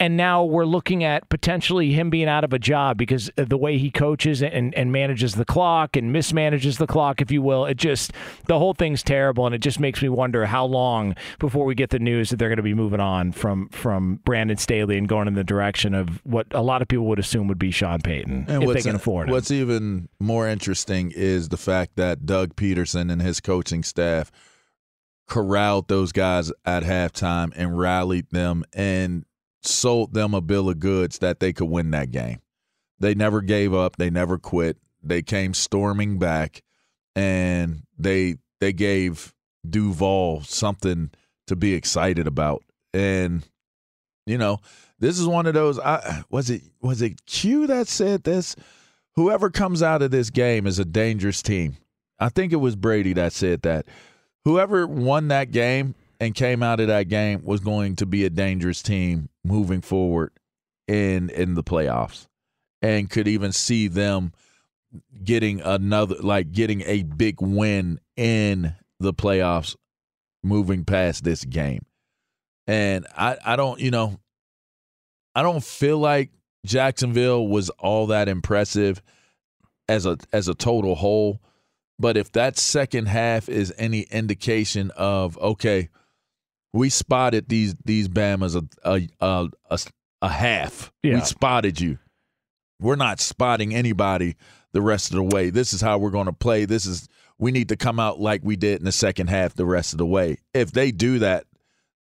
and 0.00 0.16
now 0.16 0.44
we're 0.44 0.64
looking 0.64 1.02
at 1.02 1.28
potentially 1.28 1.92
him 1.92 2.08
being 2.08 2.28
out 2.28 2.44
of 2.44 2.52
a 2.52 2.58
job 2.58 2.96
because 2.96 3.30
the 3.34 3.56
way 3.56 3.78
he 3.78 3.90
coaches 3.90 4.42
and, 4.42 4.72
and 4.74 4.92
manages 4.92 5.34
the 5.34 5.44
clock 5.44 5.96
and 5.96 6.14
mismanages 6.14 6.78
the 6.78 6.86
clock, 6.86 7.20
if 7.20 7.32
you 7.32 7.42
will. 7.42 7.66
It 7.66 7.76
just, 7.76 8.12
the 8.46 8.58
whole 8.58 8.74
thing's 8.74 9.02
terrible. 9.02 9.44
And 9.44 9.54
it 9.54 9.58
just 9.58 9.80
makes 9.80 10.00
me 10.00 10.08
wonder 10.08 10.46
how 10.46 10.66
long 10.66 11.16
before 11.40 11.64
we 11.64 11.74
get 11.74 11.90
the 11.90 11.98
news 11.98 12.30
that 12.30 12.36
they're 12.36 12.48
going 12.48 12.58
to 12.58 12.62
be 12.62 12.74
moving 12.74 13.00
on 13.00 13.32
from, 13.32 13.68
from 13.70 14.20
Brandon 14.24 14.56
Staley 14.56 14.96
and 14.96 15.08
going 15.08 15.26
in 15.26 15.34
the 15.34 15.42
direction 15.44 15.94
of 15.94 16.24
what 16.24 16.46
a 16.52 16.62
lot 16.62 16.80
of 16.80 16.86
people 16.86 17.06
would 17.06 17.18
assume 17.18 17.48
would 17.48 17.58
be 17.58 17.72
Sean 17.72 18.00
Payton 18.00 18.46
And 18.48 18.62
if 18.62 18.72
they 18.72 18.82
can 18.82 18.94
afford 18.94 19.28
him. 19.28 19.32
what's 19.32 19.50
even 19.50 20.08
more 20.20 20.48
interesting 20.48 21.10
is 21.10 21.48
the 21.48 21.56
fact 21.56 21.96
that 21.96 22.24
Doug 22.24 22.54
Pederson 22.54 23.10
and 23.10 23.20
his 23.20 23.40
coaching 23.40 23.82
staff 23.82 24.30
corralled 25.26 25.88
those 25.88 26.12
guys 26.12 26.52
at 26.64 26.84
halftime 26.84 27.52
and 27.56 27.78
rallied 27.78 28.30
them 28.30 28.64
and 28.72 29.24
sold 29.62 30.14
them 30.14 30.34
a 30.34 30.40
bill 30.40 30.68
of 30.68 30.78
goods 30.78 31.18
that 31.18 31.40
they 31.40 31.52
could 31.52 31.68
win 31.68 31.90
that 31.90 32.10
game. 32.10 32.40
They 33.00 33.14
never 33.14 33.40
gave 33.40 33.74
up, 33.74 33.96
they 33.96 34.10
never 34.10 34.38
quit. 34.38 34.76
They 35.02 35.22
came 35.22 35.54
storming 35.54 36.18
back 36.18 36.62
and 37.14 37.82
they 37.98 38.36
they 38.60 38.72
gave 38.72 39.34
Duval 39.68 40.42
something 40.42 41.10
to 41.46 41.56
be 41.56 41.74
excited 41.74 42.26
about. 42.26 42.62
And 42.92 43.44
you 44.26 44.38
know, 44.38 44.58
this 44.98 45.18
is 45.18 45.26
one 45.26 45.46
of 45.46 45.54
those 45.54 45.78
I 45.78 46.24
was 46.30 46.50
it 46.50 46.62
was 46.80 47.02
it 47.02 47.24
Q 47.26 47.66
that 47.66 47.88
said 47.88 48.24
this? 48.24 48.56
Whoever 49.14 49.50
comes 49.50 49.82
out 49.82 50.02
of 50.02 50.10
this 50.10 50.30
game 50.30 50.66
is 50.66 50.78
a 50.78 50.84
dangerous 50.84 51.42
team. 51.42 51.76
I 52.20 52.28
think 52.28 52.52
it 52.52 52.56
was 52.56 52.76
Brady 52.76 53.12
that 53.14 53.32
said 53.32 53.62
that. 53.62 53.86
Whoever 54.44 54.86
won 54.86 55.28
that 55.28 55.50
game 55.50 55.94
and 56.20 56.34
came 56.34 56.62
out 56.62 56.80
of 56.80 56.88
that 56.88 57.08
game 57.08 57.44
was 57.44 57.60
going 57.60 57.96
to 57.96 58.06
be 58.06 58.24
a 58.24 58.30
dangerous 58.30 58.82
team 58.82 59.28
moving 59.44 59.80
forward 59.80 60.32
in 60.86 61.30
in 61.30 61.54
the 61.54 61.62
playoffs 61.62 62.26
and 62.82 63.10
could 63.10 63.28
even 63.28 63.52
see 63.52 63.88
them 63.88 64.32
getting 65.22 65.60
another 65.60 66.16
like 66.20 66.52
getting 66.52 66.82
a 66.82 67.02
big 67.02 67.40
win 67.40 68.00
in 68.16 68.74
the 69.00 69.12
playoffs 69.12 69.76
moving 70.42 70.84
past 70.84 71.24
this 71.24 71.44
game. 71.44 71.84
And 72.66 73.06
I 73.16 73.36
I 73.44 73.56
don't, 73.56 73.80
you 73.80 73.90
know, 73.90 74.18
I 75.34 75.42
don't 75.42 75.62
feel 75.62 75.98
like 75.98 76.30
Jacksonville 76.64 77.46
was 77.46 77.70
all 77.70 78.08
that 78.08 78.28
impressive 78.28 79.02
as 79.88 80.06
a 80.06 80.18
as 80.32 80.48
a 80.48 80.54
total 80.54 80.94
whole. 80.94 81.40
But 82.00 82.16
if 82.16 82.32
that 82.32 82.56
second 82.56 83.06
half 83.06 83.48
is 83.48 83.74
any 83.76 84.02
indication 84.02 84.90
of 84.96 85.36
okay, 85.38 85.88
we 86.72 86.90
spotted 86.90 87.48
these 87.48 87.74
these 87.84 88.08
Bama's 88.08 88.54
a 88.56 88.64
a, 88.84 89.08
a, 89.20 89.48
a 89.70 89.78
a 90.22 90.28
half. 90.28 90.92
Yeah. 91.02 91.14
We 91.14 91.20
spotted 91.20 91.80
you. 91.80 91.98
We're 92.80 92.96
not 92.96 93.20
spotting 93.20 93.74
anybody 93.74 94.36
the 94.72 94.82
rest 94.82 95.10
of 95.10 95.16
the 95.16 95.22
way. 95.22 95.50
This 95.50 95.72
is 95.72 95.80
how 95.80 95.98
we're 95.98 96.10
going 96.10 96.26
to 96.26 96.32
play. 96.32 96.64
This 96.64 96.86
is 96.86 97.08
we 97.38 97.50
need 97.52 97.68
to 97.70 97.76
come 97.76 97.98
out 98.00 98.20
like 98.20 98.40
we 98.44 98.56
did 98.56 98.78
in 98.80 98.84
the 98.84 98.92
second 98.92 99.28
half 99.28 99.54
the 99.54 99.64
rest 99.66 99.92
of 99.94 99.98
the 99.98 100.06
way. 100.06 100.38
If 100.54 100.72
they 100.72 100.90
do 100.90 101.18
that, 101.20 101.44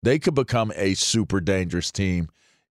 they 0.04 0.18
could 0.20 0.36
become 0.36 0.72
a 0.76 0.94
super 0.94 1.40
dangerous 1.42 1.92
team 1.92 2.30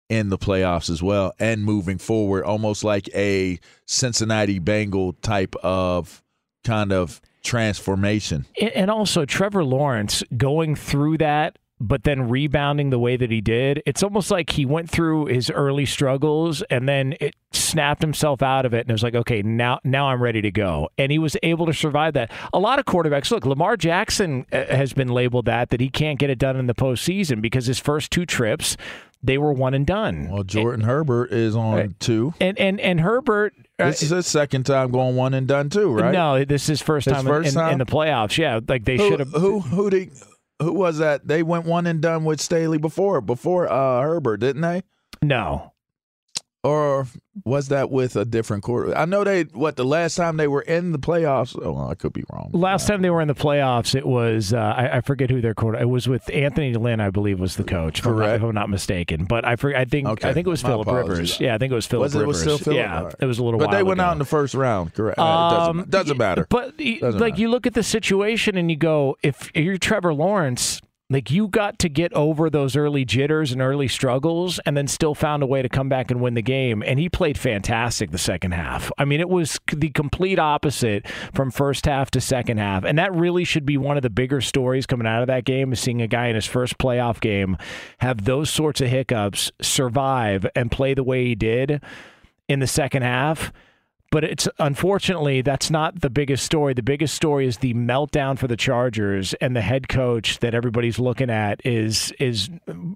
in 0.09 0.29
the 0.29 0.37
playoffs 0.37 0.89
as 0.89 1.01
well 1.03 1.33
and 1.39 1.63
moving 1.63 1.97
forward 1.99 2.43
almost 2.43 2.83
like 2.83 3.07
a 3.15 3.59
Cincinnati 3.85 4.59
Bengal 4.59 5.13
type 5.13 5.55
of 5.63 6.23
kind 6.65 6.91
of 6.91 7.21
transformation. 7.43 8.45
And- 8.59 8.71
And 8.71 8.91
also, 8.91 9.25
Trevor 9.25 9.63
Lawrence 9.63 10.23
going 10.35 10.75
through 10.75 11.19
that, 11.19 11.57
but 11.81 12.03
then 12.03 12.27
rebounding 12.29 12.89
the 12.89 12.99
way 12.99 13.15
that 13.15 13.31
he 13.31 13.39
did, 13.41 13.81
it's 13.85 14.03
almost 14.03 14.29
like 14.31 14.49
he 14.51 14.65
went 14.65 14.89
through 14.89 15.25
his 15.27 15.49
early 15.49 15.85
struggles 15.85 16.61
and 16.63 16.87
then 16.89 17.15
it 17.21 17.35
snapped 17.51 18.01
himself 18.01 18.41
out 18.41 18.65
of 18.65 18.73
it. 18.73 18.81
And 18.81 18.89
it 18.89 18.93
was 18.93 19.03
like, 19.03 19.15
okay, 19.15 19.41
now, 19.41 19.79
now 19.83 20.07
I'm 20.09 20.21
ready 20.21 20.41
to 20.41 20.51
go. 20.51 20.89
And 20.97 21.11
he 21.11 21.19
was 21.19 21.37
able 21.41 21.65
to 21.67 21.73
survive 21.73 22.13
that. 22.15 22.31
A 22.53 22.59
lot 22.59 22.79
of 22.79 22.85
quarterbacks, 22.85 23.31
look, 23.31 23.45
Lamar 23.45 23.77
Jackson 23.77 24.45
uh, 24.51 24.65
has 24.65 24.91
been 24.93 25.07
labeled 25.07 25.45
that, 25.45 25.69
that 25.69 25.79
he 25.79 25.89
can't 25.89 26.19
get 26.19 26.29
it 26.29 26.37
done 26.37 26.57
in 26.57 26.67
the 26.67 26.75
postseason 26.75 27.41
because 27.41 27.65
his 27.65 27.79
first 27.79 28.11
two 28.11 28.25
trips, 28.25 28.75
they 29.23 29.37
were 29.37 29.53
one 29.53 29.73
and 29.73 29.85
done. 29.85 30.29
Well, 30.29 30.43
Jordan 30.43 30.81
Herbert 30.85 31.31
is 31.31 31.55
on 31.55 31.95
two. 31.99 32.33
And, 32.41 32.57
and, 32.59 32.79
and 32.81 32.99
Herbert. 32.99 33.53
uh, 33.79 33.85
This 33.85 34.03
is 34.03 34.09
his 34.09 34.27
second 34.27 34.65
time 34.65 34.91
going 34.91 35.15
one 35.15 35.33
and 35.33 35.47
done 35.47 35.69
too, 35.69 35.93
right? 35.93 36.11
No, 36.11 36.43
this 36.43 36.67
is 36.69 36.81
first 36.81 37.05
His 37.05 37.13
time, 37.13 37.25
in- 37.25 37.31
first 37.33 37.49
in, 37.49 37.53
time? 37.55 37.71
in 37.73 37.77
the 37.79 37.85
playoffs. 37.85 38.37
Yeah, 38.37 38.59
like 38.67 38.83
they 38.85 38.97
should 38.97 39.19
have. 39.19 39.31
Who 39.31 39.59
who 39.61 39.89
did 39.89 40.11
who 40.59 40.73
was 40.73 40.97
that? 40.97 41.27
They 41.27 41.43
went 41.43 41.65
one 41.65 41.87
and 41.87 42.01
done 42.01 42.25
with 42.25 42.41
Staley 42.41 42.77
before 42.77 43.21
before 43.21 43.71
uh, 43.71 44.01
Herbert, 44.01 44.37
didn't 44.37 44.61
they? 44.61 44.83
No. 45.21 45.73
Or 46.61 47.07
was 47.45 47.69
that 47.69 47.89
with 47.89 48.17
a 48.17 48.25
different 48.25 48.63
quarter? 48.63 48.93
I 48.97 49.05
know 49.05 49.23
they 49.23 49.43
what 49.43 49.77
the 49.77 49.85
last 49.85 50.15
time 50.15 50.35
they 50.35 50.47
were 50.49 50.61
in 50.61 50.91
the 50.91 50.99
playoffs. 50.99 51.57
Oh, 51.57 51.71
well, 51.71 51.89
I 51.89 51.95
could 51.95 52.11
be 52.11 52.25
wrong. 52.33 52.49
Last 52.53 52.85
time 52.85 53.01
they 53.01 53.09
were 53.09 53.21
in 53.21 53.29
the 53.29 53.33
playoffs, 53.33 53.95
it 53.95 54.05
was 54.05 54.53
uh, 54.53 54.57
I, 54.57 54.97
I 54.97 55.01
forget 55.01 55.29
who 55.29 55.39
their 55.39 55.53
quarter. 55.53 55.79
It 55.79 55.87
was 55.87 56.09
with 56.09 56.29
Anthony 56.33 56.73
Lynn, 56.73 56.99
I 56.99 57.11
believe, 57.11 57.39
was 57.39 57.55
the 57.55 57.63
coach. 57.63 58.03
Correct. 58.03 58.43
If 58.43 58.43
I'm 58.49 58.53
not 58.53 58.69
mistaken, 58.69 59.23
but 59.23 59.45
I 59.45 59.55
for, 59.55 59.73
I 59.73 59.85
think 59.85 60.09
Okay. 60.09 60.27
I 60.27 60.33
think 60.33 60.47
it 60.47 60.49
was 60.49 60.61
My 60.63 60.71
Philip 60.71 60.87
apologies. 60.87 61.09
Rivers. 61.11 61.39
Yeah, 61.39 61.55
I 61.55 61.59
think 61.59 61.71
it 61.71 61.75
was 61.75 61.85
Philip 61.87 62.03
Was 62.03 62.15
it 62.15 62.19
Rivers. 62.19 62.27
was 62.35 62.41
still 62.41 62.57
Phillip? 62.57 62.77
Yeah, 62.77 63.03
right. 63.03 63.15
it 63.21 63.25
was 63.25 63.39
a 63.39 63.43
little. 63.45 63.57
But 63.61 63.71
they 63.71 63.81
went 63.83 64.01
ago. 64.01 64.07
out 64.09 64.11
in 64.11 64.19
the 64.19 64.25
first 64.25 64.53
round. 64.53 64.93
Correct. 64.93 65.17
it 65.17 65.21
doesn't, 65.21 65.79
Um, 65.79 65.85
doesn't 65.89 66.17
matter. 66.17 66.45
But 66.49 66.77
Doesn't 66.77 67.01
like 67.21 67.33
matter. 67.35 67.41
you 67.41 67.49
look 67.49 67.67
at 67.67 67.73
the 67.73 67.83
situation 67.83 68.57
and 68.57 68.69
you 68.69 68.75
go, 68.75 69.15
if 69.23 69.49
you're 69.55 69.77
Trevor 69.77 70.13
Lawrence, 70.13 70.81
like 71.09 71.31
you 71.31 71.47
got 71.47 71.79
to 71.79 71.89
get 71.89 72.13
over 72.13 72.49
those 72.49 72.75
early 72.75 73.03
jitters 73.03 73.51
and 73.51 73.61
early 73.61 73.87
struggles, 73.87 74.59
and 74.65 74.77
then 74.77 74.87
still 74.87 75.15
found 75.15 75.41
a 75.41 75.47
way 75.47 75.61
to 75.61 75.69
come 75.69 75.89
back 75.89 76.11
and 76.11 76.21
win 76.21 76.35
the 76.35 76.41
game. 76.41 76.83
And 76.85 76.99
he 76.99 77.09
played 77.09 77.37
fantastic 77.37 78.11
the 78.11 78.17
second 78.17 78.51
half. 78.51 78.91
I 78.97 79.05
mean, 79.05 79.19
it 79.19 79.29
was 79.29 79.59
the 79.73 79.89
complete 79.89 80.37
opposite 80.37 81.07
from 81.33 81.49
first 81.49 81.85
half 81.85 82.11
to 82.11 82.21
second 82.21 82.57
half, 82.57 82.83
and 82.83 82.99
that 82.99 83.13
really 83.13 83.43
should 83.43 83.65
be 83.65 83.77
one 83.77 83.97
of 83.97 84.03
the 84.03 84.09
bigger 84.09 84.41
stories 84.41 84.85
coming 84.85 85.07
out 85.07 85.21
of 85.21 85.27
that 85.27 85.45
game. 85.45 85.73
Is 85.73 85.79
seeing 85.79 86.01
a 86.01 86.07
guy 86.07 86.27
in 86.27 86.35
his 86.35 86.45
first 86.45 86.77
playoff 86.77 87.19
game 87.19 87.57
have 87.99 88.25
those 88.25 88.49
sorts 88.49 88.81
of 88.81 88.89
hiccups, 88.89 89.51
survive, 89.61 90.45
and 90.55 90.71
play 90.71 90.93
the 90.93 91.03
way 91.03 91.25
he 91.25 91.35
did 91.35 91.81
in 92.47 92.59
the 92.59 92.67
second 92.67 93.01
half. 93.01 93.51
But 94.11 94.23
it's 94.23 94.47
unfortunately 94.57 95.41
that's 95.41 95.69
not 95.69 96.01
the 96.01 96.09
biggest 96.09 96.43
story. 96.43 96.73
The 96.73 96.81
biggest 96.81 97.13
story 97.13 97.45
is 97.45 97.57
the 97.57 97.73
meltdown 97.75 98.39
for 98.39 98.47
the 98.47 98.57
Chargers 98.57 99.33
and 99.35 99.55
the 99.55 99.61
head 99.61 99.87
coach 99.87 100.39
that 100.39 100.53
everybody's 100.55 100.97
looking 100.97 101.29
at 101.29 101.63
is 101.65 102.11
is 102.19 102.49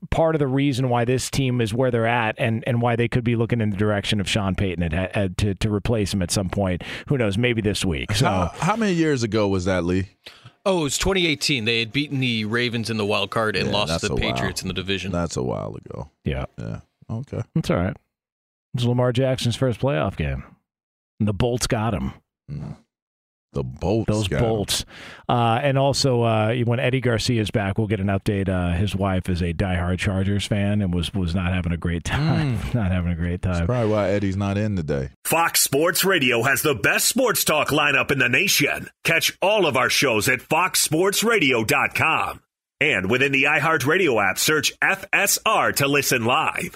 part 0.09 0.34
of 0.34 0.39
the 0.39 0.47
reason 0.47 0.89
why 0.89 1.05
this 1.05 1.30
team 1.30 1.61
is 1.61 1.74
where 1.74 1.91
they're 1.91 2.07
at 2.07 2.36
and, 2.39 2.64
and 2.66 2.82
why 2.82 2.95
they 2.95 3.07
could 3.07 3.24
be 3.24 3.36
looking 3.36 3.61
in 3.61 3.70
the 3.70 3.78
direction 3.78 4.20
of 4.20 4.28
Sean 4.28 4.55
Payton 4.55 4.84
at, 4.91 5.16
at, 5.16 5.38
to 5.38 5.53
to 5.55 5.72
replace 5.74 6.14
him 6.14 6.22
at 6.24 6.32
some 6.32 6.49
point. 6.49 6.82
Who 7.07 7.18
knows? 7.18 7.38
Maybe 7.38 7.61
this 7.61 7.86
week. 7.86 8.11
So 8.14 8.26
how, 8.26 8.51
how 8.59 8.76
many 8.76 8.93
years 8.93 9.22
ago 9.24 9.47
was 9.47 9.66
that, 9.66 9.84
Lee? 9.84 10.07
Oh, 10.66 10.80
it 10.80 10.84
was 10.84 10.97
2018. 10.97 11.66
They 11.66 11.80
had 11.80 11.91
beaten 11.91 12.22
the 12.22 12.45
Ravens 12.45 12.89
in 12.89 12.97
the 12.97 13.05
wild 13.05 13.30
card 13.32 13.55
and 13.55 13.68
Yeah, 13.68 13.74
lost 13.74 13.99
to 13.99 14.07
the 14.07 14.14
a 14.14 14.16
while. 14.16 14.32
Patriots 14.34 14.61
in 14.61 14.68
the 14.70 14.74
division. 14.74 15.11
That's 15.11 15.36
a 15.38 15.43
while 15.43 15.76
ago. 15.76 16.09
yeah, 16.24 16.45
Yeah. 16.57 16.80
Okay. 17.11 17.41
that's 17.53 17.70
all 17.70 17.78
right. 17.78 17.91
It 17.91 17.97
was 18.76 18.86
Lamar 18.86 19.11
Jackson's 19.11 19.55
first 19.57 19.80
playoff 19.82 20.16
game. 20.16 20.43
And 21.20 21.28
the 21.28 21.34
Bolts 21.34 21.68
got 21.68 21.93
him. 21.93 22.14
The 23.53 23.64
bolts. 23.64 24.11
Those 24.11 24.28
got 24.28 24.41
'em. 24.41 24.49
bolts. 24.49 24.84
Uh, 25.30 25.59
and 25.61 25.78
also, 25.78 26.24
uh, 26.24 26.55
when 26.66 26.80
Eddie 26.80 27.01
Garcia 27.01 27.39
is 27.39 27.51
back, 27.51 27.78
we'll 27.78 27.86
get 27.86 27.99
an 27.99 28.07
update. 28.07 28.49
Uh, 28.49 28.76
his 28.76 28.95
wife 28.95 29.30
is 29.30 29.43
a 29.43 29.53
diehard 29.53 29.99
Chargers 29.99 30.47
fan 30.47 30.82
and 30.82 30.91
was 30.91 31.14
was 31.14 31.36
not 31.36 31.53
having 31.53 31.72
a 31.72 31.78
great 31.78 32.03
time. 32.03 32.57
not 32.74 32.91
having 32.91 33.11
a 33.11 33.16
great 33.16 33.43
time. 33.43 33.53
That's 33.53 33.68
probably 33.68 33.91
why 33.91 34.09
Eddie's 34.09 34.36
not 34.36 34.57
in 34.57 34.76
today. 34.76 35.11
Fox 35.24 35.61
Sports 35.61 36.03
Radio 36.03 36.41
has 36.41 36.64
the 36.64 36.74
best 36.74 37.07
sports 37.07 37.43
talk 37.43 37.68
lineup 37.70 38.09
in 38.09 38.18
the 38.18 38.28
nation. 38.28 38.89
Catch 39.03 39.38
all 39.39 39.68
of 39.68 39.78
our 39.78 39.91
shows 39.91 40.28
at 40.28 40.39
foxsportsradio.com. 40.39 42.39
And 42.82 43.11
within 43.11 43.32
the 43.32 43.43
iHeartRadio 43.43 44.32
app, 44.32 44.39
search 44.39 44.74
FSR 44.82 45.76
to 45.76 45.88
listen 45.88 46.26
live. 46.26 46.76